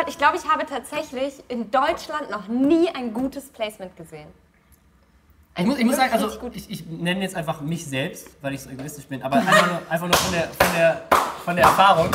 [0.00, 4.28] Gott, ich glaube, ich habe tatsächlich in Deutschland noch nie ein gutes Placement gesehen.
[5.58, 8.62] Ich muss, ich muss sagen, also ich, ich nenne jetzt einfach mich selbst, weil ich
[8.62, 11.02] so egoistisch bin, aber einfach nur, einfach nur von, der, von, der,
[11.44, 12.10] von der Erfahrung.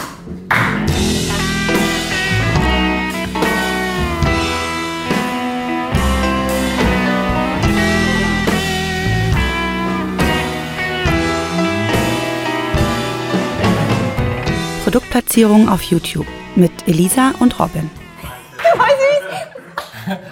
[14.84, 16.26] Produktplatzierung auf YouTube
[16.56, 17.90] mit Elisa und Robin.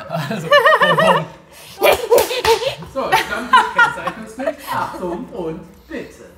[0.09, 0.47] Also,
[0.97, 1.25] bum.
[2.93, 4.57] So, Stammtisch-Kennzeichnungsbild.
[4.71, 6.29] Achtung und bitte.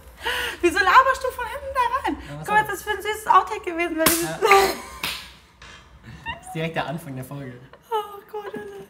[0.62, 2.18] Wieso laberst du von hinten da rein?
[2.40, 3.98] Guck mal, das ist für ein süßes Outtake gewesen.
[3.98, 4.42] Wenn dieses Das
[6.48, 7.60] ist direkt der Anfang der Folge.
[7.92, 8.86] oh Gott, Alter.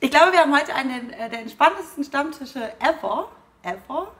[0.00, 3.28] ich glaube, wir haben heute einen äh, der entspanntesten Stammtische ever.
[3.62, 4.12] Ever.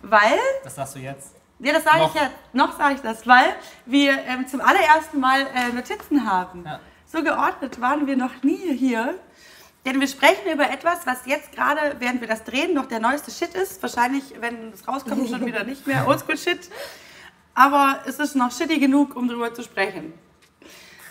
[0.00, 1.34] Weil Das sagst du jetzt.
[1.62, 3.54] Ja, das sage ich ja, noch sage ich das, weil
[3.86, 6.64] wir ähm, zum allerersten Mal äh, Notizen haben.
[6.66, 6.80] Ja.
[7.06, 9.14] So geordnet waren wir noch nie hier.
[9.84, 13.30] Denn wir sprechen über etwas, was jetzt gerade, während wir das drehen, noch der neueste
[13.30, 13.82] Shit ist.
[13.82, 16.70] Wahrscheinlich, wenn es rauskommt, schon wieder nicht mehr Oldschool-Shit.
[17.54, 20.14] Aber es ist noch shitty genug, um darüber zu sprechen.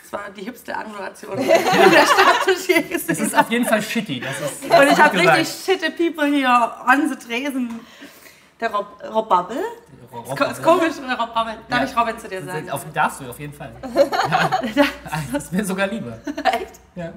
[0.02, 3.82] Das war die hübste Anmoderation, die der Stammtisch hier gesehen Es ist auf jeden Fall
[3.82, 4.20] shitty.
[4.20, 7.80] Das ist, Und ich habe richtig shitte People hier on the Tresen.
[8.60, 9.30] Der Rob, Rob
[10.12, 10.30] Bubble.
[10.30, 11.56] Rob- Das ist komisch, Robin?
[11.70, 11.84] Darf Ja.
[11.86, 12.70] ich Robin zu dir sagen?
[12.70, 13.72] Auf, darfst du, auf jeden Fall.
[14.76, 14.86] Ja,
[15.32, 16.18] das ist mir sogar lieber.
[16.44, 16.80] Echt?
[16.96, 17.14] Ja.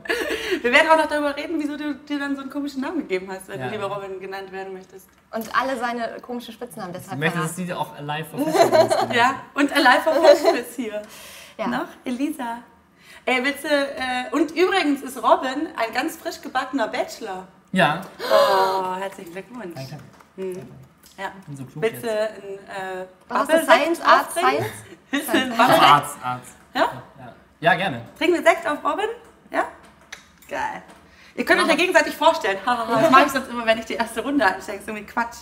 [0.63, 3.29] Wir werden auch noch darüber reden, wieso du dir dann so einen komischen Namen gegeben
[3.31, 3.67] hast, wenn Ja.
[3.67, 5.09] du lieber Robin genannt werden möchtest.
[5.33, 9.15] Und alle seine komischen Spitznamen Ich deshalb möchte, dass die auch live verfügbar ist.
[9.15, 11.03] Ja, und Alive of Fashion ist hier.
[11.59, 11.69] Ja.
[11.69, 11.87] Noch?
[12.05, 12.59] Elisa.
[13.27, 17.47] Ey, willst du, äh, und übrigens ist Robin ein ganz frisch gebackener Bachelor.
[17.71, 18.01] Ja.
[18.19, 19.75] Oh, herzlichen Glückwunsch.
[20.37, 20.61] Danke.
[21.17, 21.31] Ja.
[21.47, 22.27] bin so klug Willst du ein
[22.69, 23.65] äh, Was ist?
[23.65, 24.51] Science, aufbringen?
[24.51, 24.67] Science?
[25.11, 25.61] Willst du Sekt?
[25.61, 26.53] Arzt, Arzt.
[26.75, 26.81] Ja?
[26.81, 27.35] Ja.
[27.61, 28.03] ja, gerne.
[28.19, 29.07] Trinken wir Sekt auf Robin?
[29.51, 29.65] Ja?
[30.49, 30.83] Geil.
[31.37, 32.59] Ihr könnt euch ja gegenseitig vorstellen.
[32.65, 34.79] Hahaha, das mache ich sonst immer, wenn ich die erste Runde einstecke.
[34.79, 35.37] Ist irgendwie Quatsch.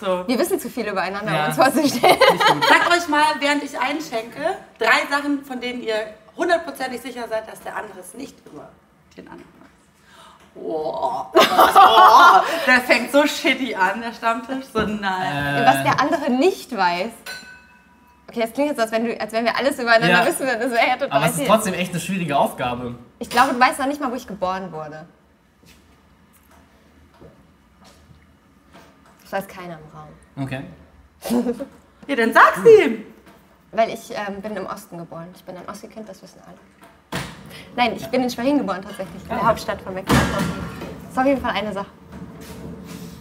[0.00, 0.26] So.
[0.26, 1.40] Wir wissen zu viel übereinander, Ja.
[1.42, 2.18] um uns vorzustellen.
[2.68, 7.60] Sagt euch mal, während ich einschenke, drei Sachen, von denen ihr hundertprozentig sicher seid, dass
[7.60, 8.70] der andere es nicht über
[9.16, 9.48] den anderen
[10.56, 11.40] Oh, oh,
[12.66, 14.66] der fängt so shitty an, der Stammtisch.
[14.72, 15.64] So nein.
[15.66, 17.10] Was der andere nicht weiß.
[18.28, 20.26] Okay, das klingt jetzt, als wenn, du, als wenn wir alles übereinander Ja.
[20.26, 20.46] wissen.
[20.46, 22.94] Das wäre ja total Aber es ist trotzdem echt eine schwierige Aufgabe.
[23.18, 25.06] Ich glaube, du weißt noch nicht mal, wo ich geboren wurde.
[29.22, 30.44] Das weiß keiner im Raum.
[30.44, 30.64] Okay.
[32.06, 33.04] Ja, dann sag's ihm.
[33.72, 35.28] Weil ich ähm, bin im Osten geboren.
[35.34, 36.56] Ich bin ein Ossi-Kind, das wissen alle.
[37.76, 40.26] Nein, ich bin in Schwerin geboren tatsächlich, in der Hauptstadt von Mecklenburg.
[41.02, 41.86] Das ist auf jeden Fall eine Sache.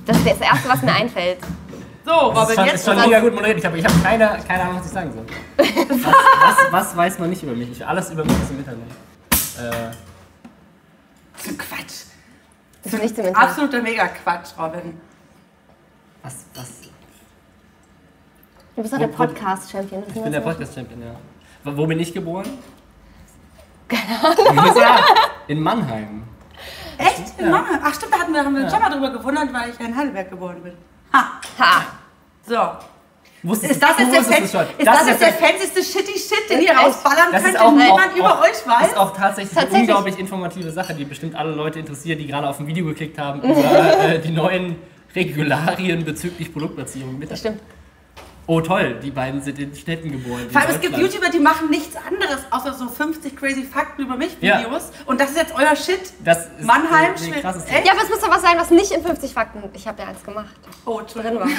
[0.06, 1.40] Das ist das Erste, was mir einfällt.
[2.06, 3.58] So, Das ist Robin, schon, jetzt ist schon mega gut moderiert.
[3.60, 5.26] Ich habe ich hab keine, keine Ahnung, was ich sagen soll.
[5.58, 7.72] Was, was, was weiß man nicht über mich?
[7.72, 8.82] Ich, alles über mich ist im Internet.
[9.60, 9.92] Äh,
[11.58, 12.06] Quatsch.
[12.84, 13.50] Das ist nichts im Internet.
[13.50, 15.00] Absoluter Mega-Quatsch, Robin.
[16.22, 16.84] was, was?
[18.76, 20.04] Du bist doch der Podcast-Champion.
[20.08, 21.16] Ich bin der Podcast-Champion, ja.
[21.64, 22.50] Wo bin ich geboren?
[23.96, 25.06] Keine Ahnung.
[25.48, 26.24] In Mannheim.
[26.98, 27.40] Echt?
[27.40, 27.52] In Ja.
[27.52, 27.80] Mannheim?
[27.84, 29.86] Ach stimmt, da hatten wir, haben wir uns schon mal drüber gewundert, weil ich ja
[29.86, 30.74] in Heidelberg geboren bin.
[31.14, 31.26] Ha,
[31.60, 31.86] Ha!
[32.48, 32.58] so.
[33.46, 36.18] Wusstest Ist das du jetzt der, wusstest fan ist das ist jetzt der fancyste shitty
[36.18, 38.88] Shit, den ihr rausballern das könnt, ist auch, den niemand auch, über auch, euch weiß?
[38.88, 39.90] ist auch tatsächlich, eine Tatsächlich.
[39.90, 43.42] unglaublich informative Sache, die bestimmt alle Leute interessiert, die gerade auf ein Video geklickt haben
[43.42, 44.78] über äh, die neuen
[45.14, 47.20] Regularien bezüglich Produktplatzierung.
[47.20, 47.60] Mit Das stimmt.
[48.46, 50.50] Oh toll, die beiden sind in Städten geboren.
[50.52, 50.98] Vor allem, es gibt.
[50.98, 54.60] YouTuber, die machen nichts anderes, außer so 50 crazy Fakten über mich Ja.
[54.60, 54.92] Videos.
[55.06, 56.12] Und das ist jetzt euer Shit.
[56.26, 57.14] Das ist Mannheim.
[57.14, 57.26] Echt?
[57.86, 59.64] Ja, aber es muss doch was sein, was nicht in 50 Fakten.
[59.74, 60.54] Ich habe ja eins gemacht.
[60.86, 61.48] Oh, Drin war.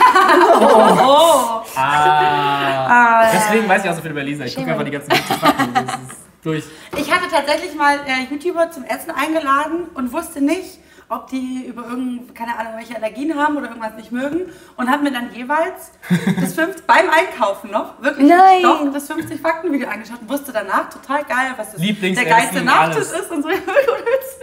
[1.06, 1.62] Oh.
[1.76, 4.44] Ah, deswegen weiß ich auch so viel über Lisa.
[4.44, 5.74] Ich gucke einfach die ganzen wichtigen Fakten.
[5.74, 6.64] Das ist durch.
[6.96, 10.78] Ich hatte tatsächlich mal äh, YouTuber zum Essen eingeladen und wusste nicht,
[11.08, 14.42] ob die über irgend, keine Ahnung, welche Allergien haben oder irgendwas nicht mögen
[14.76, 15.92] und habe mir dann jeweils
[16.40, 18.62] das 50, beim Einkaufen noch wirklich Nein.
[18.62, 22.62] doch das 50 Fakten Video angeschaut und wusste danach total geil, was das der geilste
[22.62, 23.48] Nachtisch ist und so.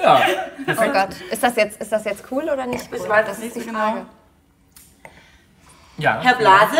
[0.02, 0.20] Ja.
[0.68, 1.10] Oh Gott.
[1.30, 2.98] Ist das jetzt, ist das jetzt cool oder nicht cool?
[3.04, 3.98] Ich weiß das nicht ist die so Frage.
[3.98, 4.06] genau.
[5.98, 6.20] ja.
[6.22, 6.78] Herr Blase,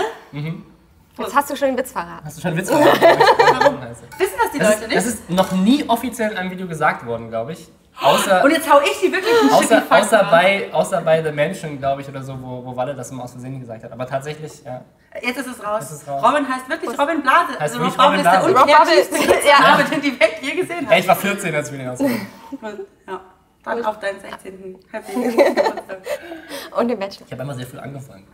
[1.18, 2.26] Jetzt hast du schon den Witz verraten.
[2.26, 3.22] Hast du schon einen Witz verraten?
[3.60, 3.82] Warum?
[3.82, 4.98] wissen das die Das Leute ist, nicht?
[4.98, 7.70] das ist noch nie offiziell in einem Video gesagt worden, glaube ich.
[8.02, 10.32] Außer, und jetzt hau ich die wirklich einen außer, außer, raus.
[10.32, 13.32] bei, außer bei The Mansion, glaube ich, oder so, wo, wo Walle das immer aus
[13.32, 13.92] Versehen gesagt hat.
[13.92, 14.82] Aber tatsächlich, ja.
[15.22, 15.84] Jetzt ist es raus.
[15.84, 16.24] Ist es raus.
[16.24, 17.50] Robin heißt wirklich Robin Blase.
[17.50, 19.48] Heißt also wirklich Rob Robin ist der unkreativste.
[19.48, 19.60] Ja.
[19.78, 20.94] Name, den die Welt je gesehen hat.
[20.94, 22.22] Ey, ich war 14, als ich mir den ausgesucht
[23.08, 23.22] Ja.
[23.64, 24.80] Dann auf deinen 16.
[24.92, 25.98] Happy Geburtstag.
[26.76, 27.26] Und den Bachelor.
[27.28, 28.28] Ich habe immer sehr früh angefangen.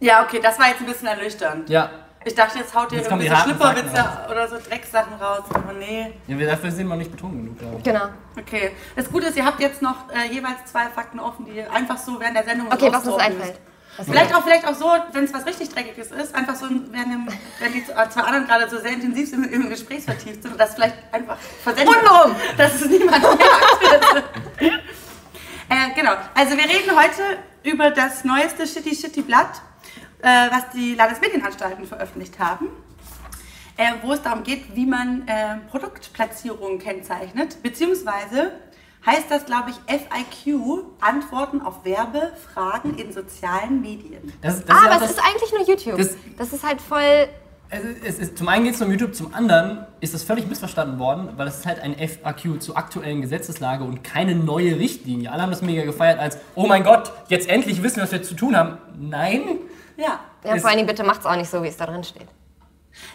[0.00, 1.68] Ja, okay, das war jetzt ein bisschen ernüchternd.
[1.68, 1.90] Ja.
[2.26, 5.44] Ich dachte, jetzt haut ihr Jetzt Schlüpperwitze Fakten oder so Drecksachen raus.
[5.54, 6.12] Aber nee.
[6.26, 7.84] Ja, wir- dafür sind wir nicht betrunken genug, glaube ich.
[7.84, 8.06] Genau.
[8.36, 8.72] Okay.
[8.96, 11.96] Das Gute ist, ihr habt jetzt noch äh, jeweils zwei Fakten offen, die ihr einfach
[11.96, 13.60] so während der Sendung Okay, was uns einfällt.
[13.96, 17.10] Was Vielleicht auch, vielleicht auch so, wenn es was richtig Dreckiges ist, einfach so, wenn,
[17.10, 17.28] dem,
[17.60, 20.74] wenn die zwei anderen gerade so sehr intensiv sind, im Gespräch vertieft sind und das
[20.74, 22.34] vielleicht einfach versendet Untenrum.
[22.58, 24.24] dass es niemand merkt.
[24.60, 27.22] äh, genau, also wir reden heute
[27.62, 29.62] über das neueste Shitty Shitty Blatt,
[30.22, 32.68] äh, was die Landesmedienanstalten veröffentlicht haben.
[33.78, 38.52] Äh, wo es darum geht, wie man äh, Produktplatzierungen kennzeichnet, beziehungsweise
[39.04, 44.32] heißt das, glaube ich, FIQ, Antworten auf Werbefragen in sozialen Medien.
[44.40, 45.98] Das, das Ah, ist ja aber es das, ist eigentlich nur YouTube.
[45.98, 47.28] das- Das, ist halt voll.
[47.70, 50.98] also es ist, zum einen geht es um YouTube, zum anderen ist es völlig missverstanden
[50.98, 55.30] worden, weil es ist halt ein FAQ zur aktuellen Gesetzeslage und keine neue Richtlinie.
[55.30, 58.22] Alle haben das mega gefeiert als, oh mein Gott, jetzt endlich wissen wir, was wir
[58.22, 58.78] zu tun haben.
[58.98, 59.42] Nein,
[59.96, 60.20] Ja.
[60.44, 62.28] Ja, vor allen Dingen bitte macht's auch nicht so, wie es da drin steht.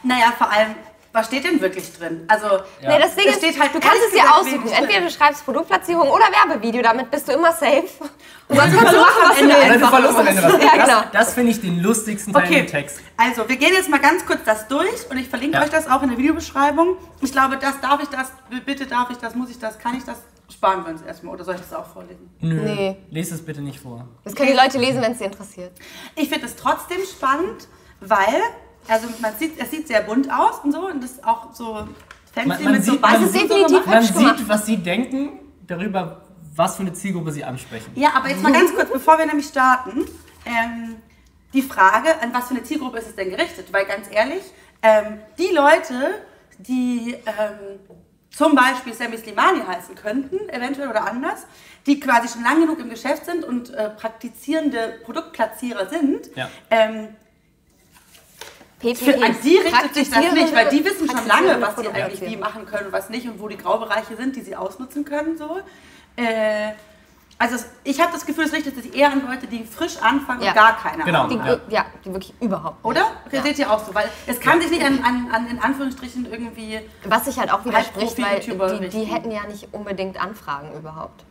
[0.04, 0.76] Naja, vor allem,
[1.14, 2.24] was steht denn wirklich drin?
[2.28, 2.48] Also,
[2.82, 2.90] Ja.
[2.90, 4.72] Nee, das Ding Es ist, steht halt du kannst es dir aussuchen.
[4.72, 7.84] Entweder du schreibst Produktplatzierung oder Werbevideo, damit bist du immer safe.
[8.48, 9.86] Und sonst kannst du machen, was du Ende willst.
[9.86, 10.44] Verlust am Ende.
[10.44, 10.64] Was.
[10.64, 11.02] Ja, genau.
[11.02, 13.00] Das, das finde ich den lustigsten Teil Okay, im Text.
[13.18, 15.64] also wir gehen jetzt mal ganz kurz das durch und ich verlinke Ja.
[15.64, 16.98] euch das auch in der Videobeschreibung.
[17.22, 18.32] Ich glaube, das darf ich das,
[18.66, 20.18] bitte darf ich das, muss ich das, kann ich das,
[20.52, 22.30] sparen wir uns erstmal oder soll ich das auch vorlesen?
[22.40, 22.98] Nö, Nee.
[23.10, 24.08] lest es bitte nicht vor.
[24.24, 25.72] Das können die Leute lesen, wenn es sie interessiert.
[26.16, 27.68] Ich finde es trotzdem spannend,
[28.00, 28.42] weil,
[28.88, 31.88] also man sieht, es sieht sehr bunt aus und so und das ist auch so
[32.34, 33.80] fancy Man- man mit so sieht- man Buttons sieht so.
[33.90, 34.04] Man
[34.38, 35.30] sieht, was sie denken
[35.68, 36.22] darüber,
[36.56, 37.92] was für eine Zielgruppe sie ansprechen.
[37.96, 40.06] Ja, aber jetzt mal ganz kurz, bevor wir nämlich starten,
[40.46, 40.98] ähm,
[41.54, 43.72] die Frage, an was für eine Zielgruppe ist es denn gerichtet?
[43.72, 44.42] Weil ganz ehrlich,
[44.82, 46.22] ähm, die Leute,
[46.58, 47.80] die ähm,
[48.36, 51.46] zum Beispiel Sammy Slimani heißen könnten, eventuell oder anders,
[51.86, 56.50] die quasi schon lang genug im Geschäft sind und äh, praktizierende Produktplatzierer sind, Ja.
[56.70, 57.10] ähm,
[58.80, 58.98] PPP.
[58.98, 62.22] für, an die richtet sich das nicht, weil die wissen schon lange, was sie eigentlich
[62.22, 65.38] wie machen können und was nicht und wo die Graubereiche sind, die sie ausnutzen können.
[65.38, 65.60] So.
[66.16, 66.72] Äh,
[67.42, 70.42] also es, ich habe das Gefühl, es richtet sich eher an Leute, die frisch anfangen
[70.42, 70.50] Ja.
[70.52, 71.24] und gar keine Genau.
[71.24, 71.62] Ahnung haben.
[71.70, 71.86] ja.
[72.06, 72.84] die wirklich überhaupt.
[72.86, 73.02] Oder?
[73.26, 73.42] Okay, Ja.
[73.44, 76.80] Seht ihr auch so, weil es kann sich nicht an, an, an in Anführungsstrichen irgendwie.
[77.06, 78.40] Was sich halt auch widerspricht, weil
[78.80, 81.26] die, die hätten ja nicht unbedingt Anfragen überhaupt.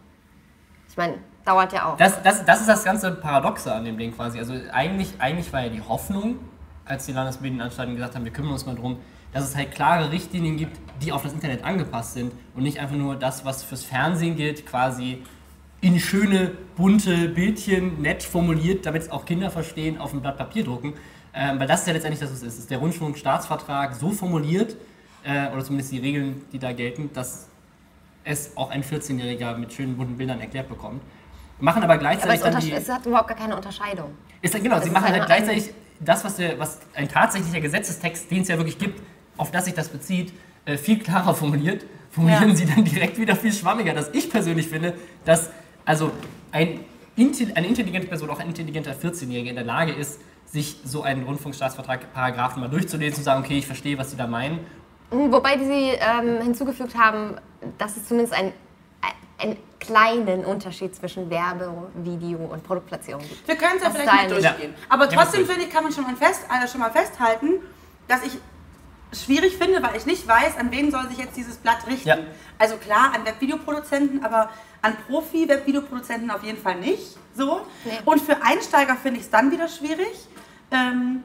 [0.88, 1.14] Ich meine,
[1.44, 1.96] dauert ja auch.
[1.96, 4.38] Das, das, das ist das ganze Paradoxe an dem Ding quasi.
[4.38, 6.38] Also eigentlich, eigentlich war ja die Hoffnung,
[6.84, 8.98] als die Landesmedienanstalten gesagt haben, wir kümmern uns mal drum,
[9.32, 12.96] dass es halt klare Richtlinien gibt, die auf das Internet angepasst sind und nicht einfach
[12.96, 15.22] nur das, was fürs Fernsehen gilt, quasi
[15.80, 20.64] in schöne, bunte Bildchen, nett formuliert, damit es auch Kinder verstehen, auf ein Blatt Papier
[20.64, 20.94] drucken.
[21.32, 22.52] Ähm, weil das ist ja letztendlich das, was es ist.
[22.54, 24.76] Es ist der Rundfunkstaatsvertrag so formuliert,
[25.24, 27.46] äh, oder zumindest die Regeln, die da gelten, dass
[28.24, 31.00] es auch ein 14-Jähriger mit schönen bunten Bildern erklärt bekommt.
[31.60, 34.10] Machen aber aber gleichzeitig es, dann untersch- die, es hat überhaupt gar keine Unterscheidung.
[34.42, 38.42] ist, genau, Es sie machen halt gleichzeitig das, was, der, was ein tatsächlicher Gesetzestext, den
[38.42, 39.00] es ja wirklich gibt,
[39.36, 40.32] auf das sich das bezieht,
[40.64, 41.84] äh, viel klarer formuliert.
[42.10, 42.56] Formulieren Ja.
[42.56, 43.92] sie dann direkt wieder viel schwammiger.
[43.94, 44.94] Dass ich persönlich finde,
[45.24, 45.50] dass
[45.90, 46.12] also
[46.52, 46.84] ein,
[47.18, 52.12] eine intelligente Person, auch ein intelligenter 14-Jähriger in der Lage ist, sich so einen Rundfunkstaatsvertrag,
[52.14, 54.60] Paragraphen mal durchzulesen und zu sagen, okay, ich verstehe, was sie da meinen.
[55.10, 57.36] Wobei sie ähm, hinzugefügt haben,
[57.78, 58.52] dass es zumindest ein,
[59.38, 63.48] einen kleinen Unterschied zwischen Werbe, Video und Produktplatzierung gibt.
[63.48, 64.30] Wir können es ja Das vielleicht teilen.
[64.30, 64.74] durchgehen.
[64.76, 64.86] Ja.
[64.88, 67.54] Aber Ja, trotzdem das finde ich, kann man schon mal, fest, also schon mal festhalten,
[68.06, 68.38] dass ich
[69.12, 72.08] schwierig finde, weil ich nicht weiß, an wen soll sich jetzt dieses Blatt richten.
[72.08, 72.18] Ja.
[72.58, 74.50] Also klar, an Webvideoproduzenten, aber
[74.82, 77.16] an Profi-Webvideoproduzenten auf jeden Fall nicht.
[77.34, 77.66] So.
[77.84, 77.98] Nee.
[78.04, 80.28] Und für Einsteiger finde ich es dann wieder schwierig,
[80.70, 81.22] ähm,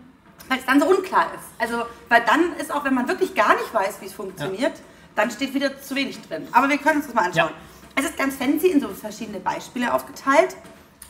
[0.49, 1.45] weil es dann so unklar ist.
[1.59, 4.73] Also, weil dann ist auch, wenn man wirklich gar nicht weiß, wie es funktioniert,
[5.15, 6.47] dann steht wieder zu wenig drin.
[6.51, 7.51] Aber wir können uns das mal anschauen.
[7.51, 7.55] Ja.
[7.97, 10.55] Es ist ganz fancy in so verschiedene Beispiele aufgeteilt.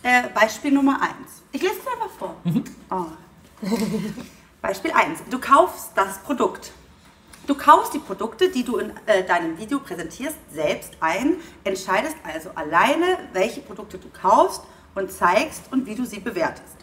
[0.03, 1.11] Äh, Beispiel Nummer 1.
[1.51, 2.35] Ich lese es einfach vor.
[2.91, 3.05] Oh.
[4.65, 5.25] Beispiel 1.
[5.29, 6.71] Du kaufst das Produkt.
[7.45, 12.49] Du kaufst die Produkte, die du in äh, deinem Video präsentierst, selbst ein, entscheidest also
[12.55, 14.63] alleine, welche Produkte du kaufst
[14.95, 16.77] und zeigst und wie du sie bewertest.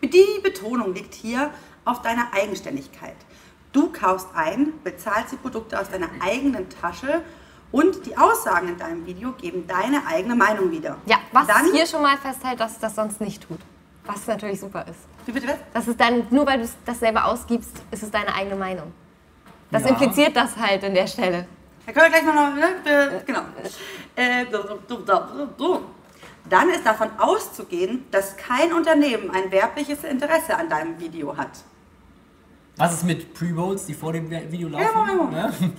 [0.00, 1.50] Die Betonung liegt hier
[1.84, 3.16] auf deiner Eigenständigkeit.
[3.72, 7.22] Du kaufst ein, bezahlst die Produkte aus deiner eigenen Tasche
[7.72, 10.98] und die Aussagen in deinem Video geben deine eigene Meinung wieder.
[11.06, 13.58] Ja, was Dann, hier schon mal festhält, dass das sonst nicht tut.
[14.06, 15.13] Was natürlich super ist.
[15.26, 15.56] Wie bitte was?
[15.72, 18.92] Das ist dann, nur weil du es- das selber ausgibst, ist es deine eigene Meinung.
[19.70, 19.88] Das Ja.
[19.90, 21.46] impliziert das halt in der Stelle.
[21.86, 23.22] Da können wir gleich mal noch, ne?
[23.26, 23.40] genau.
[24.16, 24.46] Äh.
[26.48, 31.50] Dann ist davon auszugehen, dass kein Unternehmen ein werbliches Interesse an deinem Video hat.
[32.76, 34.86] Was ist mit Pre-Rolls, die vor dem Video laufen?
[34.94, 35.60] Moment, Moment.
[35.60, 35.72] Ne?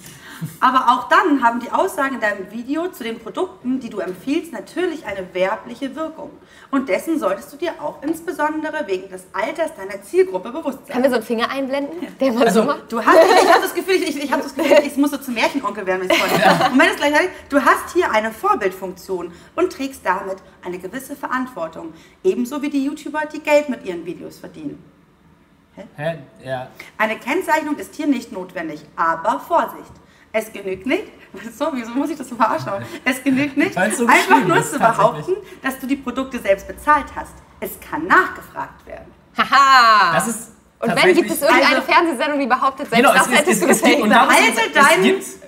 [0.59, 4.51] Aber auch dann haben die Aussagen in deinem Video zu den Produkten, die du empfiehlst,
[4.53, 6.31] natürlich eine werbliche Wirkung.
[6.71, 10.93] Und dessen solltest du dir auch insbesondere wegen des Alters deiner Zielgruppe bewusst sein.
[10.93, 12.91] Können wir so einen Finger einblenden, der mal Also- so macht?
[12.91, 15.33] Du hast, ich habe das Gefühl, ich, ich, habe das Gefühl, ich muss so zum
[15.33, 16.71] Märchenonkel werden, wenn ich vorhin.
[16.73, 21.15] Und wenn es gleich heißt, du hast hier eine Vorbildfunktion und trägst damit eine gewisse
[21.15, 21.93] Verantwortung.
[22.23, 24.83] Ebenso wie die YouTuber, die Geld mit ihren Videos verdienen.
[25.97, 26.19] Hä?
[26.43, 26.69] Ja.
[26.97, 29.91] Eine Kennzeichnung ist hier nicht notwendig, aber Vorsicht.
[30.37, 31.05] Es genügt nicht,
[31.57, 32.73] so, wieso muss ich das so verarschen?
[33.05, 37.31] Es genügt nicht, einfach nur zu behaupten, dass du die Produkte selbst bezahlt hast.
[37.61, 39.05] Es kann nachgefragt werden.
[39.37, 40.13] Haha!
[40.13, 43.27] Das ist und wenn gibt es irgendeine Also- Fernsehsendung, die behauptet, selbst Genau, es- das
[43.27, 44.73] es- hättest es- du es gibt- und es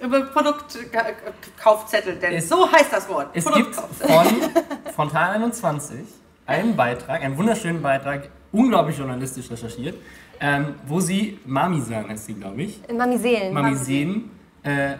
[0.09, 3.27] deinen Produktkaufzettel, denn Es- so heißt das Wort.
[3.33, 3.85] Es gibt von
[4.95, 5.99] Frontal 21
[6.45, 9.97] einen Beitrag, einen wunderschönen Beitrag, unglaublich journalistisch recherchiert,
[10.39, 13.53] ähm, wo sie Mamisan heißt sie, glaube ich, Mamiselen.
[13.53, 14.31] Mamiseen,
[14.63, 14.95] äh,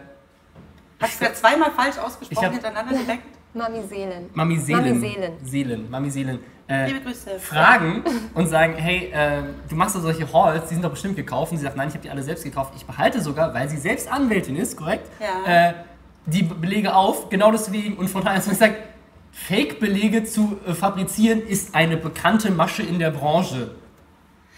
[1.00, 3.24] Hast du ja zweimal falsch Ich ausgesprochen hab- hintereinander direkt?
[3.54, 4.30] Mamiselen.
[4.34, 5.34] Mamiselen, Mamiselen.
[5.44, 7.40] Seelen, Mamiselen, äh, Liebe Grüße.
[7.40, 11.52] fragen und sagen, hey, äh, du machst doch solche Halls, die sind doch bestimmt gekauft.
[11.52, 12.74] Und sie sagt, nein, ich habe die alle selbst gekauft.
[12.76, 15.10] Ich behalte sogar, weil sie selbst Anwältin ist, korrekt?
[15.20, 15.70] Ja.
[15.70, 15.74] Äh,
[16.26, 17.96] die Be- Belege auf, genau deswegen.
[17.98, 18.76] Und von daher sagt,
[19.32, 23.76] Fake-Belege zu äh, fabrizieren ist eine bekannte Masche in der Branche.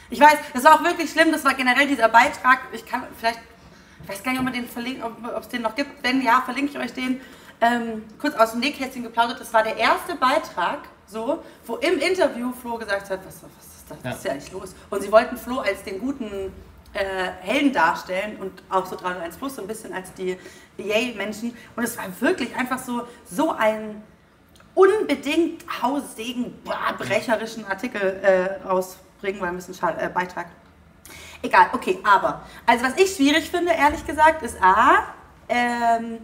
[0.10, 1.32] Ich weiß, das war auch wirklich schlimm.
[1.32, 2.60] Das war generell dieser Beitrag.
[2.74, 3.40] Ich kann vielleicht,
[4.04, 6.04] ich weiß gar nicht, ob man den verlinkt, ob es den noch gibt.
[6.04, 7.22] Wenn ja, verlinke ich euch den.
[7.62, 9.40] Ähm, kurz aus dem Nähkästchen geplaudert.
[9.40, 13.86] Das war der erste Beitrag, so, wo im Interview Flo gesagt hat, was, was ist
[13.90, 13.98] das?
[14.02, 14.76] Was ist ja eigentlich los?
[14.90, 16.54] Und sie wollten Flo als den guten
[16.94, 20.38] äh, Helden darstellen und auch so 301 Plus so ein bisschen als die
[20.78, 21.56] Yay-Menschen.
[21.76, 24.02] Und es war wirklich einfach so, so ein
[24.74, 26.54] unbedingt Haussegen,
[26.98, 30.48] brecherischen Artikel äh, rausbringen, weil ein bisschen schade, äh, Beitrag.
[31.42, 35.04] Egal, okay, aber, also was ich schwierig finde, ehrlich gesagt, ist A,
[35.48, 36.20] ähm,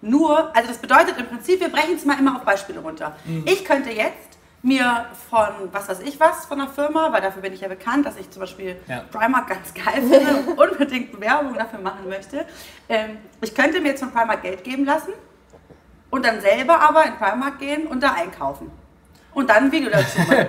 [0.00, 3.14] nur, also das bedeutet im Prinzip, wir brechen es mal immer auf Beispiele runter.
[3.44, 7.52] Ich könnte jetzt mir von was weiß ich was von einer Firma, weil dafür bin
[7.52, 9.00] ich ja bekannt, dass ich zum Beispiel Ja.
[9.10, 12.44] Primark ganz geil finde und unbedingt Werbung dafür machen möchte.
[12.88, 15.12] Ähm, ich könnte mir jetzt von Primark Geld geben lassen
[16.10, 18.70] und dann selber aber in Primark gehen und da einkaufen.
[19.32, 20.46] Und dann ein Video dazu machen.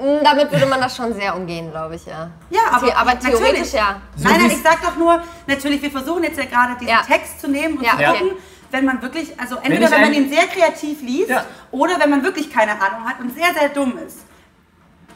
[0.00, 2.30] Mm, Damit würde man das schon sehr umgehen, glaube ich, ja.
[2.48, 3.38] Ja, aber, The- aber natürlich.
[3.38, 4.00] theoretisch ja.
[4.16, 7.02] So nein, nein, ich sag doch nur, natürlich, wir versuchen jetzt ja gerade diesen Ja.
[7.02, 8.30] Text zu nehmen und Ja, zu gucken,
[8.70, 11.44] wenn man wirklich, also entweder ich wenn man ihn sehr kreativ liest Ja.
[11.70, 14.20] oder wenn man wirklich keine Ahnung hat und sehr, sehr dumm ist.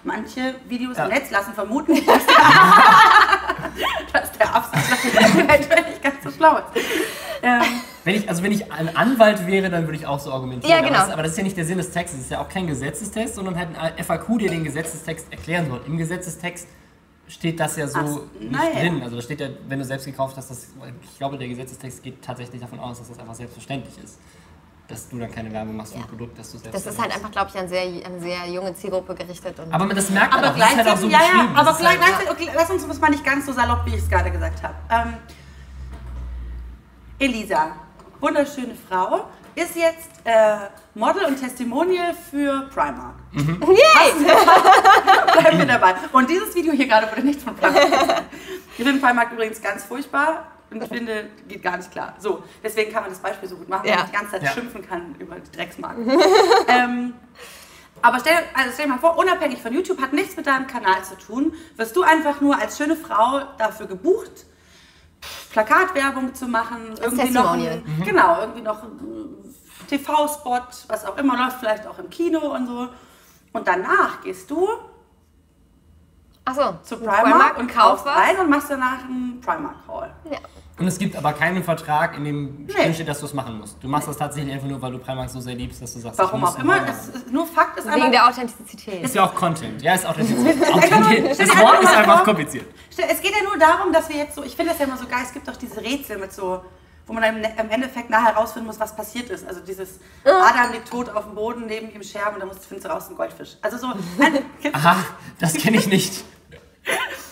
[0.04, 1.04] Manche Videos Ja.
[1.06, 2.34] im Netz lassen vermuten, dass der,
[4.20, 6.84] dass der Absatz eventuell nicht ganz so schlau ist.
[7.42, 7.60] Ähm,
[8.04, 10.70] Wenn ich, also wenn ich ein Anwalt wäre, dann würde ich auch so argumentieren.
[10.70, 11.00] Ja, aber, genau.
[11.00, 12.18] das, aber das ist ja nicht der Sinn des Textes.
[12.20, 15.80] Es ist ja auch kein Gesetzestext, sondern halt ein FAQ, der den Gesetzestext erklären soll.
[15.86, 16.68] Im Gesetzestext
[17.28, 18.80] steht das ja so Ach, nicht naja.
[18.80, 19.02] drin.
[19.02, 20.68] Also da steht ja, wenn du selbst gekauft hast, das,
[21.02, 24.18] ich glaube, der Gesetzestext geht tatsächlich davon aus, dass das einfach selbstverständlich ist.
[24.86, 26.04] Dass du dann keine Werbung machst für Ja.
[26.04, 28.46] ein Produkt, das du selbst Das ist halt einfach, glaube ich, an sehr, an sehr
[28.48, 29.58] junge Zielgruppe gerichtet.
[29.58, 31.48] Und Aber das merkt man aber auch, das ist halt auch gleichzeitig, so ja, ja,
[31.54, 31.86] aber Das ist
[32.18, 34.62] halt, okay, lass uns das mal nicht ganz so salopp, wie ich es gerade gesagt
[34.62, 34.74] habe.
[34.90, 35.14] Ähm,
[37.18, 37.72] Elisa,
[38.20, 40.56] wunderschöne Frau, ist jetzt äh,
[40.94, 43.14] Model und Testimonial für Primark.
[43.32, 44.24] Yay!
[45.40, 45.94] Bleiben wir dabei.
[46.12, 48.24] Und dieses Video hier gerade wurde nicht von Primark.
[48.76, 52.14] Ich finde Primark übrigens ganz furchtbar und ich finde, geht gar nicht klar.
[52.18, 53.96] So, deswegen kann man das Beispiel so gut machen, weil Ja.
[53.98, 54.50] man die ganze Zeit Ja.
[54.50, 56.10] schimpfen kann über die Drecksmarken.
[56.68, 57.14] ähm,
[58.02, 61.02] aber stell, also stell dir mal vor, unabhängig von YouTube, hat nichts mit deinem Kanal
[61.04, 64.44] zu tun, wirst du einfach nur als schöne Frau dafür gebucht,
[65.52, 69.54] Plakatwerbung zu machen, irgendwie noch, ein, genau, irgendwie noch ein
[69.88, 72.88] TV-Spot, was auch immer läuft, vielleicht auch im Kino und so.
[73.52, 74.68] Und danach gehst du
[76.46, 80.10] Achso, zu Primark, und kaufst rein und machst danach einen Primark-Haul.
[80.30, 80.38] Ja.
[80.76, 82.92] Und es gibt aber keinen Vertrag, in dem Nee.
[82.92, 83.76] steht, dass du es machen musst.
[83.80, 86.18] Du machst das tatsächlich einfach nur, weil du Primark so sehr liebst, dass du sagst,
[86.18, 89.04] Warum auch immer, ist nur Fakt ist Wegen aber, der Authentizität.
[89.04, 89.80] Ist ja auch Content.
[89.82, 90.56] Ja, ist Authentizität.
[91.38, 92.66] Das Wort einfach ist einfach kompliziert.
[92.90, 95.06] es geht ja nur darum, dass wir jetzt so, ich finde das ja immer so
[95.06, 96.64] geil, es gibt doch diese Rätsel mit so,
[97.06, 99.46] wo man dann im Endeffekt nachher herausfinden muss, was passiert ist.
[99.46, 102.86] Also dieses Adam liegt tot auf dem Boden, neben ihm Scherben und dann musst- findest
[102.88, 103.58] du raus einen Goldfisch.
[103.62, 103.92] Also so,
[104.72, 104.96] Aha,
[105.38, 106.24] das kenne ich nicht.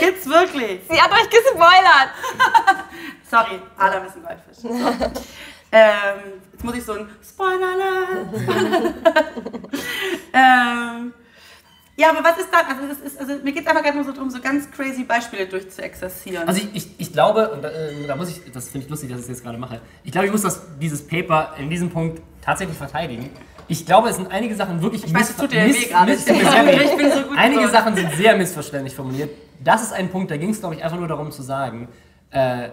[0.00, 0.80] gibt's wirklich.
[0.88, 2.10] Sie hat euch gespoilert.
[3.30, 4.56] Sorry, Adam ist ein Goldfisch.
[4.56, 4.68] So.
[5.72, 8.28] ähm, jetzt muss ich so ein Spoilerle.
[8.32, 8.94] Spoilerle.
[10.32, 11.12] ähm,
[11.98, 12.66] ja, aber was ist dann?
[12.66, 15.04] Also, das ist, also mir geht es einfach gerade nur so darum, so ganz crazy
[15.04, 16.46] Beispiele durchzuexerzieren.
[16.46, 19.08] Also ich, ich, ich glaube, und da, äh, da muss ich, das finde ich lustig,
[19.08, 19.80] dass ich es jetzt gerade mache.
[20.04, 23.30] Ich glaube, ich muss das, dieses Paper in diesem Punkt tatsächlich verteidigen,
[23.68, 26.12] Ich glaube, es sind einige Sachen wirklich Ich weiß, tut gerade.
[26.16, 26.24] Ich
[26.96, 27.68] bin so gut Einige.
[27.68, 29.30] Sachen sind sehr missverständlich formuliert.
[29.62, 31.88] Das ist ein Punkt, da ging es, glaube ich, einfach nur darum zu sagen,
[32.30, 32.68] äh,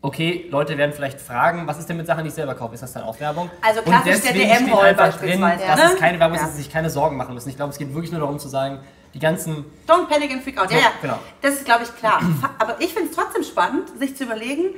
[0.00, 2.74] okay, Leute werden vielleicht fragen, was ist denn mit Sachen, die ich selber kaufe?
[2.74, 3.50] Ist das dann auch Werbung?
[3.62, 5.90] Also klassisch der drin, beispielsweise, dass ne?
[5.94, 6.46] es keine Werbung ist, Ja.
[6.46, 7.48] dass sie sich keine Sorgen machen müssen.
[7.48, 8.80] Ich glaube, es geht wirklich nur darum zu sagen,
[9.14, 10.70] die ganzen Don't panic and freak out.
[10.70, 10.92] Ja, ja.
[11.00, 11.18] genau.
[11.40, 12.20] Das ist, glaube ich, klar.
[12.58, 14.74] Aber ich finde es trotzdem spannend, sich zu überlegen,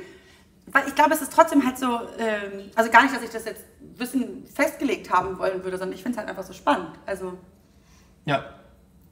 [0.87, 3.63] ich glaube, es ist trotzdem halt so, ähm, also gar nicht, dass ich das jetzt
[3.97, 6.89] Wissen festgelegt haben wollen würde, sondern ich finde es halt einfach so spannend.
[7.05, 7.37] Also,
[8.25, 8.45] Ja.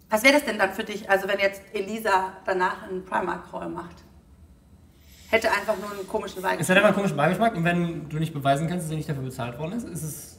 [0.09, 3.95] was wäre das denn dann für dich, also wenn jetzt Elisa danach einen Primark-Crawl macht?
[5.29, 6.57] Hätte einfach nur einen komischen Wein.
[6.59, 9.09] Es hat einfach einen komischen Beigeschmack und wenn du nicht beweisen kannst, dass er nicht
[9.09, 10.38] dafür bezahlt worden ist, ist es.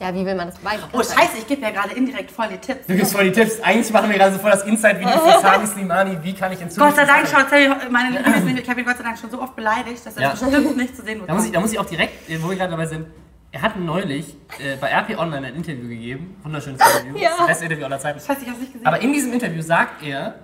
[0.00, 0.84] Ja, wie will man das beweisen?
[0.92, 2.86] Oh, scheiße, ich gebe ja gerade indirekt voll die Tipps.
[2.86, 3.60] Du gibst voll die Tipps.
[3.60, 6.18] Eigentlich machen wir gerade so voll das Inside-Video für Sami Slimani.
[6.22, 6.96] Wie kann ich in Zukunft.
[6.96, 9.40] Gott sei Dank schaut Sammy, meine Liebe, ich habe ihn Gott sei Dank schon so
[9.40, 10.30] oft beleidigt, dass er Ja.
[10.30, 12.56] bestimmt nicht zu sehen Da muss, ich, da muss ich auch direkt, äh, wo wir
[12.56, 13.06] gerade dabei sind,
[13.52, 16.36] er hat neulich äh, bei RP Online ein Interview gegeben.
[16.42, 17.16] Wunderschönes Interview.
[17.22, 17.30] Ja.
[17.38, 18.18] Das beste Interview aller Zeiten.
[18.18, 18.86] Scheiße, ich hab's nicht gesehen.
[18.86, 20.34] Aber in diesem Interview sagt er,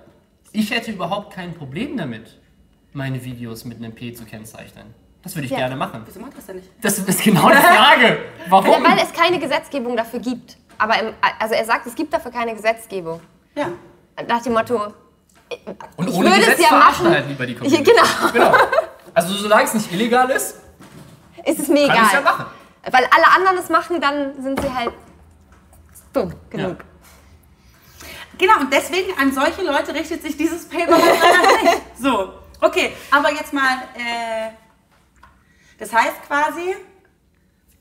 [0.53, 2.39] ich hätte überhaupt kein Problem damit,
[2.93, 4.93] meine Videos mit einem P zu kennzeichnen.
[5.23, 5.57] Das würde ich Ja.
[5.59, 6.01] gerne machen.
[6.05, 6.69] Wieso macht das denn nicht?
[6.81, 8.17] Das ist genau die Frage.
[8.49, 8.83] Warum?
[8.83, 10.57] Weil es keine Gesetzgebung dafür gibt.
[10.77, 13.21] Aber im, also er sagt, es gibt dafür keine Gesetzgebung.
[13.55, 13.67] Ja.
[14.27, 14.75] Nach dem Motto,
[15.97, 17.15] Und ich ohne würde es Gesetz ja verarschen machen.
[17.15, 17.91] halt lieber die Ja, Community.
[17.91, 18.57] genau, genau.
[19.13, 20.55] Also solange es nicht illegal ist,
[21.45, 22.01] ist es mir kann egal.
[22.03, 22.45] ich es ja machen.
[22.89, 24.91] Weil alle anderen es machen, dann sind sie halt
[26.13, 26.77] dumm genug.
[28.37, 31.81] Genau, und deswegen an solche Leute richtet sich dieses Paper nicht.
[32.01, 34.49] So, okay, aber jetzt mal, äh,
[35.81, 36.75] das heißt quasi,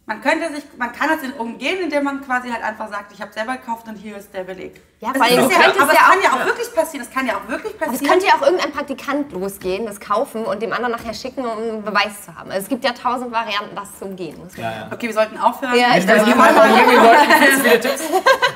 [0.06, 3.32] man könnte sich, man kann es umgehen, indem man quasi halt einfach sagt, ich habe
[3.32, 4.80] selber gekauft und hier ist der Beleg.
[4.98, 7.06] Ja, das vor allem, ist ja, aber ja es kann auch- ja auch wirklich passieren,
[7.06, 8.06] es kann ja auch wirklich Es passieren.
[8.10, 11.84] könnte ja auch irgendein Praktikant losgehen, das kaufen und dem anderen nachher schicken, um einen
[11.84, 12.50] Beweis zu haben.
[12.50, 14.36] Also es gibt ja tausend Varianten, das zu umgehen.
[14.42, 14.88] muss man Ja, ja.
[14.92, 15.76] Okay, wir sollten aufhören.
[15.78, 18.02] Ja, ich Ich weiß weiß nicht, mal, aber hier den Leuten viel, viele Tipps.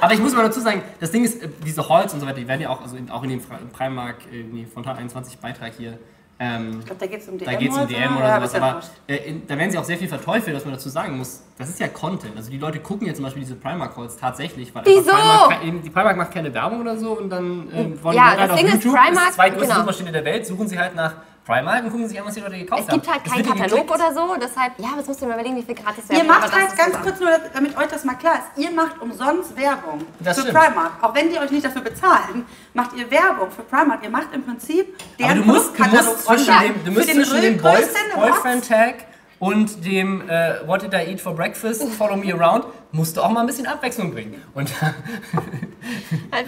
[0.00, 2.38] Aber ich muss mal dazu sagen, das Ding ist, äh, diese Halls und so weiter,
[2.40, 5.72] die werden ja auch, also in, auch in dem Primark, äh, nee, Fontan 21 Beitrag
[5.78, 5.98] hier,
[6.38, 7.46] ähm, Ich glaube, da geht es um DM.
[7.46, 7.86] da geht es um.
[7.86, 10.56] DM oder ja, sowas, ist aber äh, in, da werden sie auch sehr viel verteufelt,
[10.56, 11.42] was man dazu sagen muss.
[11.58, 12.36] Das ist ja Content.
[12.36, 15.10] Also die Leute gucken ja zum Beispiel diese Primark-Calls tatsächlich, weil Wieso?
[15.10, 18.40] Primark, die Primark macht keine Werbung oder so und dann äh, wollen Ja, die Leute
[18.40, 19.78] halt auf ist, YouTube, Primark- das zweitgrößte genau.
[19.80, 21.14] Suchmaschine der Welt, suchen sie halt nach
[21.46, 23.00] Primark und gucken sich an, was die Leute gekauft Es haben.
[23.02, 25.56] gibt halt keinen Katalog oder so, deshalb, ja, aber jetzt musst du dir mal überlegen,
[25.56, 28.04] wie viel gratis Ihr Werbung macht aber das halt ganz kurz nur, damit euch das
[28.04, 30.58] mal klar ist, ihr macht umsonst Werbung Das für stimmt.
[30.58, 30.92] Primark.
[31.02, 34.02] Auch wenn die euch nicht dafür bezahlen, macht ihr Werbung für Primark.
[34.02, 37.08] Ihr macht im Prinzip Aber deren du musst, du musst zwischen dem, du Für musst
[37.08, 37.84] den zwischen dem Boy.
[38.14, 38.94] Boyfriend-Tag
[39.44, 43.28] und dem äh, What did I eat for breakfast, follow me around, musst du auch
[43.30, 44.42] mal ein bisschen Abwechslung bringen.
[44.54, 44.70] Und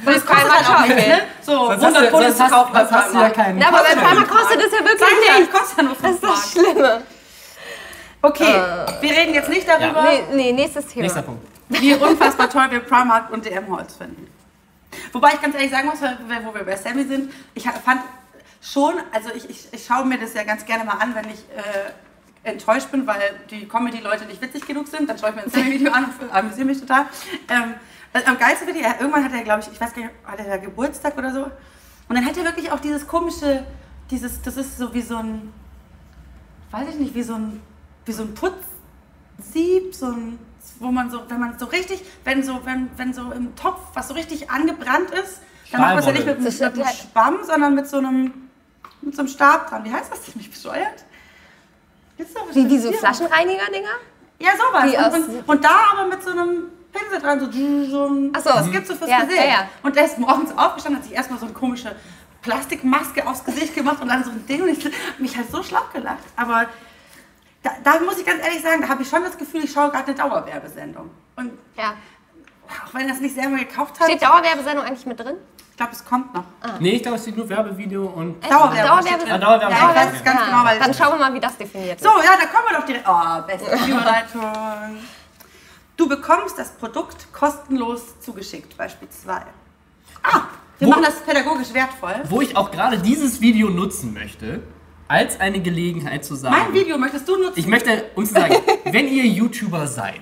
[0.04, 1.18] Das kostet halt auch nichts, ne?
[1.42, 3.78] So, sonst 100 hast du, Pfund kaufen bei sonst hast du ja keinen Ja, aber
[3.78, 4.08] bei Content.
[4.08, 5.52] Primark kostet es ja wirklich ja, nichts.
[5.58, 7.02] kostet ja nur Das 5 ist das Schlimme.
[8.22, 8.54] Okay,
[9.02, 11.02] wir reden jetzt nicht darüber, Nee, nee, nächstes Thema.
[11.02, 11.46] Nächster Punkt.
[11.68, 14.26] wie unfassbar toll wir Primark und DM-Holz finden.
[15.12, 18.00] Wobei ich ganz ehrlich sagen muss, wo wir bei Sammy sind, ich fand
[18.62, 21.40] schon, also ich, ich, ich schaue mir das ja ganz gerne mal an, wenn ich
[21.54, 21.92] äh,
[22.46, 25.92] enttäuscht bin, weil die Comedy-Leute nicht witzig genug sind, dann schaue ich mir ein Sammy-Video
[25.92, 27.06] an und amüsiere mich total.
[27.48, 27.74] Ähm,
[28.12, 30.38] also am geilsten finde ich, irgendwann hat er, glaube ich, ich weiß gar nicht, hat
[30.38, 31.44] er Geburtstag oder so?
[32.08, 33.64] Und dann hat er wirklich auch dieses komische,
[34.10, 35.52] dieses, das ist so wie so ein,
[36.70, 37.60] weiß ich nicht, wie so ein,
[38.04, 40.38] wie so ein Putzsieb, so ein,
[40.78, 44.08] wo man so, wenn man so richtig, wenn so, wenn, wenn so im Topf was
[44.08, 45.40] so richtig angebrannt ist,
[45.72, 48.32] dann macht man es ja nicht mit, mit, mit einem Schwamm, sondern mit so einem,
[49.02, 49.84] mit so einem Stab dran.
[49.84, 50.34] Wie heißt das?
[50.36, 51.04] Mich bescheuert?
[52.52, 52.92] Wie, wie so.
[52.92, 53.88] Flaschenreiniger-Dinger?
[54.38, 55.14] Ja, sowas.
[55.14, 58.50] Und, und, und da aber mit so einem Pinsel dran, so, so Ach so.
[58.50, 59.38] das gibt's so fürs Ja, Gesicht.
[59.40, 59.68] ja, ja.
[59.82, 61.94] Und der ist morgens aufgestanden, hat sich erstmal so eine komische
[62.42, 65.92] Plastikmaske aufs Gesicht gemacht und dann so ein Ding und ich mich halt so schlapp
[65.92, 66.22] gelacht.
[66.36, 66.66] Aber
[67.62, 69.90] da, da muss ich ganz ehrlich sagen, da habe ich schon das Gefühl, ich schaue
[69.90, 71.10] gerade eine Dauerwerbesendung.
[71.36, 71.94] Und Ja.
[72.86, 75.36] auch wenn er es nicht selber gekauft hat, Steht Dauerwerbesendung eigentlich mit drin?
[75.76, 76.44] Glaube, es kommt noch.
[76.80, 78.42] Nee, ich glaube, es steht nur Werbevideo und.
[78.48, 79.30] Dauerwerbung drin.
[79.30, 79.76] Ah, Dauerwerbung.
[79.76, 82.08] Ja, ich weiß es ganz genau, weil Dann schauen wir mal, wie das definiert So,
[82.08, 83.06] ja, da kommen wir doch direkt.
[83.08, 84.98] Oh, beste Überleitung.
[85.96, 89.32] Du bekommst das Produkt kostenlos zugeschickt, Beispiel 2.
[90.22, 90.40] Ah,
[90.78, 92.14] wir Wo- machen das pädagogisch wertvoll.
[92.28, 94.62] Wo ich auch gerade dieses Video nutzen möchte,
[95.08, 96.54] als eine Gelegenheit zu sagen.
[96.54, 97.58] Mein Video möchtest du nutzen?
[97.58, 100.20] Ich möchte uns sagen, wenn ihr YouTuber seid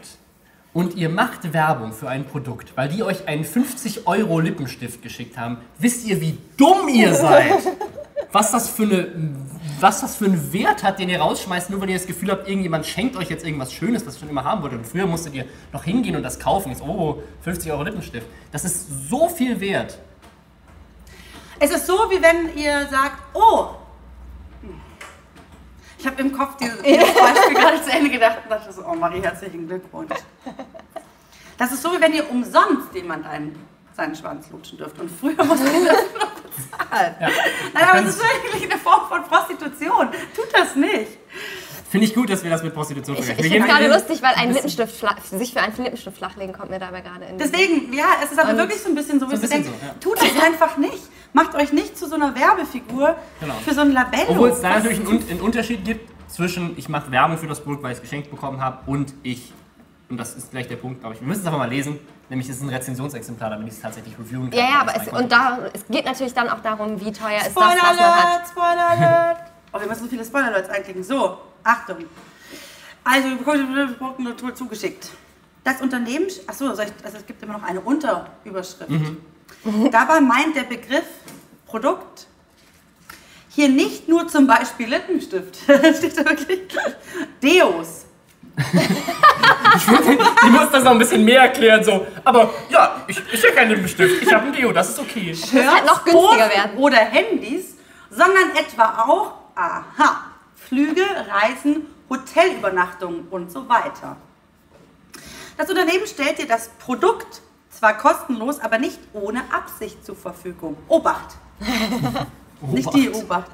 [0.75, 5.39] und ihr macht Werbung für ein Produkt, weil die euch einen 50 Euro Lippenstift geschickt
[5.39, 7.53] haben, wisst ihr, wie dumm ihr seid?
[8.33, 9.07] Was das für eine,
[9.79, 12.49] was das für einen Wert hat, den ihr rausschmeißt, nur weil ihr das Gefühl habt,
[12.49, 14.81] irgendjemand schenkt euch jetzt irgendwas Schönes, was ihr schon immer haben wolltet.
[14.81, 16.71] Und früher musstet ihr noch hingehen und das kaufen.
[16.71, 18.27] Jetzt, oh, 50 Euro Lippenstift.
[18.51, 19.99] Das ist so viel wert.
[21.61, 23.77] Es ist so, wie wenn ihr sagt, oh,
[26.05, 28.95] ich habe im Kopf dieses, dieses Beispiel gerade zu Ende gedacht und dachte so, oh
[28.95, 30.13] Marie, herzlichen Glückwunsch.
[31.57, 33.59] Das ist so, wie wenn ihr umsonst jemand einen,
[33.97, 34.99] seinen Schwanz lutschen dürft.
[35.01, 37.15] Und früher musste ihr das noch bezahlen.
[37.73, 40.09] Nein, aber es ist wirklich eine Form von Prostitution.
[40.37, 41.13] Tut das nicht.
[41.89, 43.53] Finde ich gut, dass wir das mit Prostitution Ich, ich vergleichen.
[43.63, 47.25] finde gerade lustig, weil ein Lippenstift sich für einen Lippenstift flachlegen kommt mir dabei gerade
[47.25, 49.45] in den Deswegen, ja, es ist aber wirklich so ein bisschen so, wie So ein
[49.45, 49.95] ich bisschen denke, so, ja.
[50.01, 51.05] tut das einfach nicht.
[51.35, 53.55] Macht euch nicht zu so einer Werbefigur Genau.
[53.65, 54.25] für so ein Labello.
[54.31, 57.83] Obwohl es da natürlich einen, einen Unterschied gibt zwischen, ich mache Werbung für das Produkt,
[57.83, 59.53] weil ich es geschenkt bekommen habe, und ich,
[60.09, 62.49] und das ist gleich der Punkt, glaube ich, wir müssen es einfach mal lesen, nämlich
[62.49, 64.59] es ist ein Rezensionsexemplar, damit ich es tatsächlich reviewen kann.
[64.61, 67.47] Ja, ja, aber es, und da, es geht natürlich dann auch darum, wie teuer ist
[67.47, 68.25] das, Spoiler was man hat.
[68.27, 69.39] Alert, Spoiler Alert.
[69.73, 71.03] Oh, wir müssen so viele Spoiler Alerts einklicken.
[71.03, 71.97] So, Achtung.
[73.03, 75.11] Also, wir bekommen das Produkt Natur zugeschickt.
[75.65, 78.89] Das Unternehmen, achso, also es gibt immer noch eine Unterüberschrift.
[79.91, 81.05] Dabei meint der Begriff
[81.67, 82.27] Produkt
[83.55, 85.57] hier nicht nur zum Beispiel Lippenstift,
[85.97, 86.61] steht da wirklich,
[87.43, 88.05] Deos.
[88.57, 92.07] Die muss das noch ein bisschen mehr erklären, so.
[92.25, 95.35] Aber ja, ich, ich will keinen Lippenstift, ich habe ein Deo, das ist okay.
[95.35, 96.77] Shirts, halt noch günstiger werden.
[96.79, 97.77] oder Handys,
[98.11, 104.17] sondern etwa auch, aha, Flüge, Reisen, Hotelübernachtungen und so weiter.
[105.57, 107.41] Das Unternehmen stellt dir das Produkt
[107.79, 110.77] zwar kostenlos, aber nicht ohne Absicht zur Verfügung.
[110.89, 111.37] Obacht!
[112.73, 113.51] Nicht die Obacht.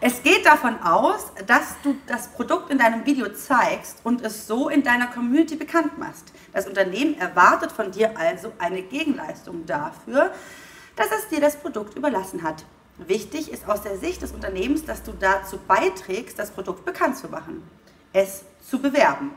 [0.00, 4.68] Es geht davon aus, dass du das Produkt in deinem Video zeigst und es so
[4.68, 6.32] in deiner Community bekannt machst.
[6.52, 10.32] Das Unternehmen erwartet von dir also eine Gegenleistung dafür,
[10.96, 12.64] dass es dir das Produkt überlassen hat.
[12.98, 17.28] Wichtig ist aus der Sicht des Unternehmens, dass du dazu beiträgst, das Produkt bekannt zu
[17.28, 17.62] machen,
[18.12, 19.32] es zu bewerben.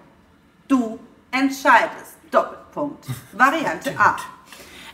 [0.68, 1.00] Du
[1.32, 2.19] entscheidest.
[2.32, 3.06] Doppelpunkt.
[3.34, 4.18] Variante A.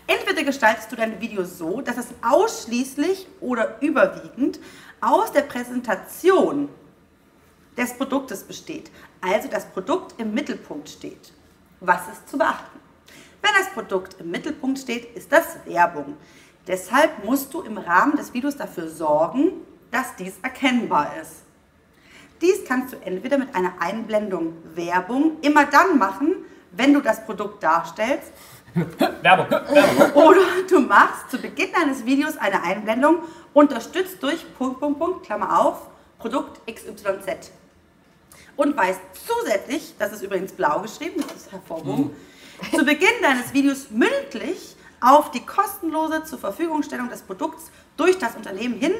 [0.08, 4.60] Entweder gestaltest du dein Video so, dass es ausschließlich oder überwiegend
[5.02, 6.70] aus der Präsentation
[7.76, 11.34] des Produktes besteht, also das Produkt im Mittelpunkt steht.
[11.80, 12.80] Was ist zu beachten?
[13.42, 16.18] Wenn das Produkt im Mittelpunkt steht, ist das Werbung.
[16.68, 19.52] Deshalb musst du im Rahmen des Videos dafür sorgen,
[19.92, 21.44] dass dies erkennbar ist.
[22.42, 26.36] Dies kannst du entweder mit einer Einblendung Werbung immer dann machen,
[26.76, 28.32] wenn du das Produkt darstellst,
[29.22, 30.12] Werbung, Werbung.
[30.14, 33.20] oder du machst zu Beginn deines Videos eine Einblendung,
[33.54, 35.88] unterstützt durch Punkt, Punkt, Punkt, Klammer auf,
[36.20, 37.52] Produkt XYZ.
[38.58, 42.12] Und weist zusätzlich, das ist übrigens blau geschrieben, das ist hervorgehoben,
[42.74, 48.76] zu Beginn deines Videos mündlich auf die kostenlose zur Verfügungstellung des Produkts durch das Unternehmen
[48.76, 48.94] hin,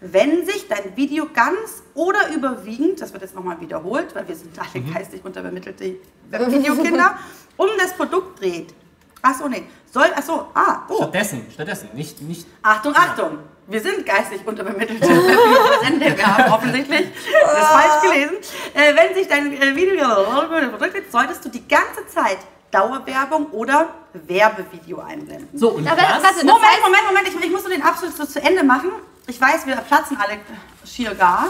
[0.00, 4.58] wenn sich dein Video ganz oder überwiegend, das wird jetzt nochmal wiederholt, weil wir sind
[4.58, 5.84] alle geistig unterbemittelte
[6.30, 7.18] Videokinder,
[7.56, 8.74] um das Produkt dreht.
[9.22, 9.64] Achso, nee.
[9.90, 10.96] Soll, achso, ah, oh.
[10.96, 12.46] Stattdessen, stattdessen, nicht, nicht.
[12.62, 13.38] Achtung, Achtung!
[13.66, 15.06] Wir sind geistig unterbemittelte
[16.16, 17.06] gehabt, offensichtlich.
[17.42, 18.34] Das ist falsch gelesen.
[18.74, 22.38] Äh, wenn sich dein äh, Video verdrückt, solltest du die ganze Zeit
[22.70, 25.48] Dauerwerbung oder Werbevideo einblenden.
[25.54, 28.16] So, und Aber das, warte, das Moment, Moment, Moment, ich, ich muss nur den Abschluss
[28.16, 28.90] so zu Ende machen.
[29.26, 30.38] Ich weiß, wir platzen alle
[30.84, 31.48] schier gar.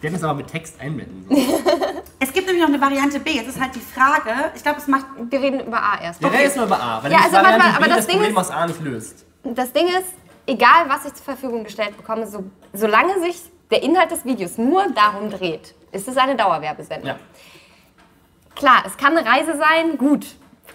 [0.00, 1.46] wir hätten es aber mit Text einblenden sollen.
[2.18, 3.32] Es gibt nämlich noch eine Variante B.
[3.32, 6.20] Jetzt ist halt die Frage, ich glaube, es macht Wir reden über A erst.
[6.22, 8.06] Wir reden jetzt mal über A, weil Ja, also Variante mal, aber B das das
[8.06, 9.24] Ding Problem ist- aus A nicht löst.
[9.44, 10.14] Das Ding ist,
[10.46, 14.88] egal was ich zur Verfügung gestellt bekomme, so, solange sich der Inhalt des Videos nur
[14.92, 17.08] darum dreht, ist es eine Dauerwerbesendung.
[17.08, 17.16] Ja.
[18.54, 20.26] Klar, es kann eine Reise sein, gut,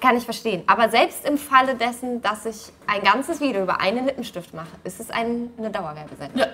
[0.01, 0.63] kann ich verstehen.
[0.67, 4.99] Aber selbst im Falle dessen, dass ich ein ganzes Video über einen Lippenstift mache, ist
[4.99, 6.37] es ein, eine Dauerwerbesendung.
[6.39, 6.47] ja.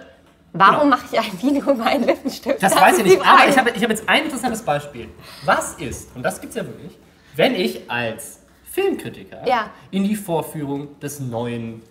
[0.54, 0.96] Warum genau.
[0.96, 2.64] mache ich ein Video über einen Lippenstift?
[2.64, 5.10] Das, weiß ist ich nicht, aber ich habe ich hab jetzt ein interessantes Beispiel.
[5.46, 6.98] Was ist, und das gibt es ja wirklich,
[7.36, 8.40] wenn ich als
[8.72, 9.70] Filmkritiker Ja.
[9.92, 11.82] in die Vorführung des neuen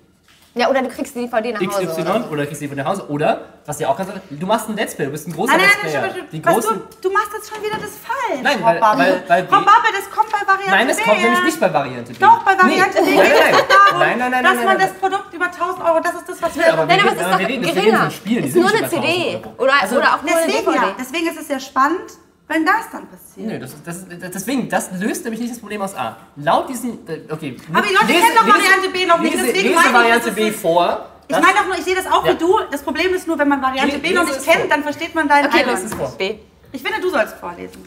[0.57, 1.87] Ja, oder du kriegst die DVD nach Hause.
[1.87, 2.31] XY Oder?
[2.33, 4.95] oder kriegst die von nach Hause oder, was ja auch ganz du machst ein Let's
[4.95, 6.15] Play, du bist ein großer Nein, nein, Let's nein, Player.
[6.17, 8.41] stopp, Die großen, du, du machst jetzt schon wieder das falsch.
[8.43, 11.03] Nein, Frau weil- weil- weil Babbel, das kommt bei Variante Nein, B.
[11.05, 12.19] kommt nämlich nicht bei Variante B.
[12.19, 13.11] Doch, bei Variante nee.
[13.11, 13.65] B Nein, geht nein, es nein.
[13.69, 14.89] darum, nein, nein, nein, dass nein, man nein.
[14.89, 16.73] das Produkt über 1000 Euro, das ist das, was wir...
[16.73, 18.09] Aber Nein, aber es ist doch geringer.
[18.09, 19.43] ist nur eine bei 1000 CD.
[19.59, 20.87] Oder, Also, oder auch nur eine Deswegen, DVD.
[20.89, 22.09] ja, deswegen ist es ja spannend,
[22.49, 23.47] wenn das dann passiert.
[23.49, 26.17] Nö, das, das, deswegen, das löst nämlich nicht das Problem aus A.
[26.37, 27.57] Laut diesen, äh, okay.
[27.73, 31.09] Aber die Leute kennen doch Variante B noch nicht, Lese, deswegen lese Variante B vor.
[31.29, 32.33] Ich meine doch nur, ich sehe das auch Ja.
[32.35, 32.61] wie du.
[32.71, 34.69] Das Problem ist nur, wenn man Variante B noch lese nicht kennt, vor.
[34.71, 35.83] dann versteht man deinen Okay, Einwand.
[35.83, 36.15] lese es vor.
[36.17, 36.37] B.
[36.73, 37.85] Ich finde, du sollst vorlesen.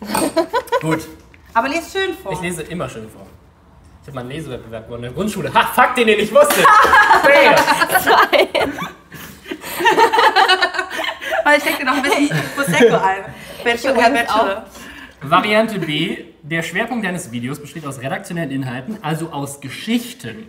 [0.80, 1.00] Gut,
[1.54, 2.32] Aber lese schön vor.
[2.32, 3.26] ich lese immer schön vor.
[4.02, 5.54] Ich habe mal einen Lesewettbewerb gewonnen in der Grundschule.
[5.54, 6.62] Ha, fuck, den, den ich wusste.
[7.22, 8.72] Bam.
[11.44, 13.24] Weil ich denke noch ein bisschen Prosecco ein.
[13.64, 14.66] Bachelor, übrigens Bachelor.
[15.22, 16.16] Variante B.
[16.42, 20.48] Der Schwerpunkt deines Videos besteht aus redaktionellen Inhalten, also aus Geschichten.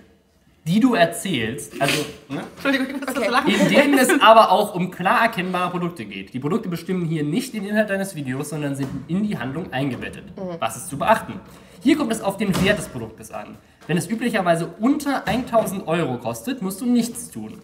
[0.66, 3.26] die du erzählst, also ne, Entschuldigung, ich muss Okay.
[3.26, 3.52] so lachen.
[3.54, 6.34] in denen es aber auch um klar erkennbare Produkte geht.
[6.34, 10.24] Die Produkte bestimmen hier nicht den Inhalt deines Videos, sondern sind in die Handlung eingebettet.
[10.60, 11.42] Was ist zu beachten?
[11.82, 13.58] Hier kommt es auf den Wert des Produktes an.
[13.88, 17.62] Wenn es üblicherweise unter 1000 Euro kostet, musst du nichts tun.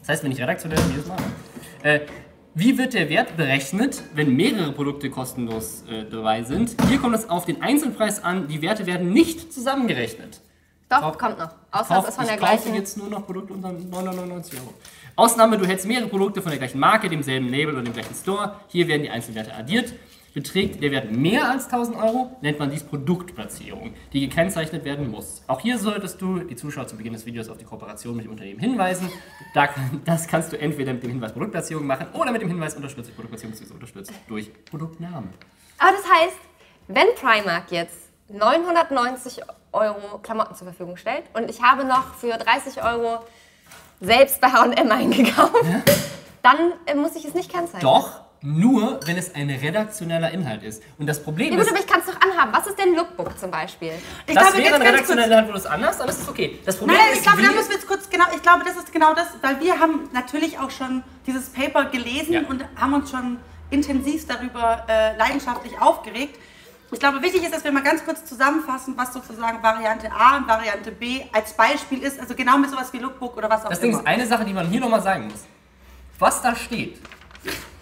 [0.00, 1.22] Das heißt, wenn ich redaktionell Videos mache.
[1.82, 2.00] Äh,
[2.60, 6.76] wie wird der Wert berechnet, wenn mehrere Produkte kostenlos äh, dabei sind?
[6.88, 8.48] Hier kommt es auf den Einzelpreis an.
[8.48, 10.40] Die Werte werden nicht zusammengerechnet.
[10.90, 11.50] Doch, Kauf- kommt noch.
[11.72, 12.74] Es ist von ich der kaufe gleichen.
[12.74, 14.74] jetzt nur noch Produkte unter 999 Euro.
[15.16, 18.56] Ausnahme, du hältst mehrere Produkte von der gleichen Marke, demselben Label oder dem gleichen Store.
[18.68, 19.94] Hier werden die Einzelwerte addiert.
[20.32, 25.42] Beträgt der Wert mehr als 1000 Euro, nennt man dies Produktplatzierung, die gekennzeichnet werden muss.
[25.48, 28.32] Auch hier solltest du die Zuschauer zu Beginn des Videos auf die Kooperation mit dem
[28.32, 29.10] Unternehmen hinweisen.
[29.54, 29.68] Da,
[30.04, 33.56] das kannst du entweder mit dem Hinweis Produktplatzierung machen oder mit dem Hinweis unterstütze Produktplatzierung
[33.56, 33.74] bzw.
[33.74, 35.30] unterstützt durch Produktnamen.
[35.78, 36.38] Aber das heißt,
[36.86, 39.40] wenn Primark jetzt 990
[39.72, 43.24] Euro Klamotten zur Verfügung stellt und ich habe noch für 30 Euro
[44.00, 45.64] selbst bei H&M eingekauft,
[46.42, 47.82] dann äh, muss ich es nicht kennzeichnen.
[47.82, 50.82] Doch, nur wenn es ein redaktioneller Inhalt ist.
[50.98, 52.52] Und das Problem Ja gut, ist, aber ich kann es doch anhaben.
[52.52, 53.92] Was ist denn Lookbook zum Beispiel?
[54.26, 56.58] Ich das glaube, wäre ein redaktioneller Inhalt, wo du es anders, ist es okay.
[56.64, 58.76] Das Problem Nein, ist, ich glaube, da müssen wir jetzt kurz genau, ich glaube, das
[58.76, 62.40] ist genau das, weil wir haben natürlich auch schon dieses Paper gelesen Ja.
[62.48, 63.36] und haben uns schon
[63.70, 66.38] intensiv darüber äh, leidenschaftlich aufgeregt.
[66.92, 70.48] Ich glaube, wichtig ist, dass wir mal ganz kurz zusammenfassen, was sozusagen Variante A und
[70.48, 72.18] Variante B als Beispiel ist.
[72.18, 74.00] Also genau mit sowas wie Lookbook oder was auch das Ding immer.
[74.00, 75.44] ist eine Sache, die man hier nochmal sagen muss.
[76.18, 76.98] Was da steht,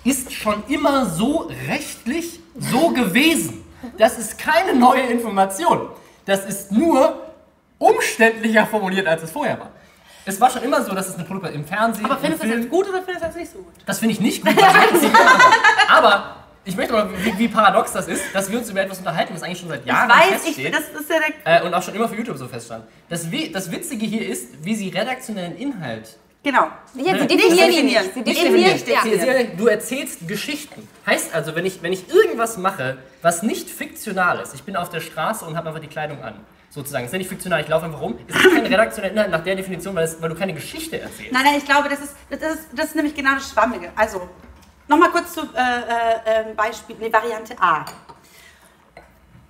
[0.09, 3.65] ist schon immer so rechtlich so gewesen.
[3.97, 5.89] Das ist keine neue Information.
[6.25, 7.23] Das ist nur
[7.79, 9.71] umständlicher formuliert, als es vorher war.
[10.25, 12.57] Es war schon immer so, dass es eine Produkt im Fernsehen, Aber findest du das
[12.57, 13.73] jetzt gut oder findest du das nicht so gut?
[13.87, 14.55] Das finde ich nicht gut.
[15.89, 19.33] Aber ich möchte mal, wie, wie paradox das ist, dass wir uns über etwas unterhalten,
[19.35, 20.75] was eigentlich schon seit Jahren ich weiß, ich, feststeht.
[20.75, 21.63] das ist ja der.
[21.63, 22.85] äh, und auch schon immer für YouTube so feststand.
[23.09, 26.19] Das, das Witzige hier ist, wie sie redaktionellen Inhalt.
[26.43, 26.69] Genau.
[26.95, 28.15] Ja, Ne, sie nicht definieren ihn nicht.
[28.15, 29.51] Sie Nicht definieren, definieren.
[29.51, 29.57] ja.
[29.57, 30.89] Du erzählst Geschichten.
[31.05, 34.89] Heißt also, wenn ich, wenn ich irgendwas mache, was nicht fiktional ist, ich bin auf
[34.89, 36.35] der Straße und habe einfach die Kleidung an.
[36.71, 37.05] Sozusagen.
[37.05, 38.19] Das ist ja nicht fiktional, ich laufe einfach rum.
[38.27, 41.33] Ist kein redaktioneller Inhalt nach der Definition, weil, es, weil du keine Geschichte erzählst.
[41.33, 43.91] Nein, nein, ich glaube, das ist, das ist, das ist nämlich genau das Schwammige.
[43.97, 44.29] Also,
[44.87, 47.87] nochmal kurz zu äh, äh, äh, Beispiel, nee, Variante A.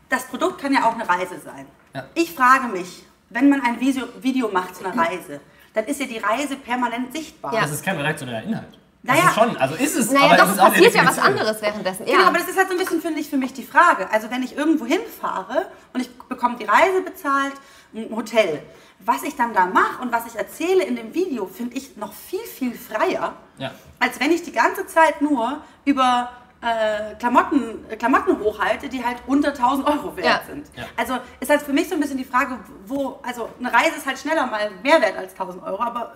[0.08, 1.66] Das Produkt kann ja auch eine Reise sein.
[1.94, 2.04] Ja.
[2.14, 5.40] Ich frage mich, wenn man ein Video, Video macht zu einer Reise,
[5.74, 7.54] dann ist ja die Reise permanent sichtbar.
[7.54, 7.62] Ja.
[7.62, 8.78] Das ist kein redaktioneller Inhalt.
[9.02, 9.22] Naja.
[9.28, 12.04] Also schon, also ist es, Naja, aber doch, es passiert ja was anderes währenddessen.
[12.04, 12.26] Genau, Ja.
[12.26, 14.10] aber das ist halt so ein bisschen, finde ich, für mich die Frage.
[14.10, 17.52] Also wenn ich irgendwo hinfahre und ich bekomme die Reise bezahlt,
[17.94, 18.60] ein Hotel,
[18.98, 22.12] was ich dann da mache und was ich erzähle in dem Video, finde ich noch
[22.12, 23.70] viel, viel freier, Ja.
[24.00, 29.18] als wenn ich die ganze Zeit nur über äh, Klamotten, äh, Klamotten hochhalte, die halt
[29.26, 30.42] unter 1000 Euro wert Ja.
[30.46, 30.66] sind.
[30.76, 30.84] Ja.
[30.96, 34.06] Also ist halt für mich so ein bisschen die Frage, wo, also eine Reise ist
[34.06, 36.14] halt schneller mal mehr wert als 1000 Euro, aber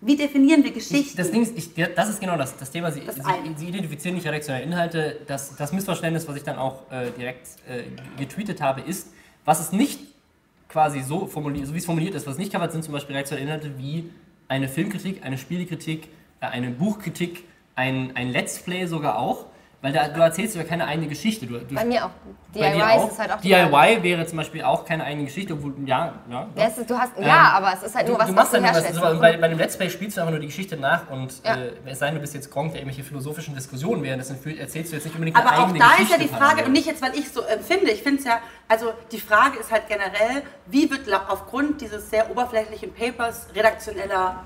[0.00, 0.96] wie definieren wir Geschichten?
[0.96, 2.90] Ich, das Ding ist, ich, das ist genau das, das Thema.
[2.92, 3.22] Sie, Das sie,
[3.56, 5.20] sie identifizieren nicht redaktionelle Inhalte.
[5.26, 7.84] Das, das Missverständnis, was ich dann auch äh, direkt äh,
[8.18, 9.08] getweetet habe, ist,
[9.46, 10.00] was es nicht
[10.68, 13.14] quasi so formuliert, so wie es formuliert ist, was es nicht covert, sind zum Beispiel
[13.14, 14.10] redaktionelle Inhalte wie
[14.48, 16.08] eine Filmkritik, eine Spielekritik,
[16.40, 17.44] äh, eine Buchkritik,
[17.76, 19.46] ein, ein Let's Play sogar auch.
[19.84, 21.44] Weil da, du erzählst ja keine eigene Geschichte.
[21.44, 22.10] Du, du, Bei mir auch.
[22.54, 25.74] bei DIY ist halt auch die DIY wäre zum Beispiel auch keine eigene Geschichte, obwohl,
[25.84, 26.46] ja, ja.
[26.56, 28.52] Ja, ist, du hast, ja, Ähm, aber es ist halt nur was, du was machst
[28.54, 29.12] du dann nur was, herstellst.
[29.14, 31.56] so, bei, bei dem Let's Play spielst du einfach nur die Geschichte nach und Ja.
[31.56, 34.90] äh, es sei denn, du bist jetzt Gronk, der irgendwelche philosophischen Diskussionen währenddessen führt, erzählst
[34.90, 36.14] du jetzt nicht unbedingt Aber eine auch eigene da Geschichte.
[36.14, 38.38] ist ja die Frage, und nicht jetzt, weil ich so empfinde, ich finde es ja,
[38.66, 44.44] also die Frage ist halt generell, wie wird aufgrund dieses sehr oberflächlichen Papers redaktioneller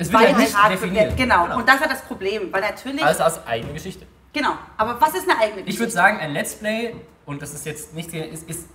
[0.00, 1.16] es wird ja nicht definiert.
[1.16, 1.56] Genau.
[1.56, 4.04] und das ist das Problem, weil natürlich, Also als eigene Geschichte.
[4.32, 6.94] Genau, aber was ist eine eigene Ich würde sagen, ein Let's Play,
[7.26, 8.68] und das ist jetzt nicht, ist, ist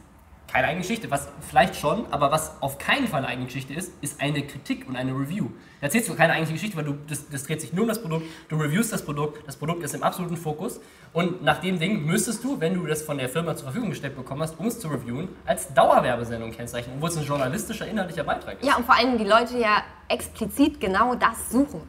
[0.47, 3.91] keine eigene Geschichte, was vielleicht schon, aber was auf keinen Fall eine eigene Geschichte ist,
[4.01, 5.47] ist eine Kritik und eine Review.
[5.81, 8.01] Da erzählst du keine eigentliche Geschichte, weil du, das, das dreht sich nur um das
[8.01, 10.79] Produkt, du reviewst das Produkt, das Produkt ist im absoluten Fokus
[11.13, 14.15] und nach dem Ding müsstest du, wenn du das von der Firma zur Verfügung gestellt
[14.15, 18.61] bekommen hast, um es zu reviewen, als Dauerwerbesendung kennzeichnen, obwohl es ein journalistischer, inhaltlicher Beitrag
[18.61, 18.65] ist.
[18.65, 21.81] Ja, und vor allem die Leute ja explizit genau das suchen.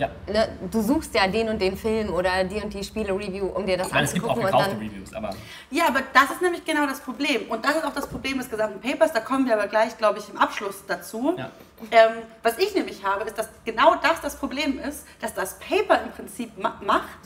[0.00, 0.08] Ja.
[0.26, 0.48] Ne?
[0.70, 3.88] Du suchst ja den und den Film oder die und die Spiele-Review, um dir das
[3.88, 4.88] Ich meine, es gibt auch anzugucken gekaufte dann...
[4.88, 5.30] Reviews, aber
[5.70, 7.42] Ja, aber das ist nämlich genau das Problem.
[7.50, 9.12] Und das ist auch das Problem des gesamten Papers.
[9.12, 11.34] Da kommen wir aber gleich, glaube ich, im Abschluss dazu.
[11.36, 11.50] Ja.
[11.90, 16.02] Ähm, was ich nämlich habe, ist, dass genau das das Problem ist, dass das Paper
[16.02, 17.20] im Prinzip ma macht,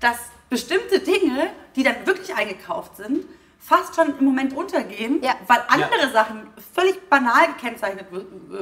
[0.00, 0.16] dass
[0.48, 3.26] bestimmte Dinge, die dann wirklich eingekauft sind,
[3.66, 5.34] fast schon im Moment untergehen, Ja.
[5.46, 6.42] weil andere Sachen
[6.74, 8.06] völlig banal gekennzeichnet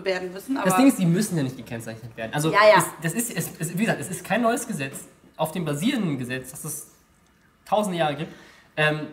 [0.04, 0.56] werden müssen.
[0.56, 2.32] Aber Das Ding ist, die müssen ja nicht gekennzeichnet werden.
[2.32, 2.78] Also, Ja, ja.
[2.78, 5.08] Es, das ist, es, es, wie gesagt, es ist kein neues Gesetz.
[5.36, 6.86] Auf dem basierenden Gesetz, das es
[7.64, 8.32] tausende Jahre gibt,
[8.76, 9.08] ähm,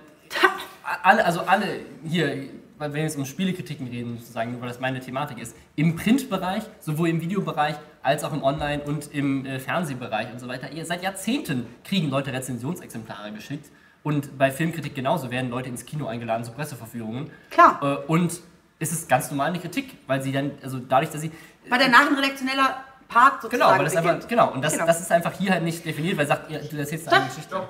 [1.02, 5.00] alle, also alle hier, wenn wir jetzt um Spielekritiken reden, sozusagen, nur weil das meine
[5.00, 10.32] Thematik ist, im Printbereich, sowohl im Videobereich als auch im Online- und im äh, Fernsehbereich
[10.32, 13.72] und so weiter, ihr, seit Jahrzehnten kriegen Leute Rezensionsexemplare geschickt.
[14.04, 17.32] Und bei Filmkritik genauso werden Leute ins Kino eingeladen zu Presseverführungen.
[17.50, 17.80] Klar.
[17.82, 18.40] Äh, und
[18.80, 21.32] es ist ganz normal eine Kritik, weil sie dann, also dadurch, dass sie.
[21.68, 24.14] Weil der redaktioneller Part sozusagen Genau, weil das beginnt.
[24.16, 24.86] einfach, genau, und das, Genau.
[24.86, 27.62] das ist einfach hier halt nicht definiert, weil sagt, ihr, du erzählst eine Geschichte.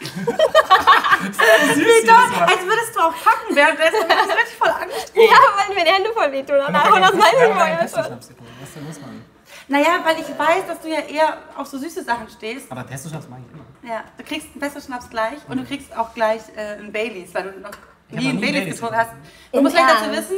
[0.00, 0.06] Wie
[2.06, 5.30] toll, als würdest du auch packen, währenddessen du bist richtig voll angestrengt.
[5.30, 6.56] Ja, weil mir die Hände voll wehtun.
[6.58, 6.90] danach.
[6.92, 8.18] Und das weiß ich mal jetzt schon.
[8.18, 9.21] Was ist denn los, Mann?
[9.68, 12.70] Naja, weil ich weiß, dass du ja eher auf so süße Sachen stehst.
[12.70, 13.94] Aber Pesto-Schnaps mag ich immer.
[13.94, 17.44] Ja, du kriegst einen Pesto-Schnaps gleich und du kriegst auch gleich äh, einen Baileys, weil
[17.52, 17.70] du noch
[18.10, 19.10] nie einen Baileys Baileys getrunken hast.
[19.52, 20.36] Du Im musst vielleicht dazu wissen,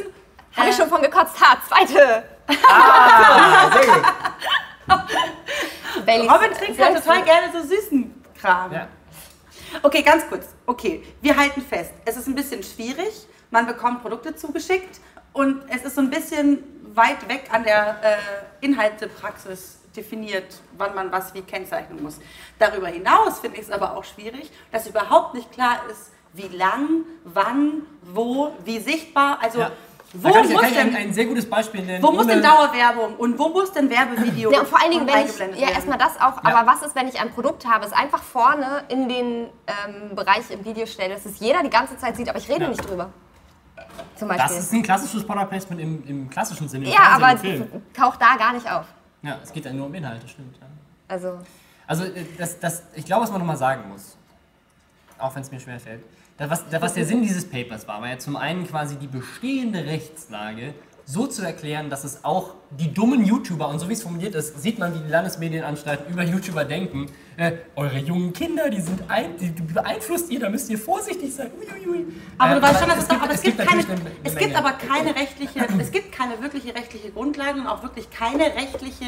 [0.57, 1.41] Habe ich schon von gekotzt.
[1.41, 2.25] Ha, zweite.
[2.71, 4.05] Ah, sehr gut.
[6.07, 6.31] Baileys.
[6.31, 8.73] Robin trinkt ja Selbst- total gerne so süßen Kram.
[8.73, 8.89] Ja.
[9.83, 10.47] Okay, ganz kurz.
[10.67, 11.93] Okay, wir halten fest.
[12.05, 13.27] Es ist ein bisschen schwierig.
[13.51, 15.01] Man bekommt Produkte zugeschickt
[15.33, 16.63] und es ist so ein bisschen
[16.95, 18.17] weit weg an der äh,
[18.65, 22.19] Inhaltepraxis definiert, wann man was wie kennzeichnen muss.
[22.59, 27.05] Darüber hinaus finde ich es aber auch schwierig, dass überhaupt nicht klar ist, wie lang,
[27.25, 29.39] wann, wo, wie sichtbar.
[29.41, 29.71] Also Ja.
[30.15, 32.03] wo da kann ich, muss kann ich ein, denn ein sehr gutes Beispiel nennen.
[32.03, 35.21] wo muss denn Dauerwerbung und wo muss denn Werbevideo Ja, vor allen Dingen, wenn ich,
[35.21, 35.75] eingeblendet ja, werden?
[35.77, 36.57] erstmal das auch, Ja.
[36.57, 40.51] aber was ist, wenn ich ein Produkt habe, es einfach vorne in den ähm, Bereich
[40.51, 42.69] im Video stelle, dass es jeder die ganze Zeit sieht, aber ich rede Ja.
[42.69, 43.11] nicht drüber.
[44.17, 44.47] Zum Beispiel.
[44.49, 46.87] Das ist ein klassisches Product Placement im, im klassischen Sinne.
[46.87, 47.83] im ja, Fernsehen, aber Film.
[47.93, 48.87] taucht da gar nicht auf.
[49.23, 50.57] Ja, es geht ja nur um Inhalte, stimmt.
[50.61, 50.67] Ja.
[51.09, 51.39] Also,
[51.87, 54.17] Also, äh, das, das, ich glaube, was man nochmal sagen muss,
[55.19, 56.03] auch wenn es mir schwerfällt,
[56.37, 59.07] das, was, das, was der Sinn dieses Papers war, war ja zum einen quasi die
[59.07, 60.75] bestehende Rechtslage
[61.07, 64.61] so zu erklären, dass es auch die dummen YouTuber, und so wie es formuliert ist,
[64.61, 69.37] sieht man, wie die Landesmedienanstalten über YouTuber denken, äh, eure jungen Kinder, die sind ein,
[69.37, 71.51] die beeinflusst ihr, da müsst ihr vorsichtig sein.
[71.59, 72.07] Uiuiui.
[72.39, 74.37] Aber Äh, du weißt schon, dass es, gibt- aber es gibt, keine, eine- eine es
[74.37, 79.05] gibt aber keine rechtliche, es gibt keine wirkliche rechtliche Grundlage und auch wirklich keine rechtliche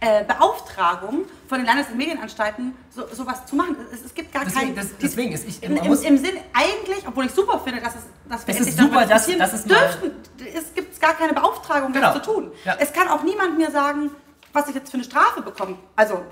[0.00, 3.76] äh, Beauftragung von den Landesmedienanstalten, so, sowas zu machen.
[3.92, 4.76] Es, es gibt gar Deswegen, kein.
[4.76, 8.02] das, deswegen ist ich, Im, im, Im Sinn eigentlich, obwohl ich super finde, dass, es,
[8.28, 10.10] dass wir Es ist super, dass- dass es dürften,
[10.54, 12.12] es gibt gar keine Beauftragung, das Genau.
[12.14, 12.52] zu tun.
[12.64, 12.76] Ja.
[12.80, 14.10] Es kann auch niemand mir sagen,
[14.52, 15.76] was ich jetzt für eine Strafe bekomme.
[15.96, 16.22] Also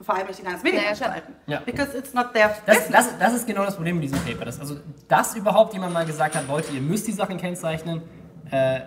[0.00, 1.34] vor allem durch die Landesmedienanstalten.
[1.46, 1.60] Ja.
[1.60, 4.44] Because it's not their Das, das, das ist genau das Problem mit diesem Paper.
[4.44, 4.76] Das, also,
[5.08, 8.02] dass überhaupt jemand mal gesagt hat, Leute, ihr müsst die Sachen kennzeichnen,
[8.50, 8.80] äh,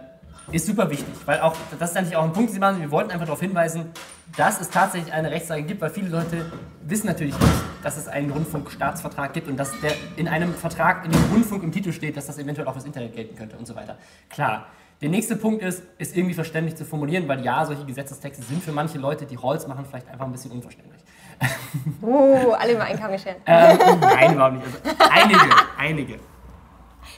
[0.51, 1.13] ist super wichtig.
[1.25, 3.39] Weil auch, das ist eigentlich auch ein Punkt, den Sie machen, wir wollten einfach darauf
[3.39, 3.91] hinweisen,
[4.35, 6.51] dass es tatsächlich eine Rechtslage gibt, weil viele Leute
[6.83, 11.11] wissen natürlich nicht, dass es einen Rundfunkstaatsvertrag gibt und dass der in einem Vertrag in
[11.11, 13.75] dem Rundfunk im Titel steht, dass das eventuell auch fürs Internet gelten könnte und so
[13.75, 13.97] weiter.
[14.29, 14.67] Klar.
[15.01, 18.73] Der nächste Punkt ist, ist irgendwie verständlich zu formulieren, weil ja, solche Gesetzestexte sind für
[18.73, 21.01] manche Leute, die Holz machen, vielleicht einfach ein bisschen unverständlich.
[22.01, 23.37] uh, alle über einen Kamm geschert.
[23.45, 24.67] Ähm, nein, überhaupt nicht.
[24.67, 25.39] Also, einige,
[25.77, 26.19] einige.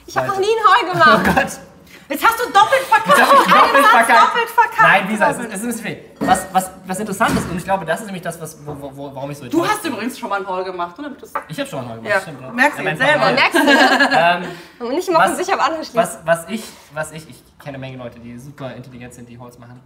[0.06, 1.20] Ich habe noch nie ein Heu gemacht.
[1.26, 1.71] Oh Gott.
[2.12, 3.18] Jetzt hast du doppelt verkackt.
[3.18, 4.22] Jetzt hab ich doppelt verkackt.
[4.22, 4.82] doppelt verkackt.
[4.82, 6.04] Nein, Lisa, es ist, es ist ein bisschen viel.
[6.20, 8.96] Was, was, was interessant ist, und ich glaube, das ist nämlich das, was, wo, wo,
[8.96, 9.92] wo, warum ich so Du hast bin.
[9.92, 11.10] übrigens schon mal einen Haul gemacht, oder?
[11.10, 12.54] Das, Ich habe schon mal gemacht, Ja, stimmt.
[12.54, 13.32] merkst du mein jetzt selber.
[13.32, 13.60] Merkst du?
[14.14, 14.44] Ähm,
[14.86, 15.96] Und nicht mal von Was- sich auf andere schließen.
[16.00, 19.38] was, was, ich, was ich, ich kenne eine Menge Leute, die super intelligent sind, die
[19.38, 19.80] Holz machen.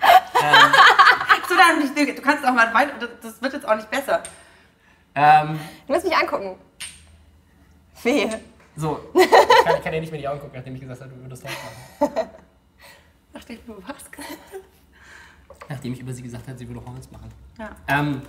[1.48, 4.22] so, dann, du kannst auch mal weiter, das- das wird jetzt auch nicht besser.
[5.14, 6.56] Ähm, Du musst mich angucken.
[8.02, 8.40] Wehe.
[8.76, 9.30] So, ich
[9.64, 11.44] kann, ich kann dir nicht mehr die Augen gucken, nachdem ich gesagt habe, du würdest
[11.44, 11.54] Holz
[12.00, 12.28] machen.
[13.32, 15.68] Nachdem du was gesagt hast.
[15.68, 17.30] Nachdem ich über sie gesagt habe, sie würde Holz machen.
[17.58, 17.70] Ja.
[17.88, 18.22] Ähm,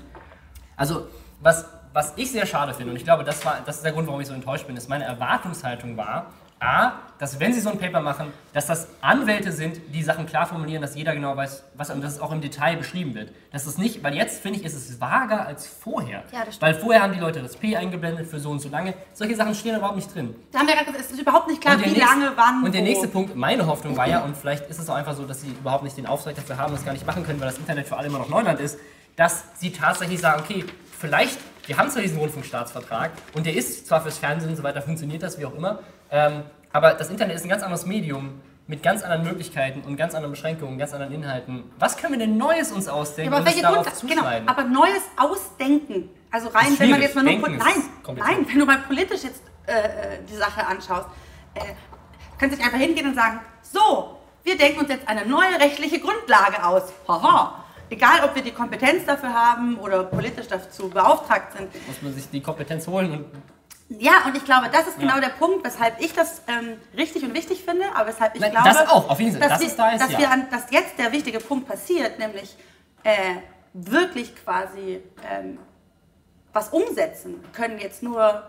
[0.75, 1.07] also,
[1.41, 4.07] was, was ich sehr schade finde, und ich glaube, das, war, das ist der Grund,
[4.07, 6.33] warum ich so enttäuscht bin, ist, meine Erwartungshaltung war,
[6.65, 10.45] A, dass wenn sie so ein Paper machen, dass das Anwälte sind, die Sachen klar
[10.47, 13.31] formulieren, dass jeder genau weiß, was und dass es auch im Detail beschrieben wird.
[13.53, 16.23] Das ist nicht, weil jetzt finde ich, ist es vager als vorher.
[16.33, 18.93] Ja, das weil vorher haben die Leute das P eingeblendet für so und so lange.
[19.13, 20.35] Solche Sachen stehen überhaupt nicht drin.
[20.51, 22.73] Da haben wir gerade gesagt, es ist überhaupt nicht klar, wie nächste- lange, wann, Und
[22.73, 22.85] der wo.
[22.85, 25.51] nächste Punkt, meine Hoffnung war ja, und vielleicht ist es auch einfach so, dass sie
[25.51, 27.87] überhaupt nicht den Auftrag dafür haben und es gar nicht machen können, weil das Internet
[27.87, 28.77] für alle immer noch Neuland ist,
[29.15, 30.65] dass sie tatsächlich sagen, okay,
[30.99, 34.81] vielleicht, wir haben zwar diesen Rundfunkstaatsvertrag und der ist zwar fürs Fernsehen und so weiter,
[34.81, 35.79] funktioniert das, wie auch immer,
[36.11, 36.43] ähm,
[36.75, 40.31] aber das Internet ist ein ganz anderes Medium mit ganz anderen Möglichkeiten und ganz anderen
[40.31, 41.63] Beschränkungen, ganz anderen Inhalten.
[41.79, 44.63] Was können wir denn Neues uns Ja, ausdenken aber und uns welche Grund, genau, aber
[44.65, 46.09] neues Ausdenken.
[46.31, 49.41] Also rein, wenn man jetzt mal nur Denken nein, nein, wenn du mal politisch jetzt
[49.67, 51.07] äh, die Sache anschaust,
[51.53, 51.61] äh,
[52.37, 55.99] kannst du nicht einfach hingehen und sagen, so, wir denken uns jetzt eine neue rechtliche
[55.99, 56.91] Grundlage aus.
[57.07, 57.63] Haha.
[57.89, 61.69] Egal, ob wir die Kompetenz dafür haben oder politisch dazu beauftragt sind.
[61.87, 63.25] Muss man sich die Kompetenz holen und
[63.89, 65.07] Ja, und ich glaube, das ist Ja.
[65.07, 68.51] genau der Punkt, weshalb ich das ähm, richtig und wichtig finde, aber weshalb ich Nein,
[68.51, 69.47] glaube, das auch, auf jeden Fall.
[69.47, 70.19] dass, Dass wir, da ist, dass, ja.
[70.19, 72.55] wir dass jetzt der wichtige Punkt passiert, nämlich
[73.03, 73.35] äh,
[73.73, 75.59] wirklich quasi ähm,
[76.51, 78.43] was umsetzen, können jetzt nur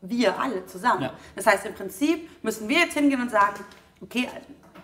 [0.00, 1.02] wir alle zusammen.
[1.02, 1.12] Ja.
[1.36, 3.64] Das heißt, im Prinzip müssen wir jetzt hingehen und sagen,
[4.00, 4.28] okay,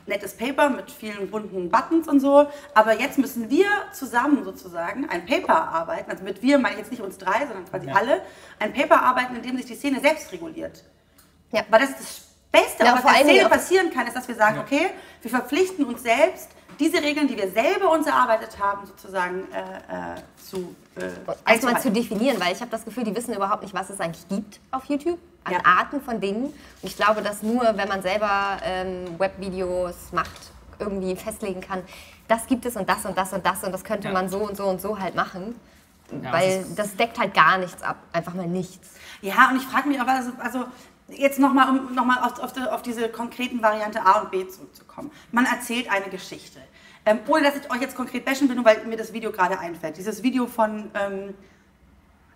[0.07, 5.25] nettes Paper mit vielen bunten Buttons und so, aber jetzt müssen wir zusammen sozusagen ein
[5.27, 7.95] Paper arbeiten, also mit wir meine ich jetzt nicht uns drei, sondern quasi Ja.
[7.95, 8.23] alle,
[8.59, 10.85] ein Paper arbeiten, in dem sich die Szene selbst reguliert.
[11.53, 11.63] Ja.
[11.71, 12.21] Weil das ist das
[12.53, 14.63] Beste, Ja, was vor der Szene passieren kann, ist, dass wir sagen, Ja.
[14.63, 14.91] okay,
[15.23, 20.23] wir verpflichten uns selbst, diese Regeln, die wir selber uns erarbeitet haben, sozusagen äh, äh,
[20.37, 20.75] zu
[21.47, 24.26] Erstmal zu definieren, weil ich habe das Gefühl, die wissen überhaupt nicht, was es eigentlich
[24.28, 25.18] gibt auf YouTube.
[25.45, 25.59] An Ja.
[25.64, 26.45] Arten von Dingen.
[26.47, 31.82] Und ich glaube, dass nur, wenn man selber ähm, Webvideos macht, irgendwie festlegen kann,
[32.28, 34.14] das gibt es und das und das und das und das könnte Ja.
[34.14, 35.55] man so und so und so halt machen.
[36.22, 37.97] Ja, weil das deckt halt gar nichts ab.
[38.12, 38.90] Einfach mal nichts.
[39.20, 40.64] Ja, und ich frage mich aber, also, also
[41.09, 45.11] jetzt nochmal, um nochmal auf, auf, auf diese konkreten Variante A und B zurückzukommen.
[45.32, 46.61] Man erzählt eine Geschichte.
[47.07, 49.59] Ähm, ohne dass ich euch jetzt konkret bashen will, nur weil mir das Video gerade
[49.59, 49.97] einfällt.
[49.99, 51.35] Dieses Video von ähm,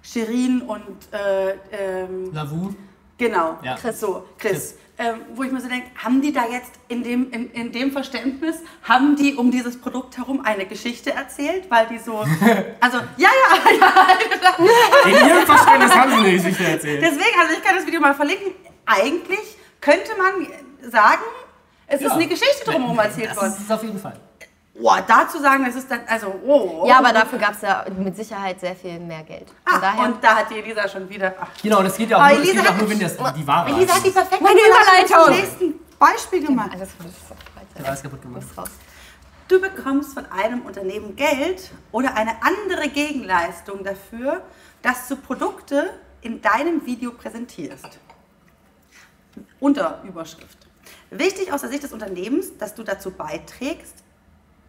[0.02, 2.74] Shirin und äh, ähm, Lavu.
[3.16, 3.74] Genau, Ja.
[3.76, 3.98] Chris.
[4.00, 4.52] So, Chris.
[4.52, 4.74] Chris.
[5.00, 7.92] Ähm, wo ich mir so denke, haben die da jetzt in dem, in, in dem
[7.92, 11.70] Verständnis, haben die um dieses Produkt herum eine Geschichte erzählt?
[11.70, 12.18] Weil die so,
[12.80, 13.28] also, ja,
[13.70, 17.00] ja, ja, In ihrem Verständnis haben sie eine Geschichte erzählt.
[17.02, 18.52] deswegen, also ich kann das Video mal verlinken.
[18.86, 21.22] Eigentlich könnte man sagen,
[21.86, 22.14] es ist Ja.
[22.14, 23.52] eine Geschichte drumherum erzählt Das worden.
[23.52, 24.18] ist es auf jeden Fall.
[24.80, 26.84] Boah, dazu sagen, es ist dann, also, oh.
[26.86, 29.48] Ja, aber dafür gab es ja mit Sicherheit sehr viel mehr Geld.
[29.48, 30.04] Von Ah, daher.
[30.04, 32.38] und da hat die Elisa schon wieder, ach, Genau, das geht ja auch, Aber nur,
[32.38, 34.14] das Elisa geht auch hat nur, wenn das die Ware Elisa hat die ist.
[34.14, 36.70] perfekte Meine Überleitung zum nächsten Beispiel gemacht.
[36.74, 37.16] alles das ist
[37.74, 38.44] Der war alles kaputt gemacht.
[39.48, 44.42] Du bekommst von einem Unternehmen Geld oder eine andere Gegenleistung dafür,
[44.82, 47.98] dass du Produkte in deinem Video präsentierst.
[49.60, 50.58] Unterüberschrift.
[51.10, 54.04] Wichtig aus der Sicht des Unternehmens, dass du dazu beiträgst,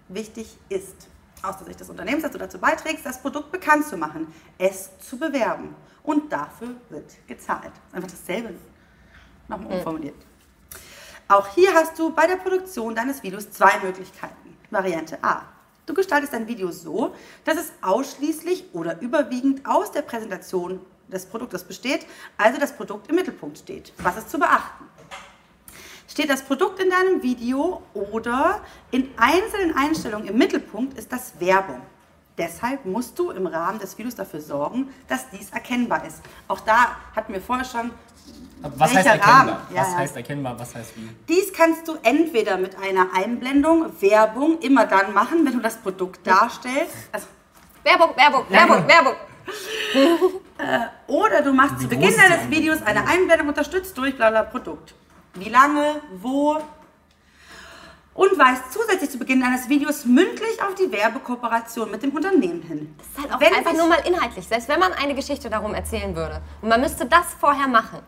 [0.09, 1.07] wichtig ist
[1.41, 4.89] aus der Sicht des Unternehmens, dass du dazu beiträgst, das Produkt bekannt zu machen, es
[4.99, 5.75] zu bewerben.
[6.03, 7.71] Und dafür wird gezahlt.
[7.91, 8.55] Einfach dasselbe
[9.47, 10.15] nochmal umformuliert.
[11.27, 14.57] Auch hier hast du bei der Produktion deines Videos zwei Möglichkeiten.
[14.71, 15.43] Variante A.
[15.85, 21.63] Du gestaltest dein Video so, dass es ausschließlich oder überwiegend aus der Präsentation des Produktes
[21.63, 22.05] besteht,
[22.37, 23.93] also das Produkt im Mittelpunkt steht.
[23.97, 24.85] Was ist zu beachten?
[26.09, 31.81] Steht das Produkt in deinem Video oder in einzelnen Einstellungen im Mittelpunkt, ist das Werbung.
[32.35, 36.21] Deshalb musst du im Rahmen des Videos dafür sorgen, dass dies erkennbar ist.
[36.47, 37.91] Auch da hatten wir vorher schon
[38.63, 39.37] Aber Was heißt erkennbar?
[39.37, 39.55] Rahmen?
[39.71, 39.97] Ja, was ja.
[39.97, 40.59] heißt erkennbar?
[40.59, 41.09] Was heißt wie?
[41.27, 46.25] Dies kannst du entweder mit einer Einblendung, Werbung, immer dann machen, wenn du das Produkt
[46.25, 46.95] darstellst.
[47.11, 47.27] Also,
[47.83, 48.87] Werbung, Werbung, Werbung, genau.
[48.87, 49.13] Werbung.
[51.07, 52.49] oder du machst Wie zu Beginn deines?
[52.49, 54.95] Videos eine Einblendung unterstützt durch bla bla Produkt.
[55.35, 56.57] Wie lange, wo.
[58.13, 62.95] Und weist zusätzlich zu Beginn deines Videos mündlich auf die Werbekooperation mit dem Unternehmen hin.
[62.97, 64.45] Das ist halt auch Wenn einfach nur mal inhaltlich.
[64.45, 67.99] Selbst wenn man eine Geschichte darum erzählen würde und man müsste das vorher machen,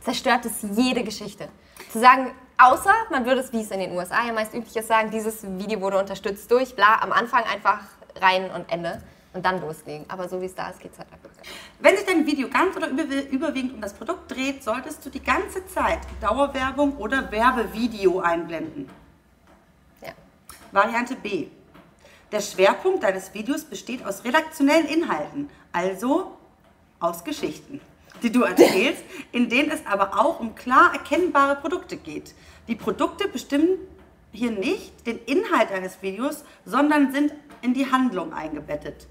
[0.00, 1.48] zerstört es jede Geschichte.
[1.92, 4.88] Zu sagen, außer man würde es, wie es in den USA ja meist üblich ist,
[4.88, 7.80] sagen, dieses Video wurde unterstützt durch, bla, am Anfang einfach
[8.20, 9.02] rein und Ende
[9.32, 10.04] und dann loslegen.
[10.08, 11.28] Aber so wie es da ist, geht es halt einfach.
[11.80, 15.22] Wenn sich dein Video ganz oder über- überwiegend um das Produkt dreht, solltest du die
[15.22, 18.88] ganze Zeit Dauerwerbung oder Werbevideo einblenden.
[20.02, 20.12] Ja.
[20.72, 21.48] Variante B.
[22.32, 26.36] Der Schwerpunkt deines Videos besteht aus redaktionellen Inhalten, also
[27.00, 27.80] aus Geschichten,
[28.22, 29.02] die du erzählst,
[29.32, 32.34] in denen es aber auch um klar erkennbare Produkte geht.
[32.66, 33.78] Die Produkte bestimmen
[34.32, 39.06] hier nicht den Inhalt deines Videos, sondern sind in die Handlung eingebettet.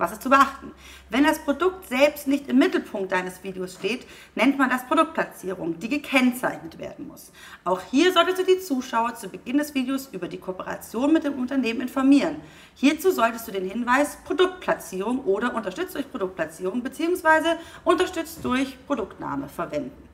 [0.00, 0.72] Was ist zu beachten?
[1.10, 5.90] Wenn das Produkt selbst nicht im Mittelpunkt deines Videos steht, nennt man das Produktplatzierung, die
[5.90, 7.30] gekennzeichnet werden muss.
[7.64, 11.34] Auch hier solltest du die Zuschauer zu Beginn des Videos über die Kooperation mit dem
[11.34, 12.36] Unternehmen informieren.
[12.76, 17.56] Hierzu solltest du den Hinweis Produktplatzierung oder unterstützt durch Produktplatzierung bzw.
[17.84, 20.08] unterstützt durch Produktname verwenden.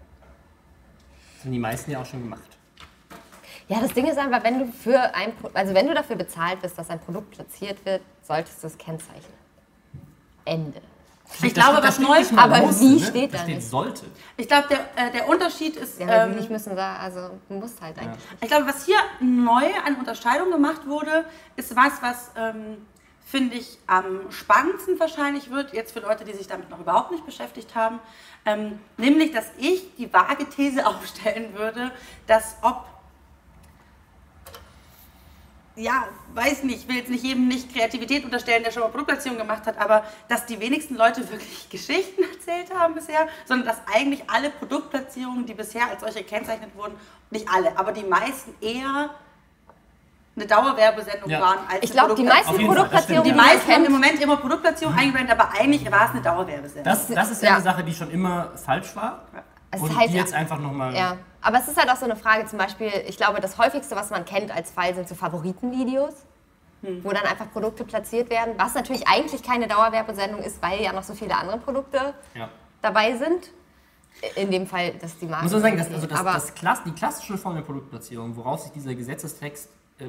[1.37, 2.59] Das haben die meisten ja auch schon gemacht.
[3.69, 6.77] Ja, das Ding ist einfach, wenn du für ein, also wenn du dafür bezahlt bist,
[6.77, 9.46] dass ein Produkt platziert wird, solltest du es kennzeichnen.
[10.47, 10.81] Ende.
[11.43, 13.07] Ich glaube, Da was neu, mal aber muss, wie ne?
[13.07, 13.69] steht da da steht nicht?
[13.69, 14.07] sollte.
[14.37, 17.81] ich glaube, der, äh, der Unterschied ist, Ja, ähm, nicht müssen da, also du musst
[17.81, 18.23] halt eigentlich.
[18.41, 21.25] Ich glaube, was hier neu an Unterscheidung gemacht wurde,
[21.57, 22.79] ist was, was, ähm,
[23.27, 27.27] finde ich, am spannendsten wahrscheinlich wird, jetzt für Leute, die sich damit noch überhaupt nicht
[27.27, 27.99] beschäftigt haben.
[28.45, 31.91] Ähm, nämlich, dass ich die vage These aufstellen würde,
[32.29, 32.85] dass ob,
[35.77, 39.37] ja, weiß nicht, ich will jetzt nicht jedem nicht Kreativität unterstellen, der schon mal Produktplatzierung
[39.39, 44.29] gemacht hat, aber dass die wenigsten Leute wirklich Geschichten erzählt haben bisher, sondern dass eigentlich
[44.29, 46.95] alle Produktplatzierungen, die bisher als solche gekennzeichnet wurden,
[47.31, 49.11] nicht alle, aber die meisten eher
[50.35, 51.41] eine Dauerwerbesendung Ja.
[51.41, 55.31] waren als Ich glaube, die meisten Produktplatzierungen, Die meisten haben im Moment immer Produktplatzierung eingebrannt,
[55.31, 56.85] aber eigentlich war es eine Dauerwerbesendung.
[56.85, 57.55] Das, das ist ja, Ja.
[57.57, 59.25] eine Sache, die schon immer falsch war.
[59.77, 60.95] Es Und ist halt, die jetzt einfach nochmal.
[60.95, 61.17] ja.
[61.41, 64.11] Aber es ist halt auch so eine Frage, zum Beispiel, ich glaube, das häufigste, was
[64.11, 66.15] man kennt als Fall, sind so Favoritenvideos,
[66.83, 71.03] wo dann einfach Produkte platziert werden, was natürlich eigentlich keine Dauerwerbesendung ist, weil ja noch
[71.05, 72.49] so viele andere Produkte Ja.
[72.83, 73.51] dabei sind.
[74.35, 75.45] In dem Fall, dass die Marke.
[75.45, 78.61] Muss man sagen, dass, also das, Aber das Klass, die klassische Form der Produktplatzierung, worauf
[78.61, 79.69] sich dieser Gesetzestext
[79.99, 80.07] äh,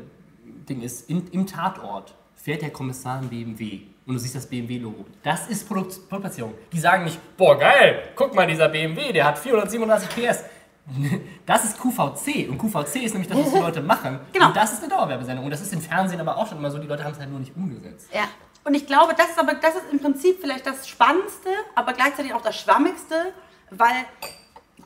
[0.69, 5.05] Ding ist, in, im Tatort fährt der Kommissar ein BMW und du siehst das BMW-Logo.
[5.21, 6.53] Das ist Produkt, Produktplatzierung.
[6.71, 10.43] Die sagen nicht, boah geil, guck mal, dieser BMW, der hat 437 PS.
[11.45, 14.19] Das ist QVC und QVC ist nämlich das, was die Leute machen.
[14.31, 14.47] Genau.
[14.47, 16.77] Und das ist eine Dauerwerbesendung und das ist im Fernsehen aber auch schon immer so,
[16.77, 18.09] die Leute haben es halt nur nicht umgesetzt.
[18.13, 18.23] ja.
[18.63, 22.33] Und ich glaube, das ist aber das ist im Prinzip vielleicht das Spannendste, aber gleichzeitig
[22.33, 23.15] auch das Schwammigste,
[23.69, 23.95] weil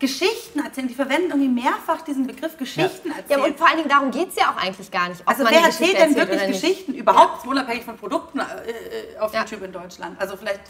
[0.01, 3.41] Geschichten erzählen, die verwenden irgendwie mehrfach diesen Begriff Geschichten ja, erzählen.
[3.41, 5.21] und vor allen Dingen darum geht es ja auch eigentlich gar nicht.
[5.25, 6.47] also wer erzählt denn wirklich.
[6.47, 9.41] Geschichten überhaupt, unabhängig von Produkten äh, äh, auf Ja.
[9.41, 10.19] YouTube in Deutschland?
[10.19, 10.61] Also vielleicht,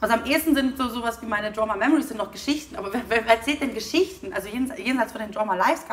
[0.00, 3.02] also am ehesten sind so sowas wie meine Drama Memories sind noch Geschichten, aber wer,
[3.08, 4.32] wer erzählt denn Geschichten?
[4.32, 5.84] Also jenseits, von den Drama Lives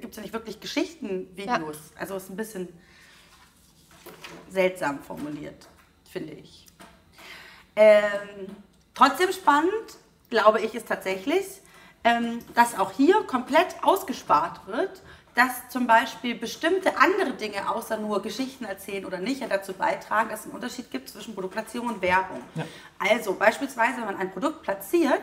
[0.00, 1.76] gibt es ja nicht wirklich Geschichtenvideos.
[1.98, 2.68] Also ist ein bisschen
[4.48, 5.66] seltsam formuliert,
[6.10, 6.66] finde ich.
[7.74, 8.02] Ähm,
[8.94, 9.98] trotzdem spannend,
[10.30, 11.61] glaube ich, ist tatsächlich,
[12.04, 15.02] ähm, dass auch hier komplett ausgespart wird,
[15.34, 20.28] dass zum Beispiel bestimmte andere Dinge außer nur Geschichten erzählen oder nicht ja dazu beitragen,
[20.28, 22.42] dass es einen Unterschied gibt zwischen Produktplatzierung und Werbung.
[22.98, 25.22] Also beispielsweise, wenn man ein Produkt platziert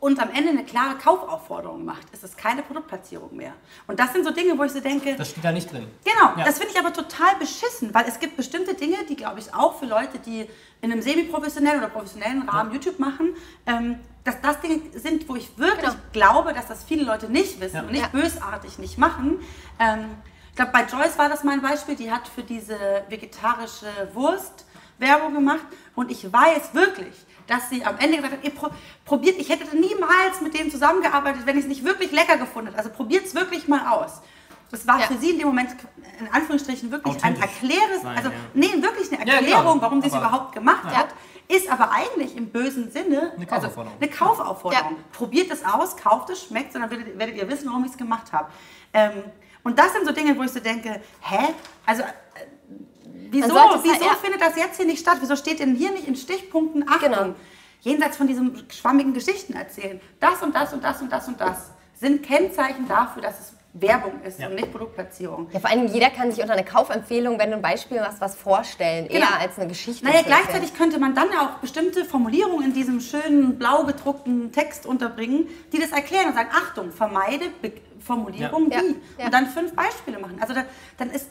[0.00, 3.52] und am Ende eine klare Kaufaufforderung macht, ist es keine Produktplatzierung mehr.
[3.86, 5.86] Und das sind so Dinge, wo ich so denke, Das steht da nicht drin.
[6.04, 6.44] Genau, Ja.
[6.44, 9.78] das finde ich aber total beschissen, weil es gibt bestimmte Dinge, die glaube ich auch
[9.78, 10.48] für Leute, die
[10.80, 13.34] in einem semi-professionellen oder professionellen Rahmen YouTube machen,
[13.66, 15.94] ähm, dass das Dinge sind, wo ich wirklich Genau.
[16.12, 17.82] glaube, dass das viele Leute nicht wissen Ja.
[17.82, 18.08] und nicht Ja.
[18.08, 19.40] bösartig nicht machen.
[19.78, 20.06] Ähm,
[20.50, 22.76] ich glaube, bei Joyce war das mal ein Beispiel, die hat für diese
[23.08, 24.64] vegetarische Wurst
[25.00, 27.14] Werbung gemacht und ich weiß wirklich,
[27.46, 28.68] dass sie am Ende gesagt hat, ihr pro
[29.04, 32.78] probiert, ich hätte niemals mit denen zusammengearbeitet, wenn ich es nicht wirklich lecker gefunden hätte.
[32.78, 34.20] Also probiert es wirklich mal aus.
[34.70, 35.06] Das war Ja.
[35.06, 35.70] für sie in dem Moment
[36.20, 38.34] in Anführungsstrichen wirklich ein erkläres, also ja.
[38.54, 39.82] nee, wirklich eine Ja, Erklärung, genau.
[39.82, 40.98] warum sie es überhaupt gemacht Ja.
[40.98, 41.08] hat,
[41.48, 43.98] ist aber eigentlich im bösen Sinne Eine also Kaufaufforderung.
[44.00, 44.92] eine Kaufaufforderung.
[44.92, 45.04] Ja.
[45.12, 47.96] Probiert es aus, kauft es, schmeckt und dann werdet, werdet ihr wissen, warum ich es
[47.98, 48.48] gemacht habe.
[48.92, 49.24] Ähm,
[49.64, 51.38] und das sind so Dinge, wo ich so denke, hä?
[51.84, 52.06] Also äh,
[53.30, 54.16] wieso, es wieso halt- ja.
[54.22, 55.18] findet das jetzt hier nicht statt?
[55.20, 57.10] Wieso steht denn hier nicht in Stichpunkten Achtung?
[57.12, 57.34] Genau.
[57.82, 60.00] Jenseits von diesem schwammigen Geschichten erzählen.
[60.20, 64.20] Das und das und das und das und das sind Kennzeichen dafür, dass es Werbung
[64.26, 64.48] ist Ja.
[64.48, 65.48] und nicht Produktplatzierung.
[65.52, 68.34] Ja, vor allem jeder kann sich unter eine Kaufempfehlung, wenn du ein Beispiel machst, was
[68.34, 69.20] vorstellen, Genau.
[69.20, 70.04] eher als eine Geschichte.
[70.04, 75.46] Naja, gleichzeitig könnte man dann auch bestimmte Formulierungen in diesem schönen blau gedruckten Text unterbringen,
[75.72, 77.72] die das erklären und sagen, Achtung, vermeide Be
[78.08, 78.22] Ja.
[78.28, 78.40] wie.
[78.42, 78.48] Ja.
[79.18, 79.24] Ja.
[79.26, 80.38] Und dann fünf Beispiele machen.
[80.40, 80.64] Also da,
[80.98, 81.28] dann ist,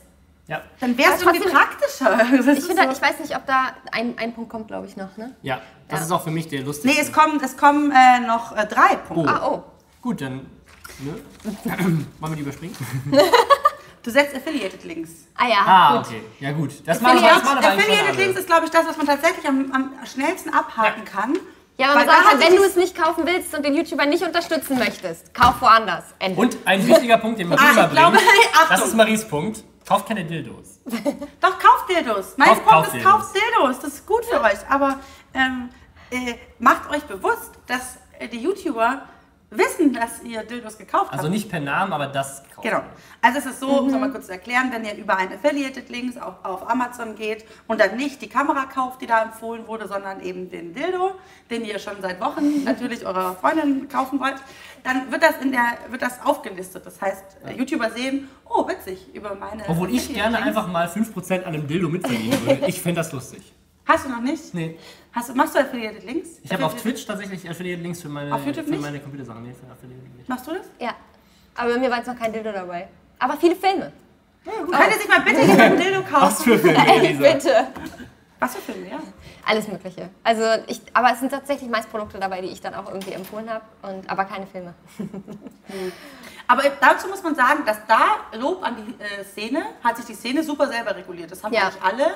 [0.50, 0.62] Ja.
[0.80, 2.20] dann wäre es irgendwie praktischer.
[2.58, 5.16] Ich, finde, so- ich weiß nicht, ob da ein, ein Punkt kommt, glaube ich, noch.
[5.16, 5.36] Ne?
[5.44, 6.06] Ja, das Ja.
[6.08, 6.88] ist auch für mich der lustigste.
[7.00, 9.32] nee, es kommen, es kommen äh, noch äh, drei Punkte.
[9.32, 9.64] Ah, oh.
[10.02, 10.48] Gut, dann.
[11.00, 11.16] Ne?
[12.20, 12.76] Wollen wir die überspringen?
[14.02, 15.12] Du setzt Affiliated Links.
[15.36, 16.08] Ah ja, Ah, gut.
[16.08, 16.22] okay.
[16.40, 16.72] Ja, gut.
[16.86, 18.16] Das machen wir Affiliated.
[18.16, 21.38] Links ist, glaube ich, das, was man tatsächlich am, am schnellsten abhaken kann.
[21.78, 24.24] Ja, aber man sagt halt, wenn du es nicht kaufen willst und den YouTuber nicht
[24.24, 26.06] unterstützen möchtest, kauf woanders.
[26.20, 26.40] Ende.
[26.40, 28.18] Und ein wichtiger Punkt, den Marie Ah, glaube-
[28.70, 29.64] das ist Maries Punkt.
[29.90, 30.80] Kauft keine Dildos.
[31.42, 32.38] Doch, kauft Dildos.
[32.38, 33.12] Mein Kauft- Punkt kauft ist, Dildos.
[33.12, 33.80] kauft Dildos.
[33.80, 34.60] Das ist gut für euch.
[34.70, 35.00] Aber
[35.34, 35.70] ähm,
[36.12, 39.02] äh, macht euch bewusst, dass äh, die YouTuber
[39.52, 41.14] wissen, dass ihr Dildos gekauft habt.
[41.14, 42.62] Also nicht per Namen, aber das kauft.
[42.62, 42.82] Genau.
[43.22, 45.90] Also es ist so, um es nochmal kurz zu erklären, wenn ihr über einen Affiliated
[45.90, 49.88] Links auf, auf Amazon geht und dann nicht die Kamera kauft, die da empfohlen wurde,
[49.88, 51.14] sondern eben den Dildo,
[51.50, 54.38] den ihr schon seit Wochen natürlich eurer Freundin kaufen wollt,
[54.84, 56.86] dann wird das in der wird das aufgelistet.
[56.86, 61.54] Das heißt, YouTuber sehen, oh witzig, über meine Obwohl ich gerne einfach mal 5% an
[61.54, 62.60] einem Dildo mitverdienen würde.
[62.70, 63.54] Ich fände das lustig.
[63.86, 64.54] Hast du noch nicht?
[64.54, 64.78] Nee.
[65.12, 66.30] Hast machst du Affiliated Links?
[66.44, 67.46] Ich habe auf Affiliated- Twitch tatsächlich
[68.02, 68.82] für meine, Auf YouTube für nicht?
[68.82, 69.44] meine Computersachen.
[69.44, 69.66] Nee, für.
[70.28, 70.68] Machst du das?
[70.80, 70.94] Ja.
[71.56, 72.88] Aber bei mir war jetzt noch kein Dildo dabei.
[73.18, 73.92] Aber viele Filme.
[74.46, 76.22] Könnt ihr sich mal bitte hier ein Dildo kaufen?
[76.22, 77.68] Was für Filme, Ey, bitte.
[78.40, 79.00] Was für Filme, ja.
[79.46, 80.10] Alles Mögliche.
[80.24, 83.50] Also ich, aber es sind tatsächlich meist Produkte dabei, die ich dann auch irgendwie empfohlen
[83.50, 83.66] habe.
[83.82, 84.74] Und, aber keine Filme.
[86.48, 90.14] Aber dazu muss man sagen, dass da Lob an die äh, Szene, hat sich die
[90.16, 91.32] Szene super selber reguliert.
[91.32, 91.62] Das haben Ja.
[91.64, 92.16] wir nicht alle.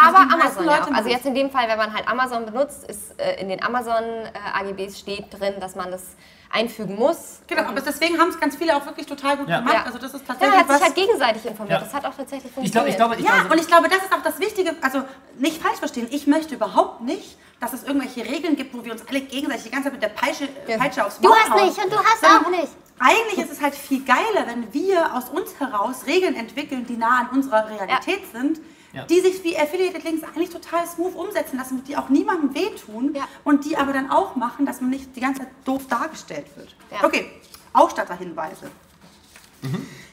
[0.00, 0.94] Aber Amazon ja Leute auch.
[0.96, 4.02] Also jetzt in dem Fall, wenn man halt Amazon benutzt, ist äh, in den Amazon
[4.04, 4.30] äh,
[4.60, 6.02] AGBs steht drin, dass man das
[6.50, 7.40] einfügen muss.
[7.46, 9.58] Genau, aber deswegen haben es ganz viele auch wirklich total gut Ja.
[9.58, 9.74] gemacht.
[9.74, 9.82] Ja.
[9.84, 10.76] Also das ist Ja, tatsächlich man hat was.
[10.78, 11.78] sich halt gegenseitig informiert.
[11.80, 11.84] Ja.
[11.84, 12.90] Das hat auch tatsächlich Ich glaube, funktioniert.
[12.90, 14.74] ich glaube, ich ja, glaube, und ich glaube, das ist auch das Wichtige.
[14.80, 15.02] Also
[15.36, 16.06] nicht falsch verstehen.
[16.10, 19.70] Ich möchte überhaupt nicht, dass es irgendwelche Regeln gibt, wo wir uns alle gegenseitig die
[19.70, 20.78] ganze Zeit mit der Peitsche, Ja.
[20.78, 21.66] Peitsche aufs Du Maul hast hauen.
[21.66, 22.72] nicht und du hast Sondern auch nicht.
[23.00, 27.20] Eigentlich ist es halt viel geiler, wenn wir aus uns heraus Regeln entwickeln, die nah
[27.20, 28.60] an unserer Realität sind.
[28.98, 29.04] Ja.
[29.06, 33.26] die sich wie Affiliated Links eigentlich total smooth umsetzen lassen, die auch niemandem wehtun Ja.
[33.44, 36.74] und die aber dann auch machen, dass man nicht die ganze Zeit doof dargestellt wird.
[36.90, 37.04] Ja.
[37.04, 37.30] Okay,
[37.72, 38.70] Ausstatterhinweise.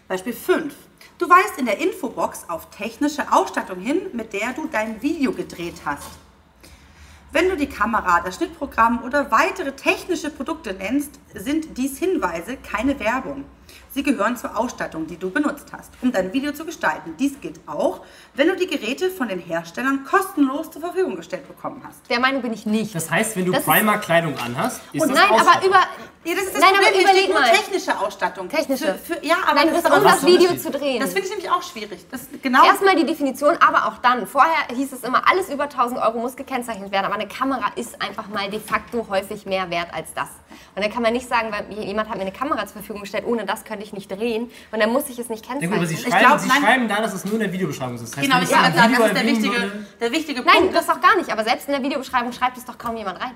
[0.07, 0.73] Beispiel 5.
[1.17, 5.75] Du weist in der Infobox auf technische Ausstattung hin, mit der du dein Video gedreht
[5.85, 6.09] hast.
[7.31, 12.99] Wenn du die Kamera, das Schnittprogramm oder weitere technische Produkte nennst, sind dies Hinweise, keine
[12.99, 13.45] Werbung.
[13.91, 17.15] Sie gehören zur Ausstattung, die du benutzt hast, um dein Video zu gestalten.
[17.17, 18.01] Dies gilt auch,
[18.33, 22.09] wenn du die Geräte von den Herstellern kostenlos zur Verfügung gestellt bekommen hast.
[22.09, 22.93] Der Meinung bin ich nicht.
[22.93, 25.79] Das heißt, wenn du Primer-Kleidung anhast, ist Und das nein, aber über.
[26.25, 26.93] Ja, das ist das Nein, Problem.
[26.93, 27.51] aber überleg nur mal.
[27.51, 28.49] technische Ausstattung.
[28.49, 28.95] Technische.
[28.95, 30.99] Für, für, ja, aber Nein, das, ist um das Video zu drehen.
[30.99, 32.05] Das finde ich nämlich auch schwierig.
[32.09, 32.65] Das genau.
[32.65, 34.25] Erstmal die Definition, aber auch dann.
[34.25, 38.01] Vorher hieß es immer, alles über 1000 Euro muss gekennzeichnet werden, aber eine Kamera ist
[38.01, 40.29] einfach mal de facto häufig mehr wert als das.
[40.75, 43.25] Und dann kann man nicht sagen, weil jemand hat mir eine Kamera zur Verfügung gestellt,
[43.25, 45.77] ohne das könnte ich nicht drehen und dann muss ich es nicht Ja, gut, kennzeichnen.
[45.79, 46.61] aber Sie Ich schreiben, glaub, Sie nein.
[46.61, 48.01] schreiben da, dass es nur in der Videobeschreibung ist.
[48.03, 50.75] Das heißt, genau, ich ein sagen, das ist der wichtige, würde- der wichtige Nein, Punkt.
[50.75, 53.31] das doch gar nicht, aber selbst in der Videobeschreibung schreibt es doch kaum jemand rein.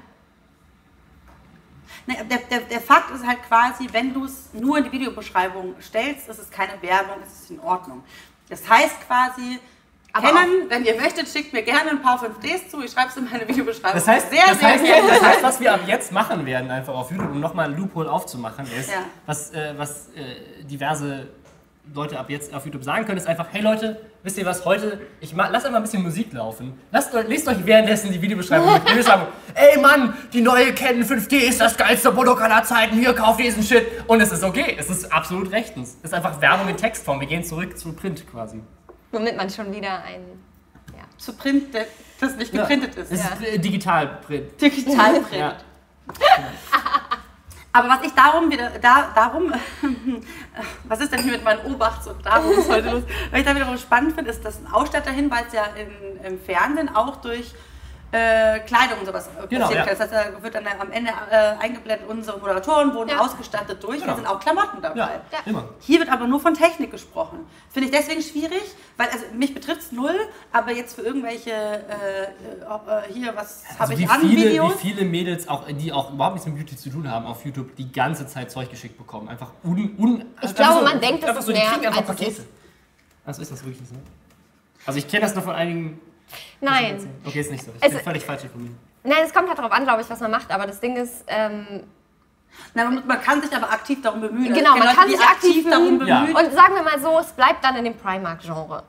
[2.07, 6.27] Der, der, der Fakt ist halt quasi, wenn du es nur in die Videobeschreibung stellst,
[6.27, 8.03] ist es keine Werbung, ist es in Ordnung.
[8.49, 9.59] Das heißt quasi,
[10.13, 13.17] Aber kennen, wenn ihr möchtet, schickt mir gerne ein paar 5Ds zu, ich schreibe es
[13.17, 13.93] in meine Videobeschreibung.
[13.93, 15.07] Das heißt, sehr, das, sehr heißt, gerne.
[15.07, 18.11] das heißt, was wir ab jetzt machen werden, einfach auf YouTube, um nochmal ein Loophole
[18.11, 19.05] aufzumachen, ist, Ja.
[19.25, 21.27] was, äh, was äh, diverse
[21.93, 24.99] Leute ab jetzt auf YouTube sagen können, ist einfach, hey Leute, wisst ihr was, heute,
[25.21, 26.79] ich ma- lasst einfach ein bisschen Musik laufen.
[26.91, 28.83] Lasst, euch- lest euch währenddessen die Videobeschreibung mit.
[28.85, 33.39] Videobeschreibung, ey Mann, die neue Canon 5D ist das geilste Produkt aller Zeiten, hier, kauft
[33.39, 33.87] diesen Shit.
[34.07, 35.97] Und es ist okay, es ist absolut rechtens.
[36.03, 38.61] Es ist einfach Werbung in Textform, wir gehen zurück zu Print quasi.
[39.11, 40.21] Womit man schon wieder ein.
[40.95, 41.03] Ja.
[41.17, 41.85] Zu Print, der,
[42.19, 43.11] das nicht geprintet ist.
[43.11, 43.29] Es Ja.
[43.35, 44.59] ist äh, Digitalprint.
[44.61, 45.31] Digitalprint.
[45.37, 45.55] Ja.
[47.71, 49.53] Aber was ich darum wieder, da, darum,
[50.85, 53.03] was ist denn hier mit meinen Obachts und darum ist heute los?
[53.29, 57.17] Was ich da wiederum spannend finde, ist, dass ein Ausstatterhinweis ja in, im Fernsehen auch
[57.17, 57.53] durch
[58.11, 59.93] äh, Kleidung und sowas äh, Genau, passieren ja.
[59.93, 59.97] kann.
[59.97, 63.19] Das heißt, da wird dann am Ende äh, eingeblendet, unsere Moderatoren wurden Ja.
[63.19, 64.07] ausgestattet durch, Genau.
[64.11, 64.97] da sind auch Klamotten dabei.
[64.97, 65.39] Ja, Ja.
[65.45, 65.69] immer.
[65.79, 67.45] Hier wird aber nur von Technik gesprochen.
[67.69, 68.63] Finde ich deswegen schwierig,
[68.97, 70.15] weil also mich betrifft es null,
[70.51, 74.73] aber jetzt für irgendwelche, äh, äh, hier, was habe Also ich wie an viele, Videos?
[74.83, 77.75] wie viele Mädels, auch, die auch überhaupt nichts mit Beauty zu tun haben, auf YouTube
[77.75, 79.29] die ganze Zeit Zeug geschickt bekommen.
[79.29, 79.95] Einfach un...
[79.99, 82.45] un Ich einfach glaube, man denkt, das ist so, die mehr, kriegen einfach als Pakete.
[83.25, 83.95] Also ist das wirklich so?
[84.87, 86.01] Also ich kenne das nur von einigen...
[86.61, 87.09] Nein.
[87.25, 87.71] Okay, ist nicht so.
[87.77, 88.73] Ich Es- bin völlig falsch informiert.
[89.03, 91.23] Nein, es kommt halt darauf an, glaube ich, was man macht, aber das Ding ist,
[91.27, 91.83] ähm,
[92.73, 94.53] Na, man, man kann sich aber aktiv darum bemühen.
[94.53, 96.21] Genau, Es gibt man Leute, kann sich aktiv darum Ja.
[96.21, 96.35] bemühen.
[96.35, 98.83] und sagen wir mal so, es bleibt dann in dem Primark-Genre.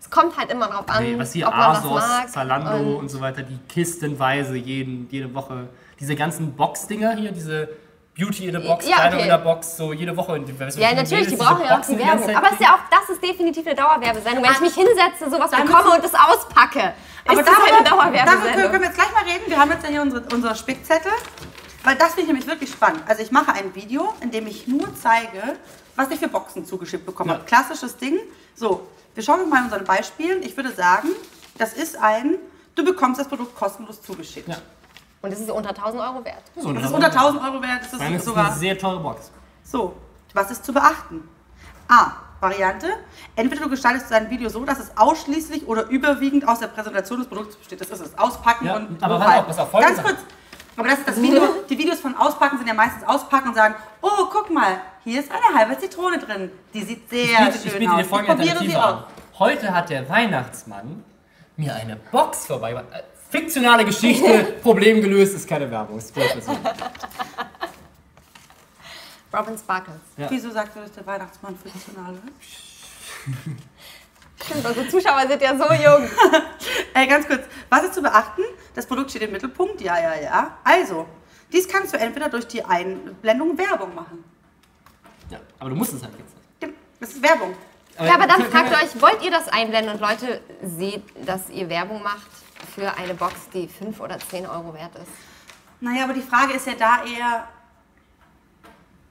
[0.00, 2.28] Es kommt halt immer drauf an, Nee, was hier ob man Asos, was mag.
[2.30, 5.68] Zalando und- und so weiter, die kistenweise jeden, jede Woche.
[5.98, 7.68] Diese ganzen Box-Dinger hier, diese
[8.16, 9.22] Beauty in a Box, Ja, Kleidung okay.
[9.24, 10.40] in der Box, so jede Woche.
[10.58, 12.36] Weißt du, Ja, natürlich, die brauchen ja auch die Werbung.
[12.36, 14.44] Aber es ist ja auch, das ist definitiv eine Dauerwerbesendung.
[14.44, 16.94] Wenn ich mich hinsetze, sowas bekomme und das auspacke,
[17.26, 18.72] Aber ist das darüber, eine darüber können Dauerwerbesendung.
[18.72, 19.42] wir jetzt gleich mal reden.
[19.48, 21.12] Wir haben jetzt ja hier unsere, unsere Spickzettel.
[21.82, 23.02] Weil das finde ich nämlich wirklich spannend.
[23.06, 25.42] Also ich mache ein Video, in dem ich nur zeige,
[25.96, 27.34] was ich für Boxen zugeschickt bekommen Ja.
[27.36, 27.44] habe.
[27.46, 28.18] Klassisches Ding.
[28.54, 30.42] So, wir schauen uns mal in unseren Beispielen.
[30.42, 31.08] Ich würde sagen,
[31.58, 32.36] das ist ein,
[32.74, 34.48] du bekommst das Produkt kostenlos zugeschickt.
[34.48, 34.56] Ja.
[35.24, 36.42] Und es ist unter 1000 Euro wert.
[36.54, 37.78] So, Das ist unter 1000 Euro wert.
[37.80, 39.30] Das ist das ist sogar eine sehr teure Box.
[39.62, 39.96] So,
[40.34, 41.26] was ist zu beachten?
[41.88, 42.10] A.
[42.40, 42.88] Variante.
[43.34, 47.28] Entweder du gestaltest dein Video so, dass es ausschließlich oder überwiegend aus der Präsentation des
[47.28, 47.80] Produkts besteht.
[47.80, 48.18] Das ist es.
[48.18, 50.20] Auspacken Ja, und aber pass auf, pass auf, folgende Ganz kurz.
[50.76, 51.42] Aber das ist das Video.
[51.70, 55.30] Die Videos von Auspacken sind ja meistens Auspacken und sagen, oh, guck mal, hier ist
[55.32, 56.50] eine halbe Zitrone drin.
[56.74, 57.96] Die sieht sehr Ich biete, schön ich biete aus.
[57.96, 59.04] dir folgende probiere sie auch.
[59.38, 61.02] Heute hat der Weihnachtsmann
[61.56, 63.13] mir eine Box vorbeigebracht.
[63.34, 65.98] Fiktionale Geschichte, Problem gelöst, ist keine Werbung.
[65.98, 66.16] Ist.
[69.36, 69.96] Robin Sparkles.
[70.16, 70.30] Ja.
[70.30, 72.14] Wieso sagt ihr, dass der Weihnachtsmann fiktional
[74.40, 76.08] Stimmt, unsere Zuschauer sind ja so jung.
[76.96, 78.42] Äh, ganz kurz, was ist zu beachten?
[78.72, 80.58] Das Produkt steht im Mittelpunkt, ja, ja, ja.
[80.62, 81.08] Also,
[81.52, 84.22] dies kannst du entweder durch die Einblendung Werbung machen.
[85.28, 86.78] Ja, aber du musst es halt jetzt nicht.
[87.00, 87.56] Das ist Werbung.
[87.98, 91.68] Ja, aber dann fragt können euch, wollt ihr das einblenden und Leute seht, dass ihr
[91.68, 95.10] Werbung macht für eine Box, die 5 oder 10 Euro wert ist?
[95.80, 97.46] Naja, aber die Frage ist ja da eher,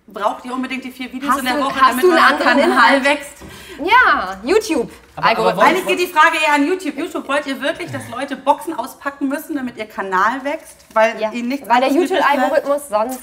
[0.08, 2.47] braucht ihr unbedingt die vier Videos Hast in der Woche, damit du einen euer anderen
[2.60, 3.04] Kanal Inhalt?
[3.06, 3.34] wächst?
[3.80, 4.91] Ja, YouTube.
[5.16, 6.97] Aber- aber Eigentlich geht die Frage eher an YouTube.
[6.97, 10.78] YouTube, wollt ihr wirklich, dass Leute Boxen auspacken müssen, damit ihr Kanal wächst?
[10.93, 11.91] Weil ja, ihnen nichts weil der?
[11.91, 13.22] YouTube-Algorithmus sonst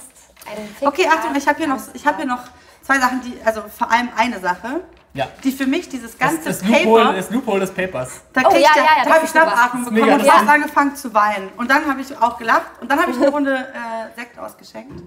[0.51, 2.43] einen Fick Okay, Achtung, ich habe hier, noch- ich hier noch
[2.83, 4.81] zwei Sachen, die, also vor allem eine Sache,
[5.13, 5.29] Ja.
[5.43, 6.85] die für mich dieses Das, ganze das, Paper...
[6.85, 8.21] Loophole, das Loophole des Papers.
[8.33, 9.31] Da, Oh, ich ja, da, ja, ja, da das habe ich.
[9.31, 11.49] Schnappatmung Das bekommen mega und fast angefangen zu weinen.
[11.57, 15.03] Und dann habe ich auch gelacht und dann habe ich eine Runde äh, Sekt ausgeschenkt.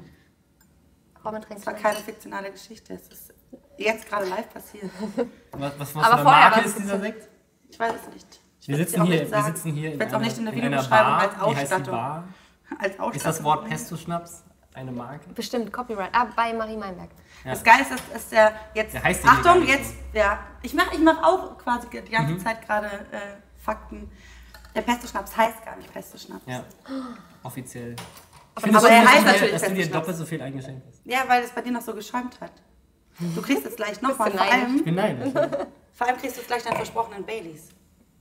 [1.26, 2.94] Robin trinkst Das war keine fiktionale Geschichte.
[2.94, 3.34] Es ist
[3.78, 4.90] jetzt gerade live passiert.
[5.52, 7.30] Was, was, was Aber für eine vorher Marke ist dieser Sekt?
[7.70, 8.40] Ich weiß es nicht.
[8.66, 10.54] Wir werd's sitzen, hier, nicht wir sitzen hier Ich in auch einer, nicht in der
[10.54, 11.20] in einer Videobeschreibung Bar.
[11.20, 11.94] als Wie heißt die Ausstattung.
[11.94, 12.24] Bar?
[12.80, 13.14] Als Ausstattung.
[13.14, 14.44] Ist das Wort Pesto-Schnaps
[14.76, 15.30] eine Marke?
[15.34, 16.10] Bestimmt, Copyright.
[16.14, 17.10] Ah, bei Marie Meinberg.
[17.44, 18.94] Das Geile ist, dass, dass der jetzt.
[18.94, 19.94] Der heißt ja Achtung, jetzt.
[20.14, 23.20] Ja, ich mache ich mach auch quasi die ganze Zeit gerade äh,
[23.62, 24.10] Fakten.
[24.76, 26.44] Der Pesto-Schnaps heißt gar nicht Pesto-Schnaps.
[26.48, 26.64] Ja,
[27.44, 27.96] offiziell.
[28.56, 29.92] Aber, aber er heißt natürlich dass du dir Pesto-Schnaps.
[29.92, 31.02] doppelt so viel eingeschenkt hast.
[31.06, 32.52] Ja, weil es bei dir noch so geschäumt hat.
[33.20, 34.32] Du kriegst es gleich nochmal.
[34.32, 35.34] Vor allem, Ich bin neidisch.
[35.34, 35.68] ne?
[35.94, 37.70] vor allem kriegst du gleich deinen versprochenen Baileys.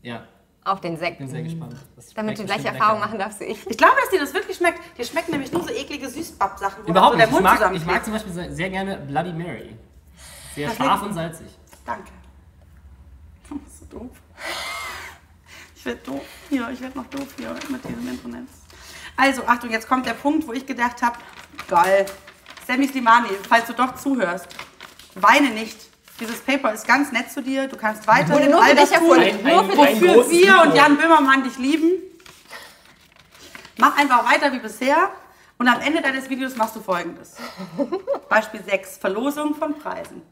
[0.03, 0.27] Ja,
[0.65, 1.19] Auf den Sekt.
[1.19, 1.75] bin sehr gespannt.
[1.97, 3.07] Das Damit du gleiche Erfahrung lecker.
[3.09, 3.67] machen darfst wie ich.
[3.69, 4.79] Ich glaube, dass dir das wirklich schmeckt.
[4.97, 7.21] Dir schmecken nämlich nur so eklige Süßbab-Sachen, Überhaupt so nicht.
[7.21, 9.77] der Ich Mund mag, ich mag zum Beispiel sehr, sehr gerne Bloody Mary.
[10.55, 11.47] Sehr Das scharf und salzig.
[11.85, 12.13] Danke.
[13.49, 14.11] Du bist so doof.
[15.75, 18.47] Ich werde doof hier, ich werde noch doof hier mit diesem Internet.
[19.17, 21.19] Also, Achtung, jetzt kommt der Punkt, wo ich gedacht habe,
[21.69, 22.07] geil.
[22.69, 24.47] Sammy Slimani, falls du doch zuhörst,
[25.17, 25.77] weine nicht.
[26.23, 27.67] Dieses Paper ist ganz nett zu dir.
[27.67, 31.59] Du kannst weiterhin Wurde nur all das tun, ein wofür wir und Jan Böhmermann dich
[31.59, 31.91] lieben.
[33.77, 35.11] Mach einfach weiter wie bisher.
[35.59, 37.35] Und am Ende deines Videos machst du folgendes.
[38.29, 40.23] Beispiel 6, Verlosung von Preisen.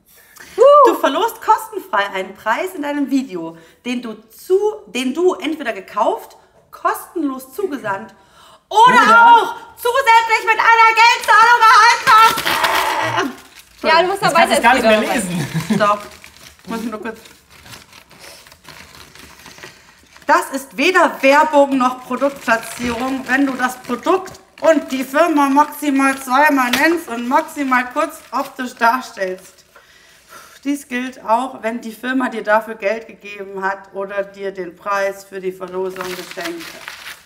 [0.86, 6.36] Du verlost kostenfrei einen Preis in deinem Video, den du, zu, den du entweder gekauft,
[6.70, 8.14] kostenlos zugesandt
[8.68, 13.49] oder, Oder- auch zusätzlich mit einer Geldzahlung erhalten hast.
[13.82, 15.46] Ja, du musst Das noch kannst weiter du gar nicht mehr lesen.
[15.74, 16.02] Stopp.
[16.66, 17.18] Muss ich nur kurz.
[20.26, 26.70] Das ist weder Werbung noch Produktplatzierung, wenn du das Produkt und die Firma maximal zweimal
[26.70, 29.64] nennst und maximal kurz optisch darstellst.
[30.62, 35.24] Dies gilt auch, wenn die Firma dir dafür Geld gegeben hat oder dir den Preis
[35.24, 36.36] für die Verlosung geschenkt
[36.74, 36.80] hat.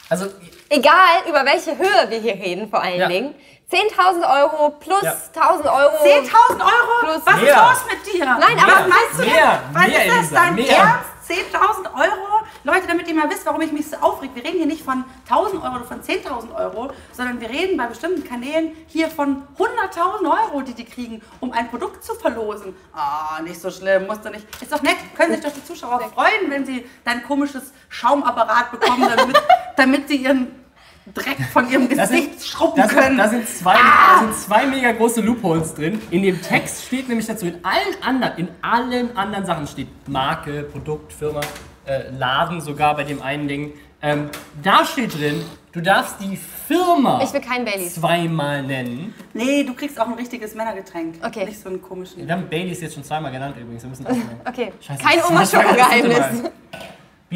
[0.08, 0.26] Also,
[0.68, 3.08] Egal, über welche Höhe wir hier reden, vor allen Ja.
[3.08, 3.34] Dingen.
[3.74, 5.12] 10.000 Euro plus Ja.
[5.32, 5.96] 1.000 Euro.
[6.04, 7.00] 10.000 Euro?
[7.00, 7.68] Plus- Was ist Mehr.
[7.68, 8.24] los mit dir?
[8.24, 9.32] Nein, Was aber- meinst du denn?
[9.32, 10.76] Mehr, Was mehr, ist das Elisa, dein mehr.
[10.76, 11.10] Ernst?
[11.26, 12.44] 10.000 Euro?
[12.64, 14.34] Leute, damit ihr mal wisst, warum ich mich so aufrege.
[14.36, 17.86] Wir reden hier nicht von 1.000 Euro oder von 10.000 Euro, sondern wir reden bei
[17.86, 22.76] bestimmten Kanälen hier von 100.000 Euro, die die kriegen, um ein Produkt zu verlosen.
[22.92, 24.46] Ah, nicht so schlimm, musst du nicht.
[24.60, 29.10] Ist doch nett, können sich doch die Zuschauer freuen, wenn sie dein komisches Schaumapparat bekommen,
[29.16, 29.42] damit,
[29.76, 30.63] damit sie ihren
[31.12, 33.18] Dreck von ihrem Gesicht sind, schrubben da, sind, können.
[33.18, 36.00] da, sind zwei, da sind zwei mega große Loopholes drin.
[36.10, 40.62] In dem Text steht nämlich dazu, in allen anderen, in allen anderen Sachen steht Marke,
[40.62, 41.40] Produkt, Firma,
[41.86, 43.72] äh, Laden sogar bei dem einen Ding.
[44.00, 44.28] Ähm,
[44.62, 45.42] da steht drin,
[45.72, 47.20] du darfst die Firma
[47.88, 49.14] zweimal nennen.
[49.32, 51.16] Nee, du kriegst auch ein richtiges Männergetränk.
[51.24, 51.46] Okay.
[51.46, 52.26] Nicht so einen komischen.
[52.26, 53.82] Wir haben Baileys jetzt schon zweimal genannt übrigens.
[53.82, 54.06] Wir müssen.
[54.46, 56.50] Okay, Scheiße, kein das-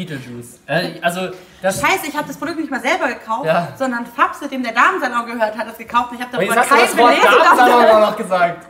[0.05, 0.25] Das das.
[0.25, 0.59] Beetlejuice.
[0.67, 1.29] Äh, also,
[1.61, 1.81] das.
[1.81, 3.69] Scheiße, ich habe das Produkt nicht mal selber gekauft, Ja.
[3.77, 6.97] sondern Fabs, dem der Damensalon gehört, hat es gekauft und ich habe darüber du das
[6.97, 7.13] Wort.
[7.23, 8.65] Damensalon auch noch gesagt.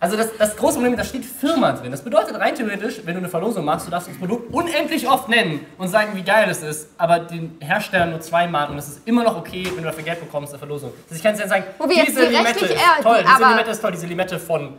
[0.00, 1.90] Also das, das große Problem, da steht Firma drin.
[1.90, 5.28] Das bedeutet rein theoretisch, wenn du eine Verlosung machst, du darfst das Produkt unendlich oft
[5.28, 9.08] nennen und sagen, wie geil es ist, aber den Hersteller nur zweimal und es ist
[9.08, 10.92] immer noch okay, wenn du dafür Geld bekommst, eine Verlosung.
[11.02, 13.24] Also ich kann es ja sagen, Wo wir jetzt diese die Limette ist toll, die-
[13.24, 14.78] diese aber- Limette ist toll, diese Limette von...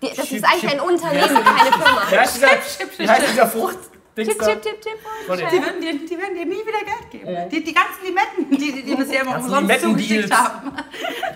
[0.00, 0.72] Die, das Chip, ist eigentlich Chip.
[0.72, 2.02] ein Unternehmen, keine Firma.
[2.08, 2.48] Wie heißt dieser,
[2.98, 3.78] wie heißt dieser Frucht?
[4.26, 5.38] Chip, chip, chip, chip.
[5.38, 7.48] Den- Die würden, dir, die werden dir nie wieder Geld geben.
[7.50, 10.72] Die, die ganzen Limetten, die die dir bisher immer umsonst zugeschickt haben.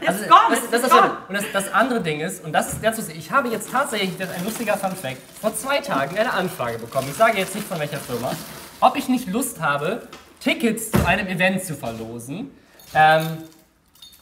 [0.07, 1.03] Also, gone, das, das ist gone.
[1.03, 4.17] das, und das, das andere Ding ist, und das ist dazu, ich habe jetzt tatsächlich,
[4.19, 7.55] das ist ein lustiger Fun Fact, vor zwei Tagen eine Anfrage bekommen, ich sage jetzt
[7.55, 8.33] nicht von welcher Firma,
[8.81, 10.09] ob ich nicht Lust habe,
[10.41, 12.51] Tickets zu einem Event zu verlosen,
[12.95, 13.27] ähm,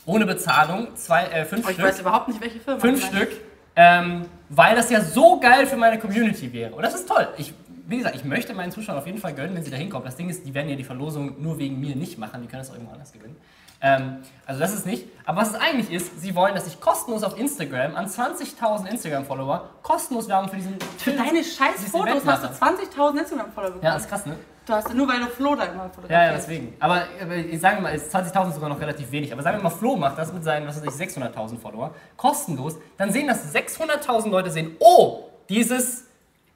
[0.07, 2.81] ohne Bezahlung, zwei, äh, fünf Oh, ich Stück, weiß überhaupt nicht, welche Firma.
[2.81, 3.05] fünf.
[3.07, 3.31] Stück,
[3.77, 6.75] ähm, weil das ja so geil für meine Community wäre.
[6.75, 7.29] Und das ist toll.
[7.39, 7.53] Ich,
[7.91, 10.05] wie gesagt, ich möchte meinen Zuschauern auf jeden Fall gönnen, wenn sie da hinkommen.
[10.05, 12.63] Das Ding ist, die werden ja die Verlosung nur wegen mir nicht machen, die können
[12.63, 13.37] das auch irgendwo anders gewinnen.
[13.83, 15.07] Ähm, also das ist nicht.
[15.25, 19.71] Aber was es eigentlich ist, sie wollen, dass ich kostenlos auf Instagram an 20.000 Instagram-Follower
[19.83, 22.77] kostenlos Werbung für diesen Für deine scheiß Fotos hast du mache.
[22.97, 23.93] 20.000 Instagram-Follower bekommen.
[23.93, 24.37] Ja, ist krass, ne?
[24.67, 26.11] Du hast nur, weil du Flo da immer fotografierst.
[26.11, 26.75] Ja, ja, deswegen.
[26.79, 29.33] Aber, aber ich sage mal, ist 20.000 sogar noch relativ wenig.
[29.33, 32.77] Aber sagen wir mal, Flo macht das mit seinen, was weiß ich, 600.000 Follower, kostenlos.
[32.99, 36.05] Dann sehen das 600.000 Leute sehen, oh, dieses,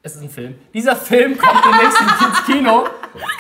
[0.05, 2.85] es ist ein Film, dieser Film kommt demnächst in- ins Kino.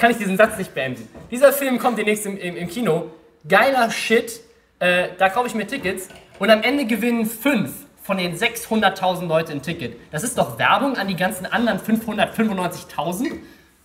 [0.01, 1.07] Kann ich diesen Satz nicht beenden?
[1.31, 3.11] Dieser Film kommt demnächst im, im, im Kino.
[3.47, 4.41] Geiler Shit.
[4.79, 6.09] Äh, da kaufe ich mir Tickets.
[6.39, 7.71] Und am Ende gewinnen fünf
[8.03, 9.97] von den 600.000 Leute ein Ticket.
[10.11, 13.33] Das ist doch Werbung an die ganzen anderen 595.000.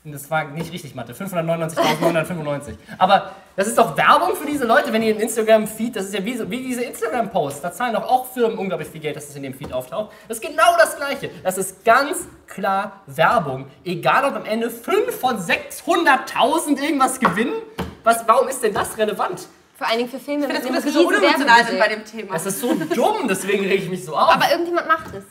[0.05, 1.11] Das war nicht richtig, Mathe.
[1.13, 2.75] 599.995.
[2.97, 6.23] Aber das ist doch Werbung für diese Leute, wenn ihr einen Instagram-Feed, das ist ja
[6.23, 9.35] wie, so, wie diese Instagram-Posts, da zahlen doch auch Firmen unglaublich viel Geld, dass es
[9.35, 10.13] in dem Feed auftaucht.
[10.29, 11.29] Das ist genau das Gleiche.
[11.43, 13.67] Das ist ganz klar Werbung.
[13.83, 17.53] Egal, ob am Ende 5 von 600.000 irgendwas gewinnen.
[18.05, 19.47] Was, warum ist denn das relevant?
[19.77, 22.33] Vor allen Dingen für Filme Ich finde, dass wir so unemotional sind bei dem Thema.
[22.33, 24.29] Das ist so dumm, deswegen rege ich mich so auf.
[24.29, 25.23] Aber irgendjemand macht es.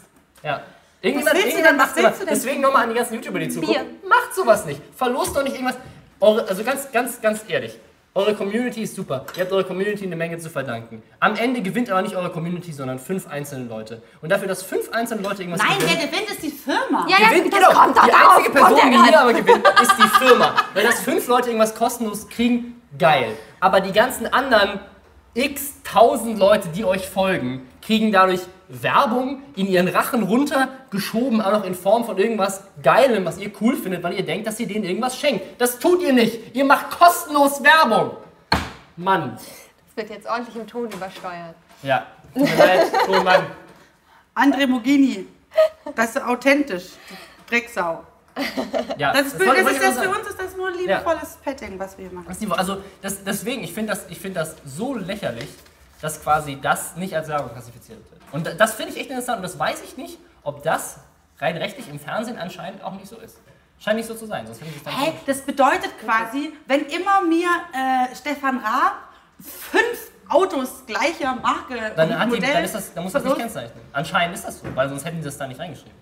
[0.43, 0.61] ja.
[1.01, 1.79] Irgendjemand, willst du irgendjemand?
[1.79, 2.05] Was macht sowas.
[2.05, 2.35] willst du denn?
[2.35, 3.75] Deswegen nochmal an die ganzen YouTuber, die zugucken.
[3.75, 4.09] Bier.
[4.09, 4.81] Macht sowas nicht.
[4.97, 5.77] Verlost doch nicht irgendwas.
[6.21, 7.79] Eure, also ganz, ganz, ganz ehrlich.
[8.15, 9.27] Eure Community ist super.
[9.37, 11.05] Ihr habt eure Community eine Menge zu verdanken.
[11.21, 14.03] Am Ende gewinnt aber nicht eure Community, sondern fünf einzelne Leute.
[14.23, 17.07] Und dafür, dass fünf einzelne Leute irgendwas Nein, gewinnen, der gewinnt ist die Firma.
[17.09, 17.81] Ja, gewinnt, das genau.
[17.81, 18.37] kommt doch die drauf.
[18.39, 20.55] einzige Kommt Person, die hier aber gewinnt, ist die Firma.
[20.75, 23.37] Weil das fünf Leute irgendwas kostenlos kriegen, geil.
[23.61, 24.81] Aber die ganzen anderen
[25.35, 31.65] x tausend Leute, die euch folgen, kriegen dadurch Werbung in ihren Rachen runtergeschoben, auch noch
[31.65, 34.85] in Form von irgendwas Geilem, was ihr cool findet, weil ihr denkt, dass ihr denen
[34.85, 35.59] irgendwas schenkt.
[35.59, 36.55] Das tut ihr nicht.
[36.55, 38.11] Ihr macht kostenlos Werbung.
[38.97, 39.39] Mann.
[39.39, 41.55] Das wird jetzt ordentlich im Ton übersteuert.
[41.83, 42.07] Ja.
[42.35, 43.47] Tut mir leid, Tonmann.
[44.35, 45.27] André Mogini.
[45.95, 46.89] Das ist authentisch.
[47.49, 48.05] Drecksau.
[48.99, 51.97] Ja, Das, das, wollte ist das für uns ist das nur ein liebevolles Petting, was
[51.97, 52.27] wir hier machen.
[52.29, 55.49] Das Also das, deswegen, ich finde das, ich find das so lächerlich,
[56.01, 58.21] dass quasi das nicht als Werbung klassifiziert wird.
[58.33, 60.99] Und da- das finde ich echt interessant und das weiß ich nicht, ob das
[61.41, 63.39] rein rechtlich im Fernsehen anscheinend auch nicht so ist.
[63.81, 67.49] Scheint nicht so zu sein, sonst ich das Hey, das bedeutet quasi, wenn immer mir
[67.73, 68.95] äh, Stefan Raab
[69.41, 73.37] fünf Autos gleicher Marke dann, und hat die, Modell dann das, dann muss das nicht
[73.37, 73.83] kennzeichnen.
[73.93, 75.95] Anscheinend ist das so, weil sonst hätten sie das da nicht reingeschrieben.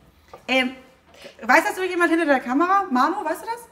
[0.48, 0.74] Ähm,
[1.42, 2.84] weiß das irgendjemand hinter der Kamera?
[2.90, 3.68] Manu, weißt du das?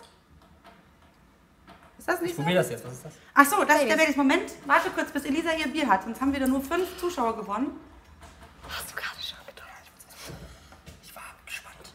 [2.04, 2.42] Ist das nicht Ich so?
[2.42, 3.14] probiere das jetzt, was ist das?
[3.32, 4.14] Ach so, das ist der Welt.
[4.14, 6.02] Moment, warte kurz, bis Elisa ihr Bier hat.
[6.02, 7.80] Sonst haben wir da nur fünf Zuschauer gewonnen.
[8.68, 9.66] Hast du gerade schon getan?
[11.02, 11.94] Ich war gespannt.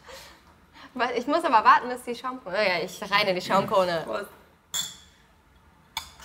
[1.16, 2.58] Ich muss aber warten, bis die Schaumkrone.
[2.58, 4.02] Oh ja, ich reine die Schaumkrone.
[4.08, 4.26] Prost.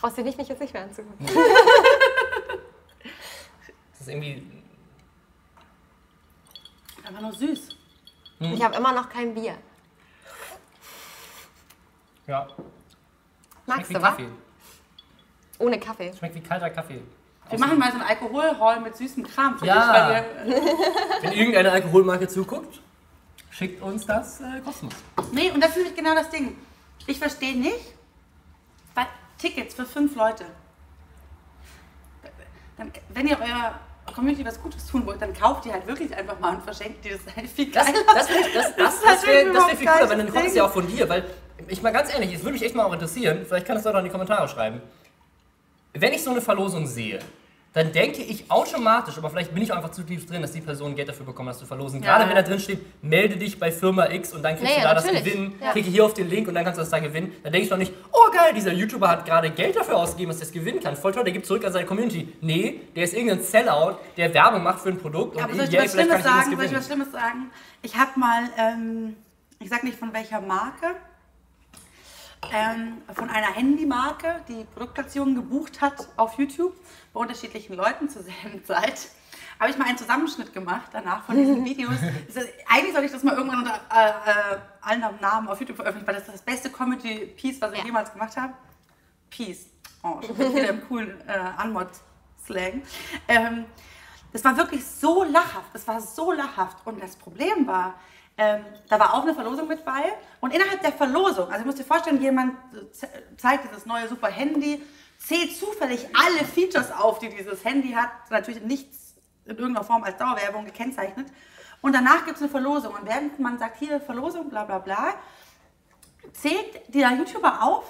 [0.01, 1.26] Traust du dich nicht, jetzt nicht mehr anzugucken?
[3.93, 4.51] Das ist irgendwie.
[7.07, 7.68] Aber nur süß.
[8.41, 9.59] Ich habe immer noch kein Bier.
[12.26, 12.49] Ja.
[13.67, 14.11] Magst Schmeckt wie du was?
[14.11, 14.29] Kaffee.
[15.59, 16.12] Ohne Kaffee.
[16.19, 17.01] Schmeckt wie kalter Kaffee.
[17.51, 20.21] Wir machen mal so einen Alkoholhall mit süßem Kram für Ja.
[20.21, 20.55] dich,
[21.23, 22.81] Wenn irgendeine Alkoholmarke zuguckt,
[23.51, 24.97] schickt uns das äh, kostenlos.
[25.33, 26.57] Nee, und das ist nämlich genau das Ding.
[27.07, 27.93] Ich verstehe nicht,
[28.95, 29.07] weil
[29.39, 30.47] Tickets für fünf Leute.
[32.77, 33.79] Dann, wenn ihr eurer
[34.15, 37.11] Community was Gutes tun wollt, dann kauft die halt wirklich einfach mal und verschenkt die
[37.11, 37.99] das halt viel Das, geiler.
[38.15, 40.55] das, wär- das, das, ist das wäre das wär viel cooler, weil dann kommt es
[40.55, 41.25] ja auch von dir, weil
[41.69, 43.97] ich mal ganz ehrlich, es würde mich echt mal auch interessieren, vielleicht kann es Leute
[43.97, 44.81] auch in die Kommentare schreiben.
[45.93, 47.21] Wenn ich so eine Verlosung sehe,
[47.73, 50.61] dann denke ich automatisch, aber vielleicht bin ich auch einfach zu tief drin, dass die
[50.61, 52.01] Personen Geld dafür bekommen, das zu verlosen.
[52.01, 52.17] Ja.
[52.17, 54.83] Gerade wenn da drin steht, melde dich bei Firma X und dann kriegst Ja, du
[54.83, 55.25] ja, da das natürlich.
[55.25, 55.73] Gewinn, Ja.
[55.73, 57.33] klicke hier auf den Link und dann kannst du das da gewinnen.
[57.43, 60.41] Dann denke ich doch nicht, oh geil, dieser YouTuber hat gerade Geld dafür ausgegeben, dass
[60.41, 60.95] er es gewinnen kann.
[60.97, 62.33] Voll toll, der gibt zurück an seine Community.
[62.41, 65.73] Nee, der ist irgendein Sellout, der Werbung macht für ein Produkt Aber und soll ich
[65.73, 66.57] yay, was Schlimmes sagen?
[66.57, 67.51] Soll ich was Schlimmes sagen?
[67.83, 69.17] Ich habe mal, ähm,
[69.59, 70.87] ich sag nicht von welcher Marke,
[72.53, 76.75] ähm, von einer Handymarke, die Produktplatzierungen gebucht hat auf YouTube
[77.13, 79.09] bei unterschiedlichen Leuten zur selben Zeit.
[79.61, 81.95] Habe ich mal einen Zusammenschnitt gemacht danach von diesen Videos.
[82.33, 84.09] Das eigentlich sollte ich das mal irgendwann unter äh,
[84.55, 87.85] äh, allen Namen auf YouTube veröffentlichen, weil das ist das beste Comedy-Piece, was ich Ja.
[87.85, 88.53] jemals gemacht habe.
[89.31, 89.67] Peace.
[90.03, 92.83] Oh, schon wieder im coolen äh, Anmod-Slang.
[93.29, 93.65] Ähm,
[94.33, 95.71] das war wirklich so lachhaft.
[95.73, 96.79] Das war so lachhaft.
[96.85, 97.95] Und das Problem war,
[98.37, 100.03] ähm, da war auch eine Verlosung mit bei.
[100.41, 102.57] Und innerhalb der Verlosung, also ich muss dir vorstellen, jemand
[102.93, 104.82] ze- zeigt dieses neue super Handy,
[105.18, 108.11] zählt zufällig alle Features auf, die dieses Handy hat.
[108.30, 109.14] Natürlich nichts
[109.45, 111.28] in irgendeiner Form als Dauerwerbung gekennzeichnet.
[111.80, 112.95] Und danach gibt es eine Verlosung.
[112.95, 115.14] Und während man sagt, hier Verlosung, bla bla bla,
[116.32, 117.85] zählt dieser YouTuber auf,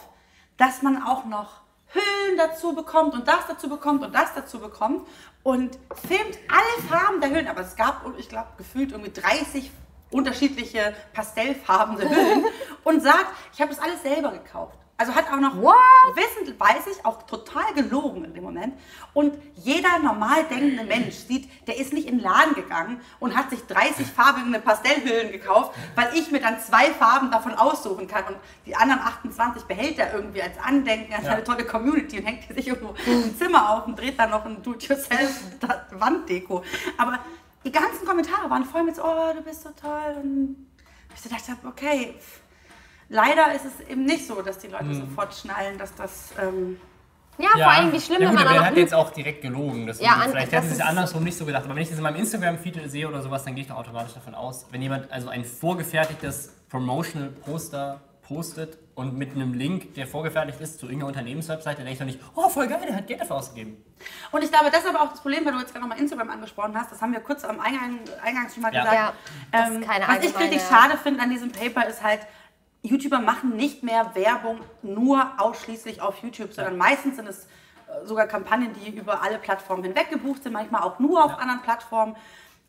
[0.56, 5.06] dass man auch noch Hüllen dazu bekommt und das dazu bekommt und das dazu bekommt
[5.44, 5.78] und
[6.08, 7.46] filmt alle Farben der Hüllen.
[7.48, 9.70] Aber es gab, ich glaube, gefühlt irgendwie 30
[10.14, 12.44] unterschiedliche pastellfarbene Hüllen
[12.84, 14.78] und sagt, ich habe das alles selber gekauft.
[14.96, 15.74] Also hat auch noch What?
[16.14, 18.74] wissend, weiß ich, auch total gelogen in dem Moment.
[19.12, 23.50] Und jeder normal denkende Mensch sieht, der ist nicht in den Laden gegangen und hat
[23.50, 28.22] sich 30 farbige Pastellhüllen gekauft, weil ich mir dann zwei Farben davon aussuchen kann.
[28.28, 28.36] Und
[28.66, 32.54] die anderen 28 behält er irgendwie als Andenken an seine tolle Community und hängt die
[32.54, 36.62] sich irgendwo im Zimmer auf und dreht dann noch ein Do-it-yourself-Wanddeko.
[36.98, 37.18] Aber
[37.64, 40.16] die ganzen Kommentare waren voll mit so, oh, du bist so toll.
[40.22, 40.56] Und
[41.14, 42.14] ich so dachte, okay,
[43.08, 45.00] leider ist es eben nicht so, dass die Leute Mhm.
[45.08, 46.30] sofort schnallen, dass das...
[46.40, 46.78] Ähm,
[47.38, 49.42] Ja, vor allem, wie schlimm, ja, wenn gut, man aber er hat jetzt auch direkt
[49.42, 49.86] gelogen.
[49.86, 51.64] Deswegen, Ja, an- vielleicht das hätten sie es andersrum nicht so gedacht.
[51.64, 54.14] Aber wenn ich das in meinem Instagram-Feed sehe oder sowas, dann gehe ich doch automatisch
[54.14, 60.60] davon aus, wenn jemand also ein vorgefertigtes Promotional-Poster postet und mit einem Link, der vorgefertigt
[60.60, 63.20] ist, zu irgendeiner Unternehmenswebseite, dann denke ich doch nicht, oh, voll geil, der hat Geld
[63.20, 63.82] dafür ausgegeben.
[64.32, 66.30] Und ich glaube, das ist aber auch das Problem, weil du jetzt gerade nochmal Instagram
[66.30, 66.92] angesprochen hast.
[66.92, 68.82] Das haben wir kurz am Eingang, Eingangs schon mal Ja.
[68.84, 69.14] gesagt.
[69.52, 72.20] Ja, keine was ich richtig schade finde an diesem Paper ist halt,
[72.82, 78.26] YouTuber machen nicht mehr Werbung nur ausschließlich auf YouTube, sondern meistens sind es äh, sogar
[78.26, 82.14] Kampagnen, die über alle Plattformen hinweg gebucht sind, manchmal auch nur auf anderen Plattformen.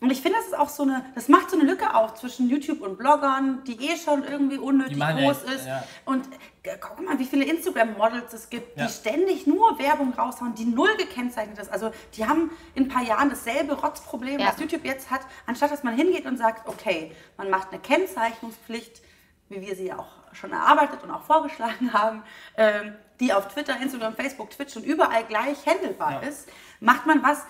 [0.01, 2.49] Und ich finde, das ist auch so eine, das macht so eine Lücke auf zwischen
[2.49, 5.65] YouTube und Bloggern, die eh schon irgendwie unnötig ja- groß ist.
[5.65, 5.83] ja.
[6.03, 6.27] Und
[6.63, 8.85] äh, guck mal, wie viele Instagram-Models es gibt, Ja.
[8.85, 11.71] die ständig nur Werbung raushauen, die null gekennzeichnet ist.
[11.71, 14.49] Also die haben in ein paar Jahren dasselbe Rotzproblem, Ja.
[14.49, 19.01] was YouTube jetzt hat, anstatt dass man hingeht und sagt, okay, man macht eine Kennzeichnungspflicht,
[19.49, 22.21] wie wir sie auch schon erarbeitet und auch vorgeschlagen haben,
[22.57, 26.27] ähm, die auf Twitter, Instagram, Facebook, Twitch und überall gleich handelbar Ja.
[26.27, 26.49] ist,
[26.81, 27.43] macht man was,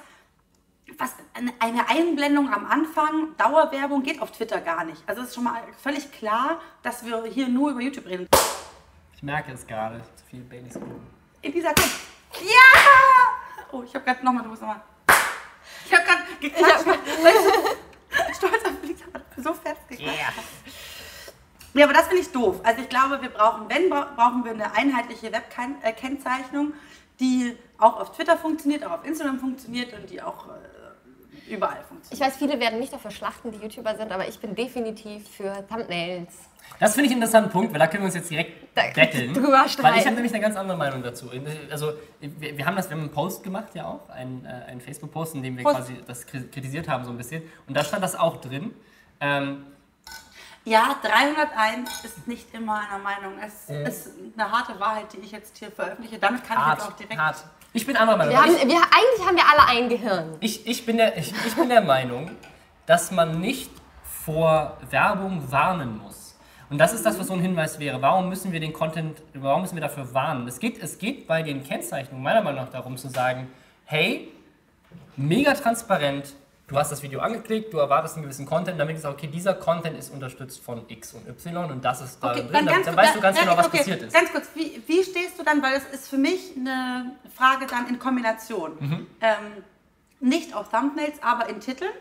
[0.98, 5.02] was eine- eine Einblendung am Anfang, Dauerwerbung geht auf Twitter gar nicht.
[5.08, 8.28] Also es ist schon mal völlig klar, dass wir hier nur über YouTube reden.
[9.16, 10.00] Ich merke es gerade.
[10.16, 11.08] Zu viel Baileys getrunken.
[11.42, 11.90] In dieser Zeit.
[12.42, 13.68] Ja!
[13.72, 14.82] Oh, ich habe gerade nochmal, du musst nochmal.
[15.86, 16.86] Ich habe gerade geklatscht.
[16.88, 18.72] ich so Stolz auf
[19.14, 20.20] aber so fest geklatscht.
[21.74, 22.62] Ja, aber das finde ich doof.
[22.64, 26.74] Also ich glaube, wir brauchen, wenn, bra- brauchen wir eine einheitliche Webkennzeichnung,
[27.20, 30.52] die auch auf Twitter funktioniert, auch auf Instagram funktioniert und die auch äh,
[31.48, 32.14] überall funktioniert.
[32.14, 35.66] Ich weiß, viele werden mich dafür schlachten, die YouTuber sind, aber ich bin definitiv für
[35.68, 36.34] Thumbnails.
[36.80, 39.34] Das finde ich einen interessanten Punkt, weil da können wir uns jetzt direkt Da- betteln.
[39.34, 40.00] drüber Weil ich streiten.
[40.06, 41.30] habe nämlich eine ganz andere Meinung dazu.
[41.72, 44.82] Also wir, wir haben das, wir haben einen Post gemacht ja auch, einen, äh, einen
[44.82, 45.76] Facebook-Post, in dem wir Post.
[45.78, 47.44] quasi das kri- kritisiert haben so ein bisschen.
[47.68, 48.74] Und da stand das auch drin.
[49.20, 49.66] Ähm,
[50.68, 53.34] Ja, 301 ist nicht immer einer Meinung.
[53.40, 56.18] Es ist eine harte Wahrheit, die ich jetzt hier veröffentliche.
[56.18, 57.18] Damit kann ich jetzt auch hart, direkt.
[57.22, 57.46] hart.
[57.76, 58.34] Ich bin anderer Meinung.
[58.34, 60.38] Wir haben, Ich- wir, eigentlich haben wir alle ein Gehirn.
[60.40, 62.32] Ich, ich, bin der, ich, ich bin der Meinung,
[62.86, 63.70] dass man nicht
[64.24, 66.38] vor Werbung warnen muss.
[66.70, 68.02] Und das ist das, was so ein Hinweis wäre.
[68.02, 70.48] Warum müssen wir den Content, warum müssen wir dafür warnen?
[70.48, 73.52] Es geht, es geht bei den Kennzeichnungen meiner Meinung nach darum zu sagen,
[73.84, 74.32] hey,
[75.18, 76.34] mega transparent,
[76.68, 79.54] du hast das Video angeklickt, du erwartest einen gewissen Content, damit ist auch, okay, dieser
[79.54, 82.84] Content ist unterstützt von X und Y und das ist da Okay, drin, dann dann,
[82.84, 84.14] dann weißt du ganz genau, was okay, passiert ist.
[84.14, 87.88] Ganz kurz, wie, wie stehst du dann, weil es ist für mich eine Frage dann
[87.88, 88.72] in Kombination.
[88.80, 89.08] Mhm.
[89.22, 89.36] Ähm,
[90.20, 91.92] nicht auf Thumbnails, aber in Titeln.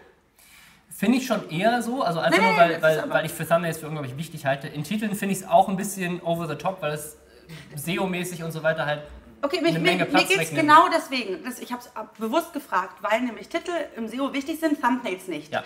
[0.88, 3.46] Finde ich schon eher so, also einfach Nee, nur, weil, das weil, weil ich für
[3.46, 4.68] Thumbnails für unglaublich wichtig halte.
[4.68, 7.16] In Titeln finde ich es auch ein bisschen over the top, weil es
[7.74, 9.02] SEO-mäßig und so weiter halt
[9.44, 11.44] Okay, mich, mir, mir geht es genau deswegen.
[11.44, 15.52] Das, ich habe es bewusst gefragt, weil nämlich Titel im SEO wichtig sind, Thumbnails nicht.
[15.52, 15.62] Ja.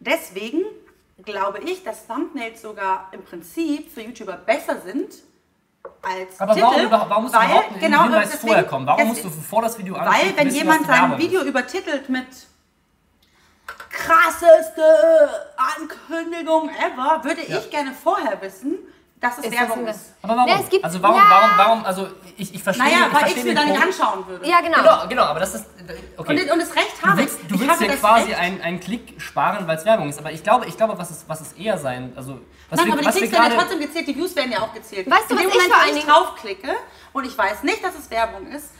[0.00, 0.62] Deswegen
[1.24, 5.14] glaube ich, dass Thumbnails sogar im Prinzip für YouTuber besser sind
[6.02, 6.66] als Aber Titel.
[6.66, 8.86] warum, überhaupt- warum muss weil, überhaupt ein genau, Hinweis deswegen- vorher kommen?
[8.86, 11.46] Warum musst du bevor das Video Weil anklickst, wenn wissen, jemand sein Video ist?
[11.46, 12.26] übertitelt mit
[13.88, 14.82] krasseste
[15.56, 17.58] Ankündigung ever, würde Ja.
[17.58, 18.78] ich gerne vorher wissen,
[19.22, 20.00] dass es Ist das Werbung ist.
[20.22, 20.48] Aber warum?
[20.48, 21.26] Ja, es gibt- also warum, ja.
[21.30, 24.26] warum, warum, also ich, ich verstehe, Naja, ich weil ich es mir dann nicht anschauen
[24.26, 24.46] würde.
[24.48, 24.78] Ja, genau.
[24.78, 25.66] Genau, genau, aber das ist,
[26.16, 26.42] okay.
[26.42, 27.48] Und, und das Recht Du habe willst, ich.
[27.48, 30.18] du ich willst dir das quasi einen, einen Klick sparen, weil es Werbung ist.
[30.18, 32.92] Aber ich glaube, ich glaube was, es, was es eher sein, also was Nein, wir,
[32.94, 33.60] aber die was wir Klicks werden ja gerade...
[33.70, 35.08] trotzdem gezählt, die Views werden ja auch gezählt.
[35.10, 36.70] Weißt du, was ich Moment, vor wo allen ich Dingen- draufklicke
[37.12, 38.70] und ich weiß nicht, dass es Werbung ist,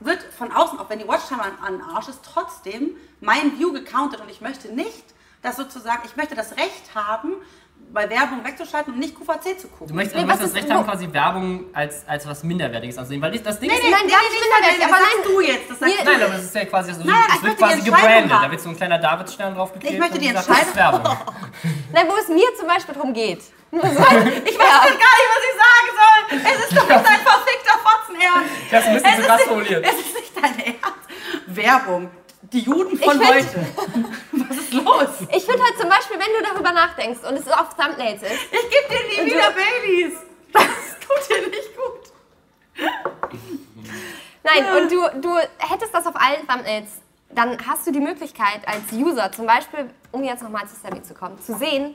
[0.00, 4.20] wird von außen, auch wenn die Watchtime an, an Arsch ist, trotzdem mein View gecountet
[4.20, 5.04] und ich möchte nicht,
[5.42, 7.32] dass sozusagen, ich möchte das Recht haben,
[7.92, 9.96] bei Werbung wegzuschalten und nicht QVC zu Du gucken.
[9.96, 13.22] möchtest, Nee, du möchtest das ist- Recht haben, quasi Werbung als, als was Minderwertiges anzusehen.
[13.22, 13.84] Weil ich, das Ding Nee, ist...
[13.84, 15.24] nee, Nein, nee, minderwertig, das aber sagst nein.
[15.32, 15.70] du jetzt.
[15.70, 16.04] Das sagst du.
[16.04, 18.32] Nein, aber es ist ja quasi, also, Nein, es wird quasi gebrandet.
[18.32, 18.42] haben.
[18.44, 19.94] Da wird so ein kleiner Davidstern draufgeklebt.
[19.94, 21.16] Ich möchte das ist Entscheidung- Werbung.
[21.92, 23.40] Nein, wo es mir zum Beispiel darum geht.
[23.72, 26.38] Ich weiß gar nicht, was ich sagen soll.
[26.52, 28.50] Es ist doch nicht dein verfickter Fotzen, Ernst.
[28.66, 29.84] Ich hab's ein bisschen Es zu ist krass nicht- formuliert.
[29.84, 31.06] Es ist nicht dein Ernst.
[31.46, 32.10] Werbung.
[32.52, 33.66] Die Juden von find- heute.
[34.32, 35.08] Was ist los?
[35.36, 38.70] Ich finde halt zum Beispiel, wenn du darüber nachdenkst und es auf Thumbnails ist, Ich
[38.70, 40.18] gebe dir nie wieder Babys.
[40.52, 40.62] Das
[41.00, 42.12] tut dir nicht gut.
[44.44, 46.88] Nein, und du, du hättest das auf allen Thumbnails,
[47.30, 51.14] dann hast du die Möglichkeit als User, zum Beispiel, um jetzt nochmal zu Sammy zu
[51.14, 51.94] kommen, zu sehen,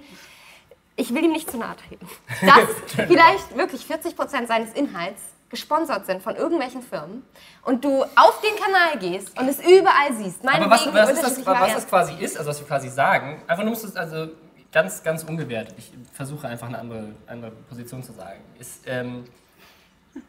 [0.97, 2.07] ich will ihm nicht zu nahe treten,
[2.41, 2.67] dass
[3.07, 7.25] vielleicht wirklich 40% seines Inhalts gesponsert sind von irgendwelchen Firmen
[7.63, 10.39] und du auf den Kanal gehst und es überall siehst.
[10.47, 13.41] Aber was, Meinetwegen was, ist das, was das quasi ist, also was wir quasi sagen,
[13.47, 14.29] einfach nur musst du es also
[14.71, 19.25] ganz, ganz ungewertet, ich versuche einfach eine andere, andere Position zu sagen, ist, ähm,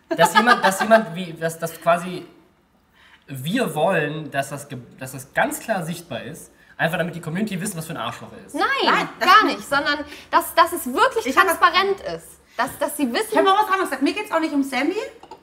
[0.09, 2.27] dass jemand, dass jemand wie, dass, dass quasi
[3.27, 4.69] wir wollen, dass das,
[4.99, 8.29] dass das ganz klar sichtbar ist, einfach damit die Community wissen, was für ein Arschloch
[8.33, 8.55] er ist.
[8.55, 12.42] Nein, Nein, gar nicht, sondern dass, dass es wirklich Ich transparent ist.
[12.57, 14.03] Dass, dass sie wissen, Ich habe mal was anderes gesagt.
[14.03, 14.97] Mir geht es auch nicht um Sammy.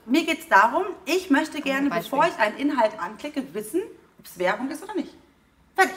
[0.06, 2.18] Mir geht es darum, ich möchte gerne, Beispiel.
[2.18, 3.82] bevor ich einen Inhalt anklicke, wissen,
[4.18, 5.14] ob es Werbung ist oder nicht.
[5.76, 5.94] Fertig.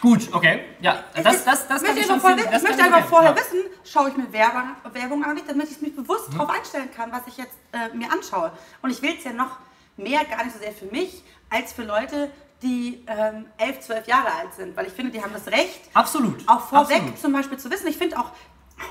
[0.00, 3.06] Gut, okay, ja, das, das, das möchte, ich schon einfach, vorher, das ich möchte einfach
[3.08, 3.36] vorher ja.
[3.36, 6.38] wissen, schaue ich mir Werbung, Werbung an, damit ich mich bewusst Mhm.
[6.38, 8.52] darauf einstellen kann, was ich jetzt äh, mir anschaue.
[8.80, 9.56] Und ich will es ja noch
[9.96, 12.30] mehr, gar nicht so sehr für mich, als für Leute,
[12.62, 14.76] die ähm, 11, 12 Jahre alt sind.
[14.76, 16.48] Weil ich finde, die haben das Recht, Absolut.
[16.48, 17.18] auch vorweg absolut.
[17.18, 17.88] zum Beispiel zu wissen.
[17.88, 18.30] Ich finde auch,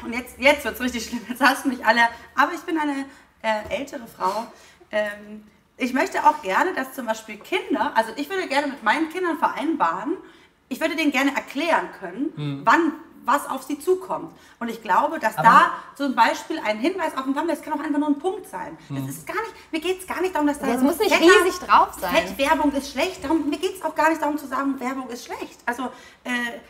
[0.03, 2.01] und jetzt, jetzt wird es richtig schlimm, jetzt hast du mich alle,
[2.35, 3.05] aber ich bin eine
[3.41, 4.47] äh, ältere Frau,
[4.91, 5.43] ähm,
[5.77, 9.37] ich möchte auch gerne, dass zum Beispiel Kinder, also ich würde gerne mit meinen Kindern
[9.37, 10.17] vereinbaren,
[10.69, 14.33] ich würde denen gerne erklären können, wann was auf sie zukommt.
[14.59, 17.73] Und ich glaube, dass Aber- da zum Beispiel ein Hinweis auf dem Thumbnail, das kann
[17.73, 18.77] auch einfach nur ein Punkt sein.
[18.89, 21.13] Das ist gar nicht, mir geht es gar nicht darum, dass da so muss nicht
[21.13, 22.37] fetter- riesig drauf sein.
[22.37, 23.21] Werbung ist schlecht.
[23.25, 25.59] Darum, mir geht es auch gar nicht darum zu sagen, Werbung ist schlecht.
[25.65, 25.91] Also,
[26.23, 26.29] äh,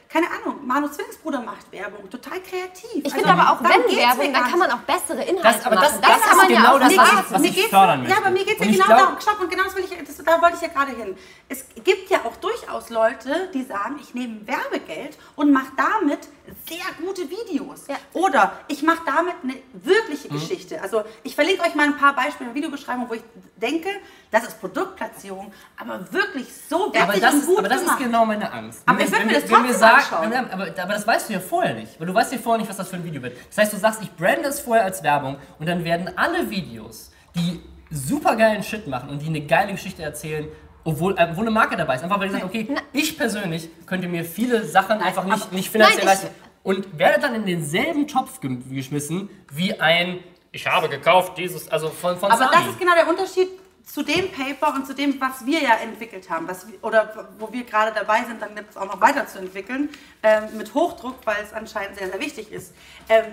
[0.10, 2.90] keine Ahnung, Manu Zwillingsbruder macht Werbung, total kreativ.
[2.94, 5.76] Ich also, finde aber auch, wenn Werbung, dann kann man auch bessere Inhalte Das- aber
[5.76, 6.02] das- machen.
[6.02, 7.26] das kann ist man ja genau auch das, was sagen.
[7.36, 8.14] ich- mir ich geht's- fördern möchte.
[8.14, 9.22] Ja, aber mir geht es ja genau glaub- darum.
[9.22, 11.18] Stopp, und genau das will ich, das, da wollte ich ja gerade hin.
[11.50, 16.20] Es gibt ja auch durchaus Leute, die sagen, ich nehme Werbegeld und mache damit
[16.68, 17.88] sehr gute Videos.
[17.88, 17.96] Ja.
[18.14, 20.40] Oder ich mache damit eine wirkliche Mhm.
[20.40, 20.82] Geschichte.
[20.82, 23.24] Also ich verlinke euch mal ein paar Beispiele in der Videobeschreibung, wo ich
[23.58, 23.90] denke,
[24.32, 27.98] das ist Produktplatzierung, aber wirklich so Aber wertig das, und ist, gut aber das ist
[27.98, 28.82] genau meine Angst.
[28.86, 30.34] Aber Wenn ich wir- würd mir wenn das wir- wenn wir trotzdem sagen, anschauen.
[30.34, 32.00] aber, aber das weißt du ja vorher nicht.
[32.00, 33.38] Weil du weißt ja vorher nicht, was das für ein Video wird.
[33.50, 37.12] Das heißt, du sagst, ich brande es vorher als Werbung und dann werden alle Videos,
[37.36, 40.48] die super geilen Shit machen und die eine geile Geschichte erzählen,
[40.84, 42.04] obwohl, äh, obwohl eine Marke dabei ist.
[42.04, 46.06] Einfach weil die sagen, okay, ich persönlich könnte mir viele Sachen einfach nicht, nicht finanziell
[46.06, 46.28] Nein, leisten.
[46.64, 50.20] Und werde dann in denselben Topf geschmissen wie ein,
[50.52, 52.58] ich habe gekauft dieses, also von, von Aber Sony.
[52.58, 53.48] das ist genau der Unterschied
[53.88, 57.64] zu dem Paper und zu dem, was wir ja entwickelt haben, was, oder wo wir
[57.64, 59.90] gerade dabei sind, dann jetzt auch noch weiterzuentwickeln,
[60.24, 62.74] ähm, mit Hochdruck, weil es anscheinend sehr, sehr wichtig ist.
[63.08, 63.26] Ähm,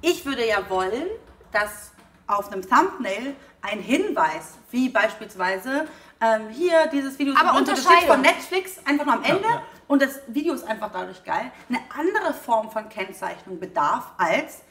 [0.00, 1.06] ich würde ja wollen,
[1.52, 1.92] dass
[2.26, 5.86] auf einem Thumbnail ein Hinweis, wie beispielsweise
[6.20, 8.08] ähm, hier dieses Video Aber übrigens Unterscheidung.
[8.08, 9.62] von Netflix, einfach nur am Ende ja.
[9.86, 14.62] und das Video ist einfach dadurch geil, eine andere Form von Kennzeichnung bedarf als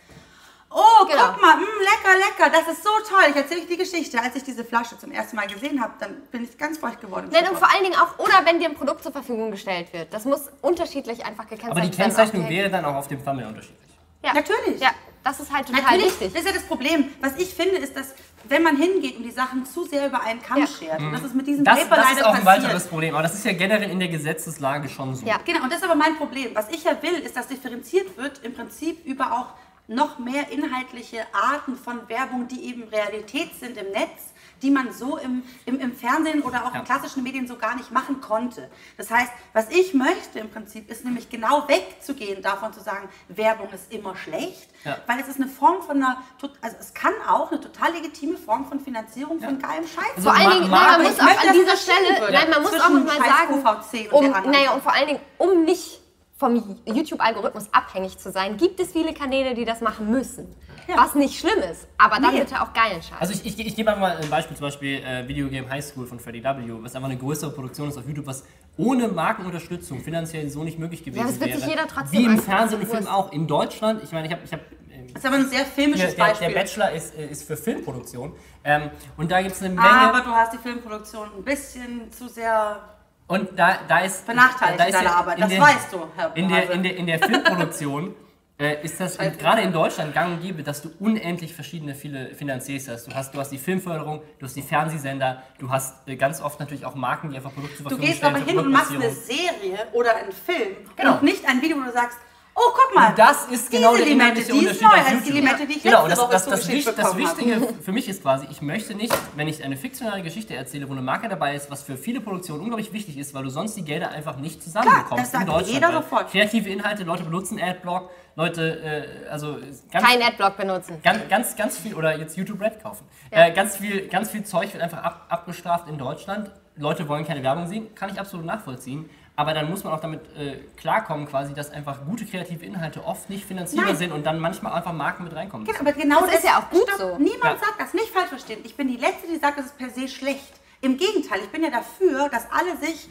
[0.70, 1.32] Oh, Genau.
[1.34, 3.24] guck mal, mh, lecker, lecker, das ist so toll.
[3.30, 4.22] Ich erzähle euch die Geschichte.
[4.22, 7.30] Als ich diese Flasche zum ersten Mal gesehen habe, dann bin ich ganz feucht geworden.
[7.32, 10.14] Nein, und vor allen Dingen auch, oder wenn dir ein Produkt zur Verfügung gestellt wird.
[10.14, 12.14] Das muss unterschiedlich einfach gekennzeichnet aber die werden.
[12.16, 13.78] Kennzeichnung wäre dann auch auf dem Thumbnail unterschiedlich.
[14.24, 14.34] Ja.
[14.34, 14.82] Natürlich.
[14.82, 14.90] Ja,
[15.24, 16.34] das ist halt total Natürlich, wichtig.
[16.34, 17.14] das ist ja das Problem.
[17.22, 18.14] Was ich finde, ist, dass
[18.46, 20.68] wenn man hingeht und die Sachen zu sehr über einen Kamm Ja.
[20.68, 22.64] schert, und das ist mit diesem Das, Paper das ist leider auch ein passiert.
[22.66, 23.14] weiteres Problem.
[23.14, 25.26] Aber das ist ja generell in der Gesetzeslage schon so.
[25.26, 25.38] Ja.
[25.46, 26.50] Genau, und das ist aber mein Problem.
[26.56, 29.48] Was ich ja will, ist, dass differenziert wird, im Prinzip über auch
[29.88, 35.18] noch mehr inhaltliche Arten von Werbung, die eben Realität sind im Netz, die man so
[35.18, 36.80] im, im, im Fernsehen oder auch Ja.
[36.80, 38.70] in klassischen Medien so gar nicht machen konnte.
[38.98, 43.70] Das heißt, was ich möchte im Prinzip, ist nämlich genau wegzugehen davon zu sagen, Werbung
[43.70, 44.98] ist immer schlecht, Ja.
[45.06, 46.22] weil es ist eine Form von einer,
[46.62, 50.38] also es kann auch eine total legitime Form von Finanzierung von geilem Scheiß Also Vor
[50.40, 53.64] allen Dingen, man Ich muss auch an dieser Stelle, nein, man muss auch mal sagen,
[54.12, 55.97] um, naja, und vor allen Dingen, um nicht
[56.38, 60.54] vom YouTube-Algorithmus abhängig zu sein, gibt es viele Kanäle, die das machen müssen.
[60.88, 60.96] Ja.
[60.98, 62.42] Was nicht schlimm ist, aber dann Nee.
[62.42, 63.20] bitte auch geilen Scheiß.
[63.20, 65.84] Also ich, ich, ich gebe einfach mal ein Beispiel, zum Beispiel äh, Video Game High
[65.84, 66.50] School von Freddy W.,
[66.82, 68.44] was einfach eine größere Produktion ist auf YouTube, was
[68.78, 71.60] ohne Markenunterstützung finanziell so nicht möglich gewesen Ja, das wird wäre.
[71.60, 72.40] sich jeder trotzdem Wie im.
[72.40, 73.32] Fernsehen und Film auch.
[73.34, 74.44] In Deutschland, ich meine, ich habe...
[74.46, 74.60] Ich hab,
[74.92, 76.48] ähm, Das ist aber ein sehr filmisches der, der, Beispiel.
[76.50, 78.34] der Bachelor ist, äh, ist für Filmproduktion
[78.64, 79.90] ähm, und da gibt es eine Menge...
[79.90, 82.80] Aber du hast die Filmproduktion ein bisschen zu sehr
[83.28, 84.26] Und da, da ist.
[84.26, 85.42] benachteiligt da in ist deiner ja Arbeit.
[85.42, 88.16] Das der- weißt du, Herr In der, in der, in der Filmproduktion
[88.60, 92.34] äh, ist das in, gerade in Deutschland gang und gäbe, dass du unendlich verschiedene viele
[92.36, 93.06] Finanziers hast.
[93.08, 96.60] Du hast, du hast die Filmförderung, du hast die Fernsehsender, du hast äh, ganz oft
[96.62, 98.36] natürlich auch Marken, die einfach Produkte zur Du Verfügung gehst stellen.
[98.36, 99.10] aber für hin und machst eine.
[99.12, 101.14] Serie oder einen Film Genau.
[101.16, 102.18] und nicht ein Video, wo du sagst,
[102.58, 105.32] oh, guck mal, Und das ist genau diese der Limette, die ist neu als die.
[105.32, 107.18] Limette, die ich Genau, letzte das, Woche das, das, Wicht, das.
[107.18, 110.94] Wichtige für mich ist quasi, ich möchte nicht, wenn ich eine fiktionale Geschichte erzähle, wo
[110.94, 113.84] eine Marke dabei ist, was für viele Produktionen unglaublich wichtig ist, weil du sonst die
[113.84, 115.74] Gelder einfach nicht zusammenbekommst das sagt in Deutschland.
[115.74, 116.32] jeder sofort.
[116.32, 119.58] Kreative Inhalte, Leute benutzen Adblock, Leute, äh, also
[119.92, 121.00] ganz, Kein Adblock benutzen.
[121.04, 123.06] ganz, ganz, ganz viel, oder jetzt YouTube Red kaufen.
[123.32, 126.52] Äh, ganz, viel, ganz viel Zeug wird einfach ab, abgestraft in Deutschland.
[126.76, 129.10] Leute wollen keine Werbung sehen, kann ich absolut nachvollziehen.
[129.40, 133.30] Aber dann muss man auch damit äh, klarkommen, quasi, dass einfach gute kreative Inhalte oft
[133.30, 133.96] nicht finanzierbar Nein.
[133.96, 135.66] sind und dann manchmal einfach Marken mit reinkommen.
[135.68, 137.18] Genau, aber genau Das ist ja auch gut so.
[137.20, 137.58] Niemand Ja.
[137.68, 138.62] sagt das, nicht falsch verstehen.
[138.64, 140.54] Ich bin die Letzte, die sagt, das ist per se schlecht.
[140.82, 143.10] Im Gegenteil, ich bin ja dafür, dass alle sich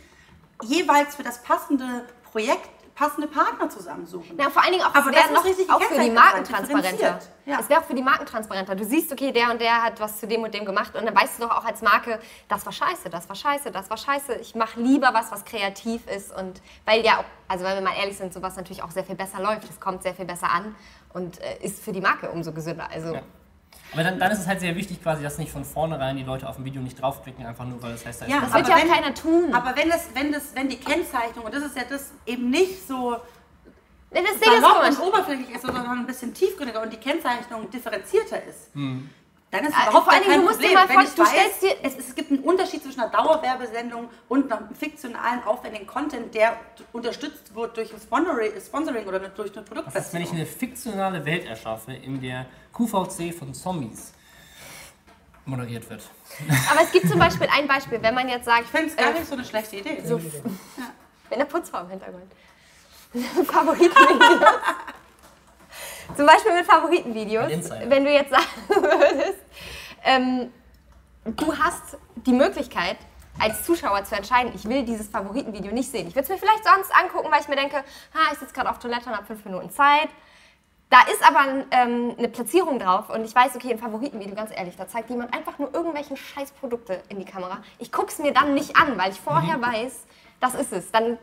[0.65, 4.39] jeweils für das passende Projekt passende Partner zusammensuchen.
[4.39, 7.21] Ja, vor allen Dingen auch, Aber es das noch richtig auch für die Marken transparenter.
[7.45, 7.61] Ja.
[7.61, 8.75] Es wäre auch für die Marken transparenter.
[8.75, 11.15] Du siehst, okay, der und der hat was zu dem und dem gemacht und dann
[11.15, 12.19] weißt du doch auch als Marke,
[12.49, 14.37] das war scheiße, das war scheiße, das war scheiße.
[14.37, 17.97] Ich mache lieber was, was kreativ ist und weil ja auch, also wenn wir mal
[17.99, 19.69] ehrlich sind, sowas natürlich auch sehr viel besser läuft.
[19.69, 20.75] Es kommt sehr viel besser an
[21.13, 22.89] und äh, ist für die Marke umso gesünder.
[22.91, 23.23] Also Ja.
[23.97, 26.47] Aber dann, dann ist es halt sehr wichtig, quasi, dass nicht von vornherein die Leute
[26.49, 28.55] auf dem Video nicht draufklicken, einfach nur, weil das heißt, da ist Ja, eine das
[28.55, 29.55] wird aber ja auch wenn- keiner tun.
[29.55, 32.87] Aber wenn, das, wenn, das, wenn die Kennzeichnung, und das ist ja das eben nicht
[32.87, 33.17] so
[34.11, 34.53] das Ding
[34.93, 39.09] ist und oberflächlich ist, sondern ein bisschen tiefgründiger und die Kennzeichnung differenzierter ist, Hm.
[39.51, 40.95] Dann ist Äh, überhaupt vor allen gar Dingen, kein du musst dir Problem.
[40.97, 44.53] vor- ich du weiß, stellst dir- es, es gibt einen Unterschied zwischen einer Dauerwerbesendung und
[44.53, 46.57] einem fiktionalen, aufwendigen Content, der
[46.93, 51.47] unterstützt wird durch ein Sponsoring, oder durch eine Was ist, wenn ich eine fiktionale Welt
[51.47, 54.13] erschaffe, in der QVC von Zombies
[55.45, 56.03] moderiert wird.
[56.73, 59.11] Aber es gibt zum Beispiel ein Beispiel, wenn man jetzt sagt, Ich finde es gar
[59.11, 60.03] äh, nicht so eine schlechte Idee.
[60.05, 60.33] so, mit
[61.31, 62.33] einer Putzfrau im Hintergrund.
[63.47, 64.41] Favoritenvideos.
[66.15, 67.71] Zum Beispiel mit Favoritenvideos.
[67.71, 67.91] Ein.
[67.91, 69.39] Wenn du jetzt sagen würdest,
[70.05, 70.53] ähm,
[71.25, 71.97] du hast
[72.27, 72.97] die Möglichkeit,
[73.39, 76.09] als Zuschauer zu entscheiden, ich will dieses Favoritenvideo nicht sehen.
[76.09, 78.71] Ich würde es mir vielleicht sonst angucken, weil ich mir denke, ha, ich sitze gerade
[78.71, 80.09] auf Toilette und habe fünf Minuten Zeit.
[80.89, 84.77] Da ist aber ähm, eine Platzierung drauf und ich weiß, okay, im Favoritenvideo, ganz ehrlich,
[84.77, 87.59] da zeigt jemand einfach nur irgendwelche Scheißprodukte in die Kamera.
[87.79, 90.07] Ich gucke es mir dann nicht an, weil ich vorher weiß,
[90.41, 90.93] das ist es.
[90.93, 91.19] Dann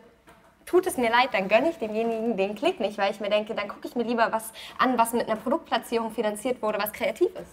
[0.65, 3.53] tut es mir leid, dann gönne ich demjenigen den Klick nicht, weil ich mir denke,
[3.55, 7.27] dann gucke ich mir lieber was an, was mit einer Produktplatzierung finanziert wurde, was kreativ
[7.35, 7.51] ist.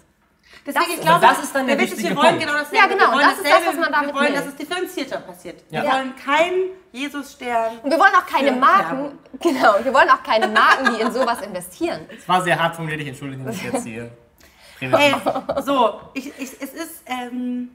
[0.67, 2.41] Deswegen, Das- ich glaube, das ist dann der wissen, wichtige wir wollen Punkt.
[2.47, 2.77] genau dasselbe.
[2.77, 4.35] Ja, genau, Wir wollen das ist das, was man damit Wir wollen, will.
[4.35, 5.63] dass es differenzierter passiert.
[5.71, 5.83] Ja.
[5.85, 6.63] Wir wollen keinen
[6.93, 7.79] Jesus-Stern.
[7.83, 11.41] Und wir wollen auch keine Marken, genau, wir wollen auch keine Marken, die in sowas
[11.43, 12.01] investieren.
[12.17, 14.11] Es war sehr hart formuliert, ich entschuldige mich jetzt hier.
[14.81, 15.15] Ey,
[15.63, 17.71] so, ich, ich, es ist, ähm,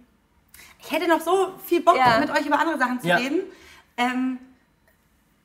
[0.82, 2.20] ich hätte noch so viel Bock, Ja.
[2.20, 3.16] mit euch über andere Sachen zu Ja.
[3.18, 3.41] reden.
[3.98, 4.40] Ähm,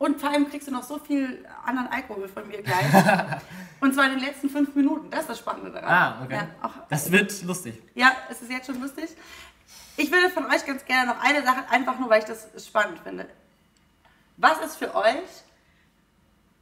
[0.01, 2.87] und vor allem kriegst du noch so viel anderen Alkohol von mir gleich.
[3.81, 5.11] und zwar in den letzten fünf Minuten.
[5.11, 5.91] Das ist das Spannende daran.
[5.91, 6.37] Ah, okay.
[6.37, 7.83] Ja, auch, Das wird lustig.
[7.95, 9.11] ja, es ist jetzt schon lustig.
[9.99, 12.99] Ich würde von euch ganz gerne noch eine Sache, einfach nur, weil ich das spannend
[13.01, 13.29] finde.
[14.39, 15.29] Was ist für euch,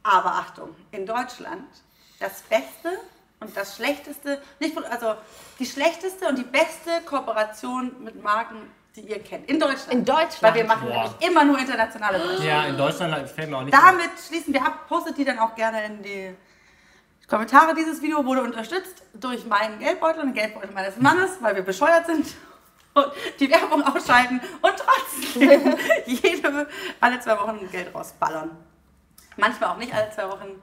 [0.03, 1.63] aber Achtung, in Deutschland
[2.19, 2.89] das Beste
[3.39, 5.15] und das Schlechteste, nicht, also
[5.59, 9.49] die schlechteste und die beste Kooperation mit Marken, die ihr kennt?
[9.49, 9.93] In Deutschland.
[9.93, 10.41] In Deutschland?
[10.41, 11.03] Weil wir machen Boah.
[11.03, 12.47] nämlich immer nur internationale Beispiele.
[12.49, 14.87] Ja, in Deutschland fällt mir auch nicht Damit schließen wir ab.
[14.87, 16.35] Postet die dann auch gerne in die
[17.27, 17.75] Kommentare.
[17.75, 22.07] Dieses Video wurde unterstützt durch meinen Geldbeutel und den Geldbeutel meines Mannes, weil wir bescheuert
[22.07, 22.25] sind
[22.95, 23.07] und
[23.39, 26.67] die Werbung ausschalten und trotzdem jede,
[26.99, 28.49] alle zwei Wochen Geld rausballern.
[29.37, 30.61] Manchmal auch nicht alle zwei Wochen.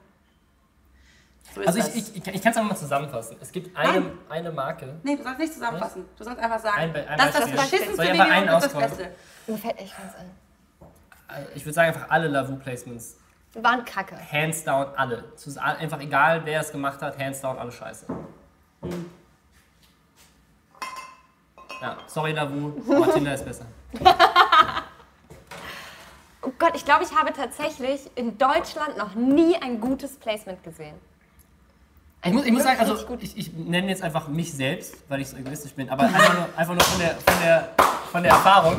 [1.57, 3.37] So ist Also ich, ich, ich kann es einfach mal zusammenfassen.
[3.41, 4.11] Es gibt eine, Nein.
[4.29, 4.95] eine Marke.
[5.03, 6.05] nee, du sollst nicht zusammenfassen.
[6.17, 8.73] Du sollst einfach sagen, Ein ein das ist das beschissenste Video und das?
[8.73, 9.15] Beste.
[9.47, 10.31] Mir fällt echt keins ein.
[11.55, 13.17] Ich würde sagen einfach alle Lavu-Placements.
[13.55, 14.15] Die waren kacke.
[14.31, 15.25] Hands down alle.
[15.35, 18.05] Es ist a- einfach egal, wer es gemacht hat, hands down alle scheiße.
[21.81, 23.65] Ja, sorry Lavu, aber Tinder ist besser.
[26.43, 30.95] Oh Gott, ich glaube, ich habe tatsächlich in Deutschland noch nie ein gutes Placement gesehen.
[32.25, 35.29] Ich muss, ich muss sagen, also ich, ich nenne jetzt einfach mich selbst, weil ich
[35.29, 37.75] so egoistisch bin, aber einfach nur, einfach nur von, der, von, der,
[38.17, 38.75] von der Erfahrung.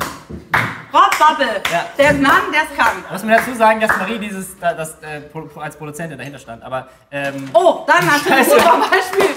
[0.92, 1.84] Rob Bubble, Ja.
[1.96, 3.04] der Mann, der krank.
[3.06, 5.20] Ich muss mir dazu sagen, dass Marie dieses, da- das, äh,
[5.60, 6.62] als Produzentin dahinter stand.
[6.64, 8.50] Aber, ähm, Oh, dann hast du ein Scheiße.
[8.58, 9.36] super Beispiel.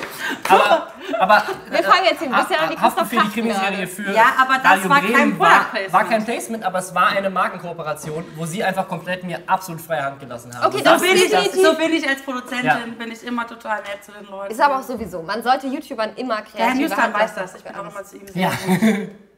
[0.50, 0.88] aber,
[1.20, 4.34] aber Wir fangen jetzt hier ein bisschen an, die Christoph für die Krimiserie für Ja,
[4.42, 5.94] aber das Radio war kein Bremen Product war, Placement.
[5.94, 10.04] war kein Placement, aber es war eine Markenkooperation, wo sie einfach komplett mir absolut freie
[10.06, 10.66] Hand gelassen haben.
[10.74, 11.62] Okay, das So bin, ich, definitiv.
[11.64, 12.80] so bin ich als Produzentin, Ja.
[12.98, 14.52] bin ich immer total nett zu den Leuten.
[14.52, 15.22] Ist aber auch sowieso.
[15.22, 17.56] Man sollte YouTubern immer Der Herr Hand weiß das.
[17.56, 18.52] Ich bin auch immer zu ihm sehr Ja.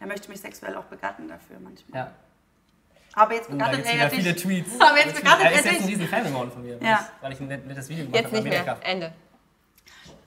[0.00, 2.00] Er möchte mich sexuell auch begatten dafür manchmal.
[2.02, 2.10] ja.
[3.14, 4.36] Aber jetzt begattet es er ja wieder viele.
[4.36, 4.80] Tweets.
[4.80, 7.00] Aber jetzt begattet er er ist jetzt ein riesen Fan geworden von mir, weil Ja.
[7.16, 8.42] ich- weil ich ein net- nettes Video gemacht Jetzt habe.
[8.48, 8.78] nicht bei mehr.
[8.82, 9.12] Ende.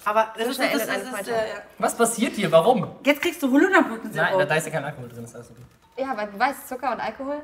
[0.03, 1.43] Aber das ist, schnell das, endet das ist, äh.
[1.77, 2.51] Was passiert hier?
[2.51, 2.95] Warum?
[3.05, 5.61] Jetzt kriegst du Nein, da, Holunderblütensirup, da ist ja kein Alkohol drin, ist alles okay.
[6.03, 7.41] Ja, weil du weißt, Zucker und Alkohol.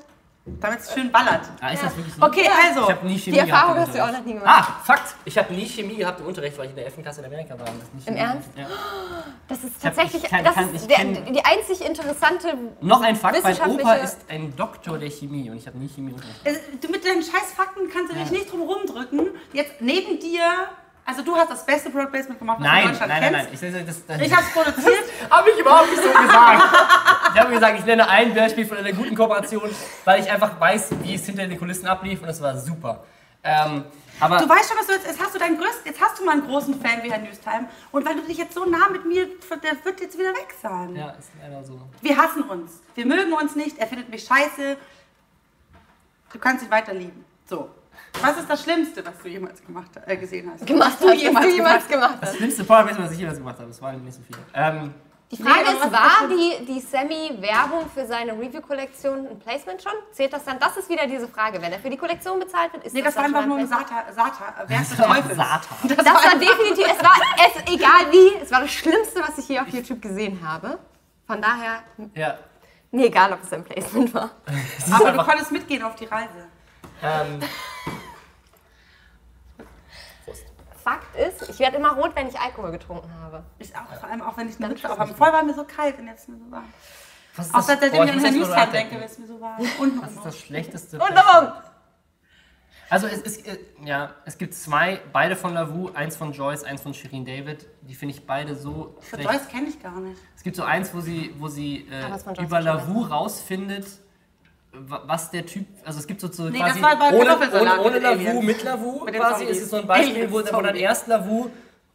[0.59, 1.41] Damit es schön ballert.
[1.61, 1.87] Ah, ist Ja.
[1.89, 2.21] das wirklich so?
[2.25, 2.81] Okay, also.
[2.83, 3.77] Ich habe nie Chemie Die Erfahrung gehabt.
[3.77, 4.27] im hast du auch Unterricht.
[4.27, 4.65] noch nie gemacht.
[4.79, 5.15] Ah, Fakt!
[5.25, 7.01] Ich habe nie Chemie gehabt im Unterricht, weil ich in der 11.
[7.03, 7.67] Klasse in Amerika war.
[8.05, 8.49] Im Ernst?
[8.55, 8.65] Ja.
[9.47, 12.53] Das ist hab- tatsächlich ich kann- das kann- ist der, die einzig interessante.
[12.81, 16.13] Noch ein Fakt, mein Opa ist ein Doktor der Chemie und ich habe nie Chemie
[16.13, 16.45] unterrichtet.
[16.73, 18.31] Äh, Du mit deinen scheiß Fakten kannst du dich Ja.
[18.31, 19.29] nicht drum rumdrücken.
[19.53, 20.41] Jetzt neben dir,
[21.07, 23.47] also du hast das beste Product Placement gemacht, was du in Nein, Deutschland nein, nein,
[23.47, 23.63] kennst.
[23.63, 23.73] nein.
[23.73, 25.03] Ich, das, das, Ich hab's produziert.
[25.29, 26.63] habe ich überhaupt nicht so gesagt.
[27.33, 29.69] Ich habe gesagt, ich nenne ein Beispiel von einer guten Kooperation,
[30.03, 33.05] weil ich einfach weiß, wie es hinter den Kulissen ablief und es war super.
[33.43, 33.85] Ähm,
[34.19, 36.25] aber Du weißt schon, was du jetzt, jetzt hast du deinen größten, jetzt hast du
[36.25, 37.69] mal einen großen Fan wie Herr Newstime.
[37.91, 40.93] Und weil du dich jetzt so nah mit mir, der wird jetzt wieder weg sein.
[40.95, 41.79] ja, ist leider so.
[42.01, 42.81] Wir hassen uns.
[42.95, 43.77] Wir mögen uns nicht.
[43.77, 44.75] Er findet mich scheiße.
[46.33, 47.23] Du kannst ihn weiter lieben.
[47.49, 47.69] So.
[48.21, 50.65] Was ist das Schlimmste, was du jemals gemacht, äh, gesehen hast?
[50.65, 52.37] Gemacht was du hast, jemals was du jemals gemacht gemacht Das hast.
[52.37, 54.39] schlimmste Product Placement, was ich jemals gemacht habe, das waren nicht so viele.
[54.53, 54.93] Ähm,
[55.31, 59.91] Die Frage Nee, ist, war ist die, die Sammy-Werbung für seine Review-Kollektion ein Placement schon?
[60.11, 60.59] Zählt das dann?
[60.59, 61.61] Das ist wieder diese Frage.
[61.61, 63.59] Wenn er für die Kollektion bezahlt wird, ist Nee, das war dann einfach schon nur
[63.59, 64.13] ein Placement?
[64.13, 64.31] Sata,
[64.63, 65.35] Sata, Werk des war Teufels.
[65.37, 65.77] Satan.
[65.83, 67.15] Das, Das war war definitiv, es war,
[67.45, 70.79] es, egal wie, es war das Schlimmste, was ich hier auf YouTube gesehen habe.
[71.27, 71.83] Von daher,
[72.15, 72.37] ja.
[72.91, 74.31] mir egal, ob es ein Placement war.
[74.91, 76.47] aber du konntest mitgehen auf die Reise.
[77.03, 77.39] Ähm,
[80.25, 80.45] Prost.
[80.87, 83.43] Fakt ist, ich werde immer rot, wenn ich Alkohol getrunken habe.
[83.59, 85.13] Ich auch, vor allem auch wenn ich eine Mütze auf habe.
[85.13, 86.63] Vorher war mir so kalt und jetzt ist mir so warm.
[87.35, 89.59] Was ist Auch seitdem ich an Herrn denke, ist mir so warm.
[89.79, 91.51] Und Was ist das schlechteste Und warum?
[92.89, 96.81] Also es, ist, äh, ja, es gibt zwei, beide von Lavu, eins von Joyce, eins
[96.81, 97.67] von Shirin David.
[97.81, 99.29] Die finde ich beide so Für schlecht.
[99.29, 100.21] Joyce kenne ich gar nicht.
[100.37, 103.87] Es gibt so eins, wo sie, wo sie äh, Joyce über Lavu rausfindet,
[104.87, 107.81] was der Typ, also es gibt so, so Nee, quasi das war bei ohne, ohne,
[107.81, 109.39] ohne Lavu, mit Lavu Mit quasi.
[109.45, 109.57] Zombies.
[109.57, 111.49] Es ist so ein Beispiel, Aliens, wo, wo dann erst Lavu,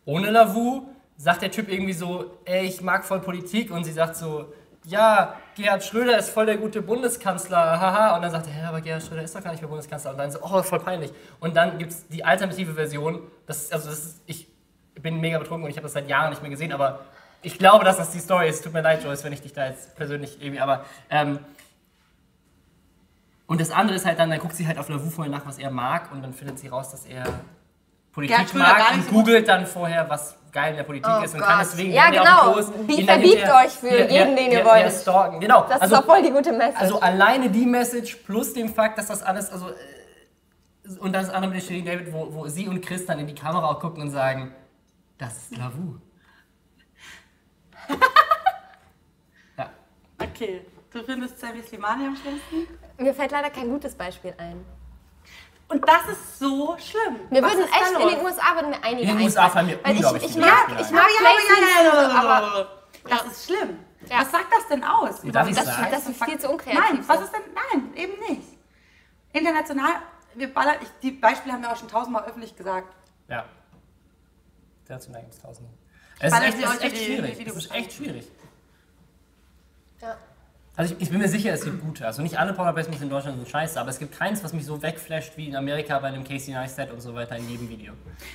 [0.05, 0.83] ohne Lavu,
[1.17, 4.53] sagt der Typ irgendwie so, ey, ich mag voll Politik und sie sagt so,
[4.85, 8.17] ja, Gerhard Schröder ist voll der gute Bundeskanzler, haha.
[8.17, 10.11] Und dann sagt er, ja, aber Gerhard Schröder ist doch gar nicht mehr Bundeskanzler.
[10.11, 11.13] Und dann so, oh, voll peinlich.
[11.41, 14.49] Und dann gibt es die alternative Version, das ist, also das ist, ich
[15.01, 17.01] bin mega betrunken und ich habe das seit Jahren nicht mehr gesehen, aber
[17.43, 18.63] ich glaube, dass das die Story ist.
[18.63, 21.39] Tut mir leid, Joyce, wenn ich dich da jetzt persönlich irgendwie, aber ähm,
[23.47, 25.59] und das andere ist halt dann, dann guckt sie halt auf Lavu vorher nach, was
[25.59, 27.25] er mag und dann findet sie raus, dass er
[28.13, 31.33] Politik gar mag und so googelt dann vorher, was geil in der Politik Oh ist
[31.35, 31.49] und Gott.
[31.49, 32.57] kann deswegen Ja, genau.
[32.59, 34.83] ist, Wie hinterher- euch für jeden, den ihr ja, wollt.
[34.83, 35.41] Ja, stalken.
[35.41, 35.63] Genau.
[35.63, 36.79] Das also, ist doch voll die gute Message.
[36.81, 41.53] also alleine die Message plus dem Fakt, dass das alles, also äh, und das andere
[41.53, 44.03] mit der Shirin David, wo, wo sie und Chris dann in die Kamera auch gucken
[44.03, 44.55] und sagen,
[45.17, 45.97] das ist Lavu.
[49.57, 49.71] ja.
[50.23, 50.67] Okay.
[50.93, 52.69] Du findest Sammy Slimani am schlimmsten?
[52.99, 54.65] Mir fällt leider kein gutes Beispiel ein.
[55.69, 57.21] Und das ist so schlimm.
[57.31, 58.13] Wir Was würden ist da echt in los?
[58.15, 60.47] den USA würden mir einige In den USA fallen mir Weil ich, unglaublich ich viele
[60.47, 62.83] mag, ich mag Ja, ja, ja, ja, Placements, ja, ja, aber.
[63.09, 63.79] Das ist schlimm.
[64.11, 64.21] Ja.
[64.21, 65.21] Was sagt das denn aus?
[65.23, 67.25] Darf ich das scheiße Das ist viel zu unkreativ Nein, was so.
[67.25, 67.43] ist denn?
[67.55, 68.49] Nein, eben nicht.
[69.33, 69.93] International,
[70.35, 72.93] wir ballern, ich, die Beispiele haben wir auch schon tausendmal öffentlich gesagt.
[73.29, 73.47] Ja.
[74.89, 75.71] Dazu gibt es tausende.
[76.19, 77.39] Es ist echt, ist die- schwierig.
[77.39, 78.29] die Es ist echt schwierig.
[80.03, 80.17] Ja.
[80.75, 82.07] Also ich, ich bin mir sicher, es gibt gute.
[82.07, 84.65] Also nicht alle Power Placements in Deutschland sind scheiße, aber es gibt keins, was mich
[84.65, 87.93] so wegflasht wie in Amerika bei einem Casey Neistat und so weiter in jedem Video.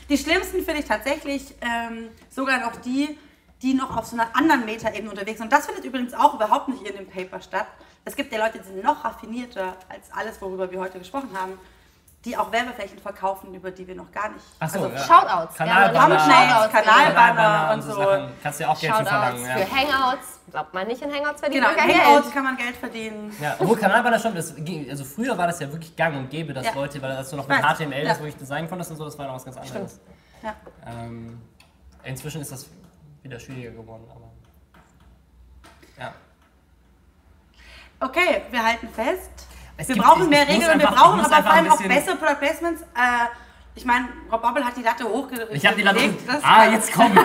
[0.08, 3.18] Die schlimmsten finde ich tatsächlich ähm, sogar noch die,
[3.64, 5.48] die noch auf so einer anderen Metaebene unterwegs sind.
[5.48, 7.68] Und das findet übrigens auch überhaupt nicht in dem Paper statt.
[8.06, 11.54] Es gibt ja Leute, die sind noch raffinierter als alles, worüber wir heute gesprochen haben,
[12.26, 14.44] die auch Werbeflächen verkaufen, über die wir noch gar nicht.
[14.60, 14.98] Achso, also ja.
[15.00, 15.56] Shoutouts.
[15.56, 16.74] Kanalbanner, Thumbnails, Shoutouts.
[16.74, 17.94] Kanalbanner und so.
[17.94, 18.34] Sachen.
[18.44, 19.38] Kannst du ja auch Geld für verlangen.
[19.46, 19.82] Shoutouts für Ja.
[19.92, 20.28] Hangouts.
[20.52, 22.34] Glaubt man nicht, in Hangouts verdient Genau, in man kein Hangouts Geld.
[22.34, 23.36] kann man Geld verdienen.
[23.42, 24.56] Ja, obwohl Kanalbanner schon, das
[24.90, 26.74] also früher war das ja wirklich gang und gäbe, dass Ja.
[26.74, 27.64] Leute, weil als du noch Ich mit.
[27.66, 28.10] HTML Ja.
[28.10, 30.00] das wirklich designen konntest und so, das war noch was ganz anderes.
[30.44, 30.54] Ja.
[30.86, 31.42] Ähm,
[32.04, 32.68] inzwischen ist das
[33.24, 34.30] wieder schwieriger geworden, aber.
[36.00, 36.14] Ja.
[38.00, 39.47] Okay, wir halten fest.
[39.78, 42.82] Es wir brauchen mehr Regeln und wir brauchen aber vor allem auch bessere Product Placements.
[42.82, 43.28] Äh,
[43.76, 45.54] ich meine, Rob Bubble hat die Latte hochgelegt.
[45.54, 46.00] Ich habe die Latte.
[46.42, 47.18] Ah, jetzt komm!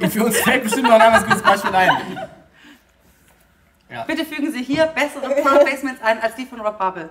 [0.10, 2.28] Für uns fällt bestimmt noch ein anderes gutes Beispiel ein.
[3.88, 4.02] Ja.
[4.02, 7.08] Bitte fügen Sie hier bessere Product Placements ein als die von Rob Bubble.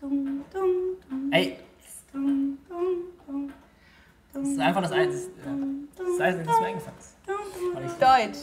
[0.00, 0.70] Dum, dum,
[1.08, 1.58] dum, Ey,
[2.12, 3.52] dum, dum,
[4.32, 5.54] das ist einfach das Einzige, das,
[6.04, 8.02] ist das, Einzige, das mir eingefallen ist.
[8.02, 8.38] Deutsch.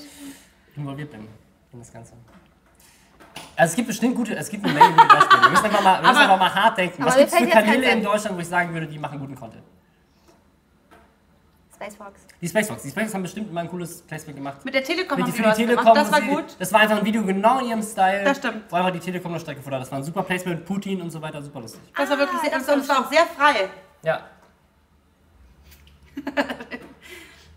[0.75, 1.27] involviert bin
[1.73, 2.13] in das Ganze.
[3.55, 5.41] Also es gibt bestimmt gute, es gibt eine Menge gute Beispiele.
[5.43, 7.01] Wir müssen einfach mal, wir müssen einfach mal hart denken.
[7.03, 8.03] aber Was gibt es für Kanäle in.
[8.03, 9.63] Deutschland, wo ich sagen würde, die machen guten Content?
[11.75, 12.21] Space Fox.
[12.41, 12.81] Die Spacefox.
[12.83, 14.63] Die Spacefox haben bestimmt immer ein cooles Placement gemacht.
[14.63, 15.83] Mit der Telekom Mit haben die, sie für die Telekom.
[15.83, 15.97] gemacht.
[15.97, 16.55] Das war sie, gut.
[16.57, 18.23] Das war einfach ein Video genau in ihrem Style.
[18.23, 18.63] Das stimmt.
[18.69, 19.81] Wo einfach die Telekom eine Strecke futtert.
[19.81, 21.41] Das war ein super Placement mit Putin und so weiter.
[21.43, 21.81] Super lustig.
[21.97, 23.69] Das war wirklich Ah, sehr, das und es war auch sehr frei.
[24.03, 24.21] Ja.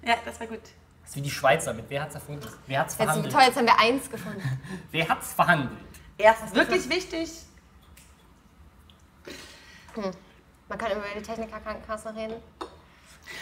[0.04, 0.60] Ja, das war gut.
[1.06, 1.84] Das ist wie die Schweizer mit.
[1.88, 2.48] Wer hat's erfunden?
[2.66, 3.32] Wer hat's Jetzt, verhandelt?
[3.32, 4.60] toll, jetzt haben wir eins gefunden.
[4.90, 5.70] Wer hat's verhandelt?
[6.18, 7.30] Erst wirklich wichtig.
[10.68, 12.34] Man kann über die Techniker-Krankenkasse reden.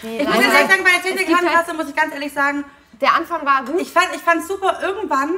[0.03, 2.32] Die Ich muss jetzt ehrlich sagen, bei der Es gibt Technikkrankenkasse muss ich ganz ehrlich
[2.35, 2.65] sagen,
[3.01, 3.81] Der Anfang war gut.
[3.81, 5.31] ich fand ich fand super, irgendwann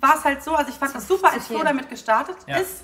[0.00, 1.46] war es halt so, also ich fand das super, als.
[1.46, 2.56] Flo damit gestartet Ja.
[2.58, 2.82] ist.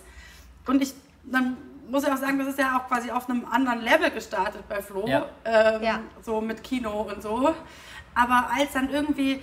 [0.67, 0.95] Und ich,
[1.25, 1.57] dann
[1.89, 4.81] muss ich auch sagen, das ist ja auch quasi auf einem anderen Level gestartet bei
[4.83, 5.07] Flo.
[5.07, 5.27] Ja.
[5.45, 6.01] Ähm, Ja.
[6.23, 7.55] So mit Kino und so.
[8.17, 9.43] Aber als dann irgendwie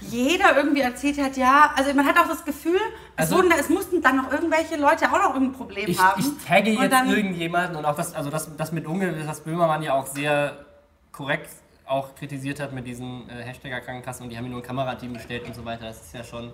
[0.00, 2.78] jeder irgendwie erzählt hat, ja, also man hat auch das Gefühl,
[3.16, 6.20] es, Also- wurden, es mussten dann noch irgendwelche Leute auch noch irgendein Problem Ich, haben.
[6.20, 9.40] ich tagge Und jetzt dann- irgendjemanden und auch das, also das, das mit Unge, das
[9.40, 10.64] Böhmermann ja auch sehr
[11.12, 11.50] korrekt
[11.84, 15.14] auch kritisiert hat mit diesen äh, Hashtagger Krankenkassen und die haben mir nur ein Kamerateam
[15.14, 15.86] gestellt und so weiter.
[15.86, 16.52] Das ist ja schon.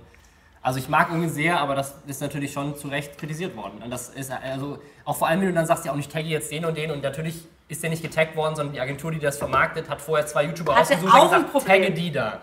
[0.63, 3.83] Also ich mag Unge sehr, aber das ist natürlich schon zu Recht kritisiert worden.
[3.83, 6.29] Und das ist also auch vor allem, wenn du dann sagst, ja, und ich tagge
[6.29, 9.19] jetzt den und den und natürlich ist der nicht getaggt worden, sondern die Agentur, die
[9.19, 11.83] das vermarktet, hat vorher zwei YouTuber Hatte ausgesucht auch und gesagt, Problem.
[11.83, 12.41] tagge die da.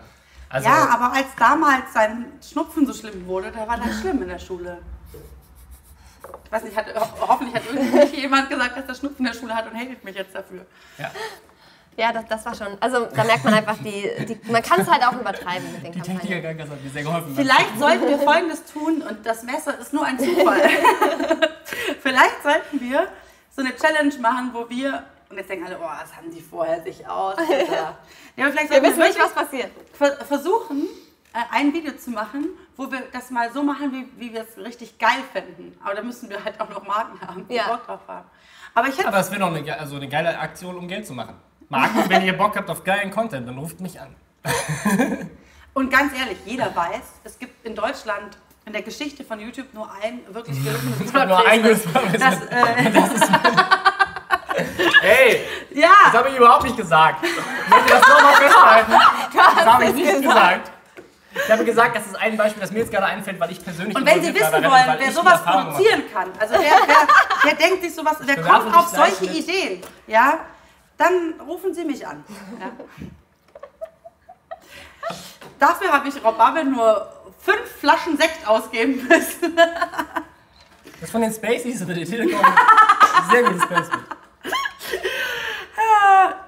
[0.49, 4.29] Also, ja, aber als damals sein Schnupfen so schlimm wurde, da war das schlimm in
[4.29, 4.79] der Schule.
[6.43, 9.39] Ich weiß nicht, hat, ho hoffentlich hat irgendwie jemand gesagt, dass er Schnupfen in der
[9.39, 10.65] Schule hat und hatet mich jetzt dafür.
[10.97, 11.11] ja.
[11.99, 12.77] Ja, das, das war schon.
[12.79, 15.91] Also da merkt man einfach, die, die, man kann es halt auch übertreiben mit den
[15.91, 16.19] Die Kampagnen.
[16.21, 17.35] Techniker Krankenkasse hat mir sehr geholfen.
[17.35, 20.61] Vielleicht sollten wir Folgendes tun und das Messer ist nur ein Zufall.
[22.01, 23.07] Vielleicht sollten wir
[23.53, 26.81] so eine Challenge machen, wo wir, und jetzt denken alle, oh, das haben die vorher
[26.83, 27.35] sich aus.
[27.49, 27.97] ja,
[28.37, 29.71] aber vielleicht Wir sollten wissen nicht, wirklich was passiert.
[29.93, 30.87] ver versuchen,
[31.33, 32.45] äh, ein Video zu machen,
[32.77, 35.77] wo wir das mal so machen, wie, wie wir es richtig geil finden.
[35.83, 37.67] Aber da müssen wir halt auch noch Marken haben, die Ja.
[37.67, 38.25] Bock drauf haben.
[38.73, 41.13] Aber ich hätte Aber es wäre noch eine, also eine geile Aktion, um Geld zu
[41.13, 41.35] machen.
[41.69, 44.15] Marken, wenn ihr Bock habt auf geilen Content, dann ruft mich an.
[45.73, 49.89] Und ganz ehrlich, jeder weiß, es gibt in Deutschland in der Geschichte von YouTube nur
[50.03, 51.13] ein wirklich gelungenes.
[51.13, 52.91] Nur ein das, äh,
[55.01, 57.23] Hey, das Ja, habe ich überhaupt nicht gesagt.
[57.23, 58.91] Ich möchte das nochmal festhalten.
[59.33, 60.71] Das habe ich nicht gesagt.
[61.33, 63.95] Ich habe gesagt, das ist ein Beispiel, das mir jetzt gerade einfällt, weil ich persönlich
[63.95, 67.07] und wenn Sie wissen wollen, wer sowas produzieren kann, also wer, wer,
[67.43, 70.39] wer denkt sich sowas, wer kommt auf solche Ideen, ja,
[70.99, 72.23] dann rufen Sie mich an.
[72.59, 72.71] Ja.
[75.57, 79.55] Dafür habe ich Robabe nur fünf Flaschen Sekt ausgeben müssen.
[79.55, 82.45] Das ist von den Spaceys oder der Telekom.
[83.31, 84.03] Sehr gutes Placement.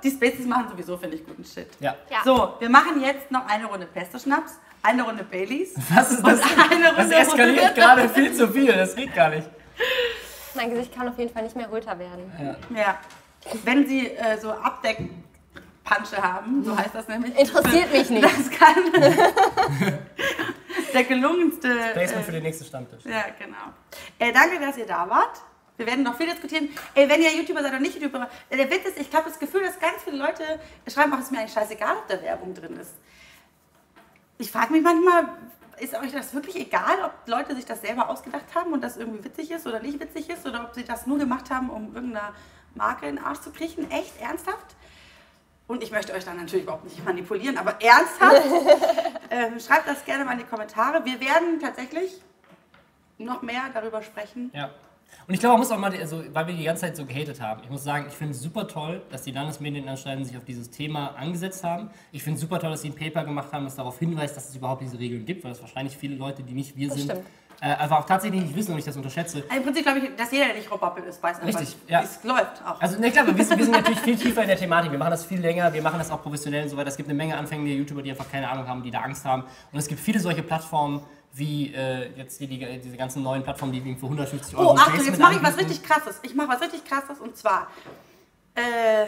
[0.03, 1.69] Die Spaces machen sowieso, finde ich, guten Shit.
[1.79, 1.95] Ja.
[2.09, 2.19] Ja.
[2.23, 5.75] So, wir machen jetzt noch eine Runde Pesto-Schnaps, eine Runde Baileys.
[5.93, 6.41] Was ist das?
[6.69, 8.73] eine Das Runde eskaliert gerade viel zu viel.
[8.73, 9.47] Das geht gar nicht.
[10.55, 12.31] Mein Gesicht kann auf jeden Fall nicht mehr röter werden.
[12.75, 12.97] Ja.
[13.63, 17.37] Wenn Sie äh, so Abdeckpansche haben, so heißt das nämlich.
[17.37, 18.23] Interessiert mich nicht.
[18.23, 18.75] Das kann
[20.93, 21.67] der gelungenste.
[21.93, 23.03] Placement für Äh, den nächsten Stammtisch.
[23.05, 23.57] ja, genau.
[24.19, 25.41] Äh, danke, dass ihr da wart.
[25.77, 26.69] Wir werden noch viel diskutieren.
[26.93, 29.39] Ey, wenn ihr YouTuber seid oder nicht YouTuber, äh, der Witz ist, ich habe das
[29.39, 30.43] Gefühl, dass ganz viele Leute
[30.87, 32.93] schreiben, ach, ist mir eigentlich scheißegal, ob da Werbung drin ist.
[34.37, 35.29] Ich frage mich manchmal,
[35.79, 39.23] ist euch das wirklich egal, ob Leute sich das selber ausgedacht haben und das irgendwie
[39.23, 42.33] witzig ist oder nicht witzig ist oder ob sie das nur gemacht haben, um irgendeiner
[42.75, 43.89] Marke in den Arsch zu kriechen?
[43.91, 44.19] Echt?
[44.21, 44.75] Ernsthaft?
[45.67, 48.45] Und ich möchte euch dann natürlich überhaupt nicht manipulieren, aber ernsthaft?
[49.29, 51.05] ähm, schreibt das gerne mal in die Kommentare.
[51.05, 52.21] Wir werden tatsächlich
[53.17, 54.51] noch mehr darüber sprechen.
[54.53, 54.71] Ja.
[55.27, 57.39] Und ich glaube, man muss auch mal, also, weil wir die ganze Zeit so gehatet
[57.39, 60.69] haben, ich muss sagen, ich finde es super toll, dass die Landesmedienanstalten sich auf dieses
[60.69, 61.89] Thema angesetzt haben.
[62.11, 64.49] Ich finde es super toll, dass sie ein Paper gemacht haben, das darauf hinweist, dass
[64.49, 67.11] es überhaupt diese Regeln gibt, weil es wahrscheinlich viele Leute, die nicht wir Das sind,
[67.11, 67.25] stimmt.
[67.61, 69.43] Äh, einfach auch tatsächlich nicht wissen und ich das unterschätze.
[69.43, 72.01] Also Im Prinzip glaube ich, dass jeder, der nicht Roboppel ist, weiß einfach, Richtig, ja.
[72.01, 72.81] es läuft auch.
[72.81, 74.91] Also, ne, klar, wir, sind- wir sind natürlich viel tiefer in der Thematik.
[74.91, 76.89] Wir machen das viel länger, wir machen das auch professionell und so weiter.
[76.89, 79.43] Es gibt eine Menge anfängliche YouTuber, die einfach keine Ahnung haben, die da Angst haben.
[79.71, 83.71] Und es gibt viele solche Plattformen, wie äh, jetzt die, die, diese ganzen neuen Plattformen,
[83.73, 86.19] die für 150 Euro Oh, Achtung, jetzt mache ich was richtig krasses.
[86.23, 87.67] Ich mache was richtig krasses und zwar,
[88.55, 89.05] äh,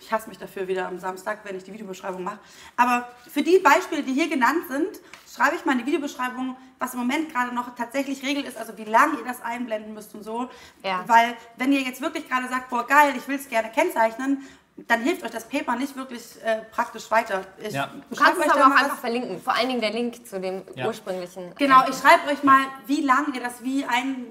[0.00, 2.38] ich hasse mich dafür wieder am Samstag, wenn ich die Videobeschreibung mache.
[2.76, 4.88] Aber für die Beispiele, die hier genannt sind,
[5.34, 8.76] schreibe ich mal in die Videobeschreibung, was im Moment gerade noch tatsächlich Regel ist, also
[8.78, 10.48] wie lange ihr das einblenden müsst und so.
[10.82, 11.04] Ja.
[11.06, 14.42] Weil, wenn ihr jetzt wirklich gerade sagt, boah, geil, ich will es gerne kennzeichnen,
[14.88, 17.42] dann hilft euch das Paper nicht wirklich äh, praktisch weiter.
[17.58, 17.90] Ich Ja.
[18.08, 19.40] Du schreibe kannst es aber auch einfach verlinken.
[19.42, 20.86] Vor allen Dingen der Link zu dem Ja.
[20.86, 21.54] ursprünglichen.
[21.58, 24.24] Genau, ich schreibe euch mal, wie lange ihr das wie ein,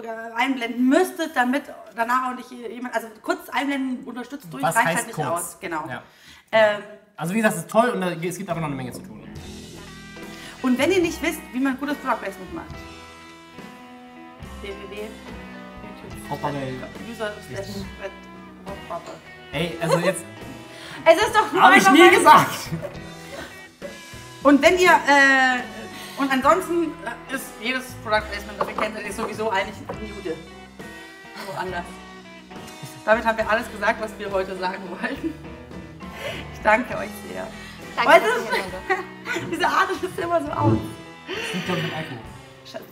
[0.00, 1.64] äh, einblenden müsstet, damit
[1.96, 5.26] danach auch nicht jemand, also kurz einblenden unterstützt durch, Was reicht halt nicht kurz?
[5.26, 5.56] aus.
[5.60, 5.84] Genau.
[5.88, 6.02] Ja.
[6.52, 6.82] Ähm,
[7.16, 9.00] Also wie gesagt, es ist toll und da- es gibt aber noch eine Menge zu
[9.02, 9.25] tun.
[10.66, 12.74] Und wenn ihr nicht wisst, wie man gutes Product Placement macht,
[14.62, 15.08] www.
[16.28, 16.74] Hoppabell.
[17.08, 17.84] User slash
[18.66, 19.14] Hoppabell.
[19.52, 20.24] Ey, also jetzt
[21.04, 22.68] Es ist doch nur habe ich nie gesagt.
[24.42, 25.60] Und wenn ihr, äh,
[26.20, 26.92] und ansonsten
[27.32, 29.76] ist jedes Product Placement, das ihr kennt, ist sowieso eigentlich
[30.16, 30.36] Nude.
[31.46, 31.84] Woanders.
[33.04, 35.32] Damit haben wir alles gesagt, was wir heute sagen wollten.
[36.52, 37.46] Ich danke euch sehr.
[37.96, 40.78] Danke, weißt du, diese Art ist immer so aus.
[41.26, 42.18] Das liegt doch mit Alkohol.
[42.64, 42.82] Schatz.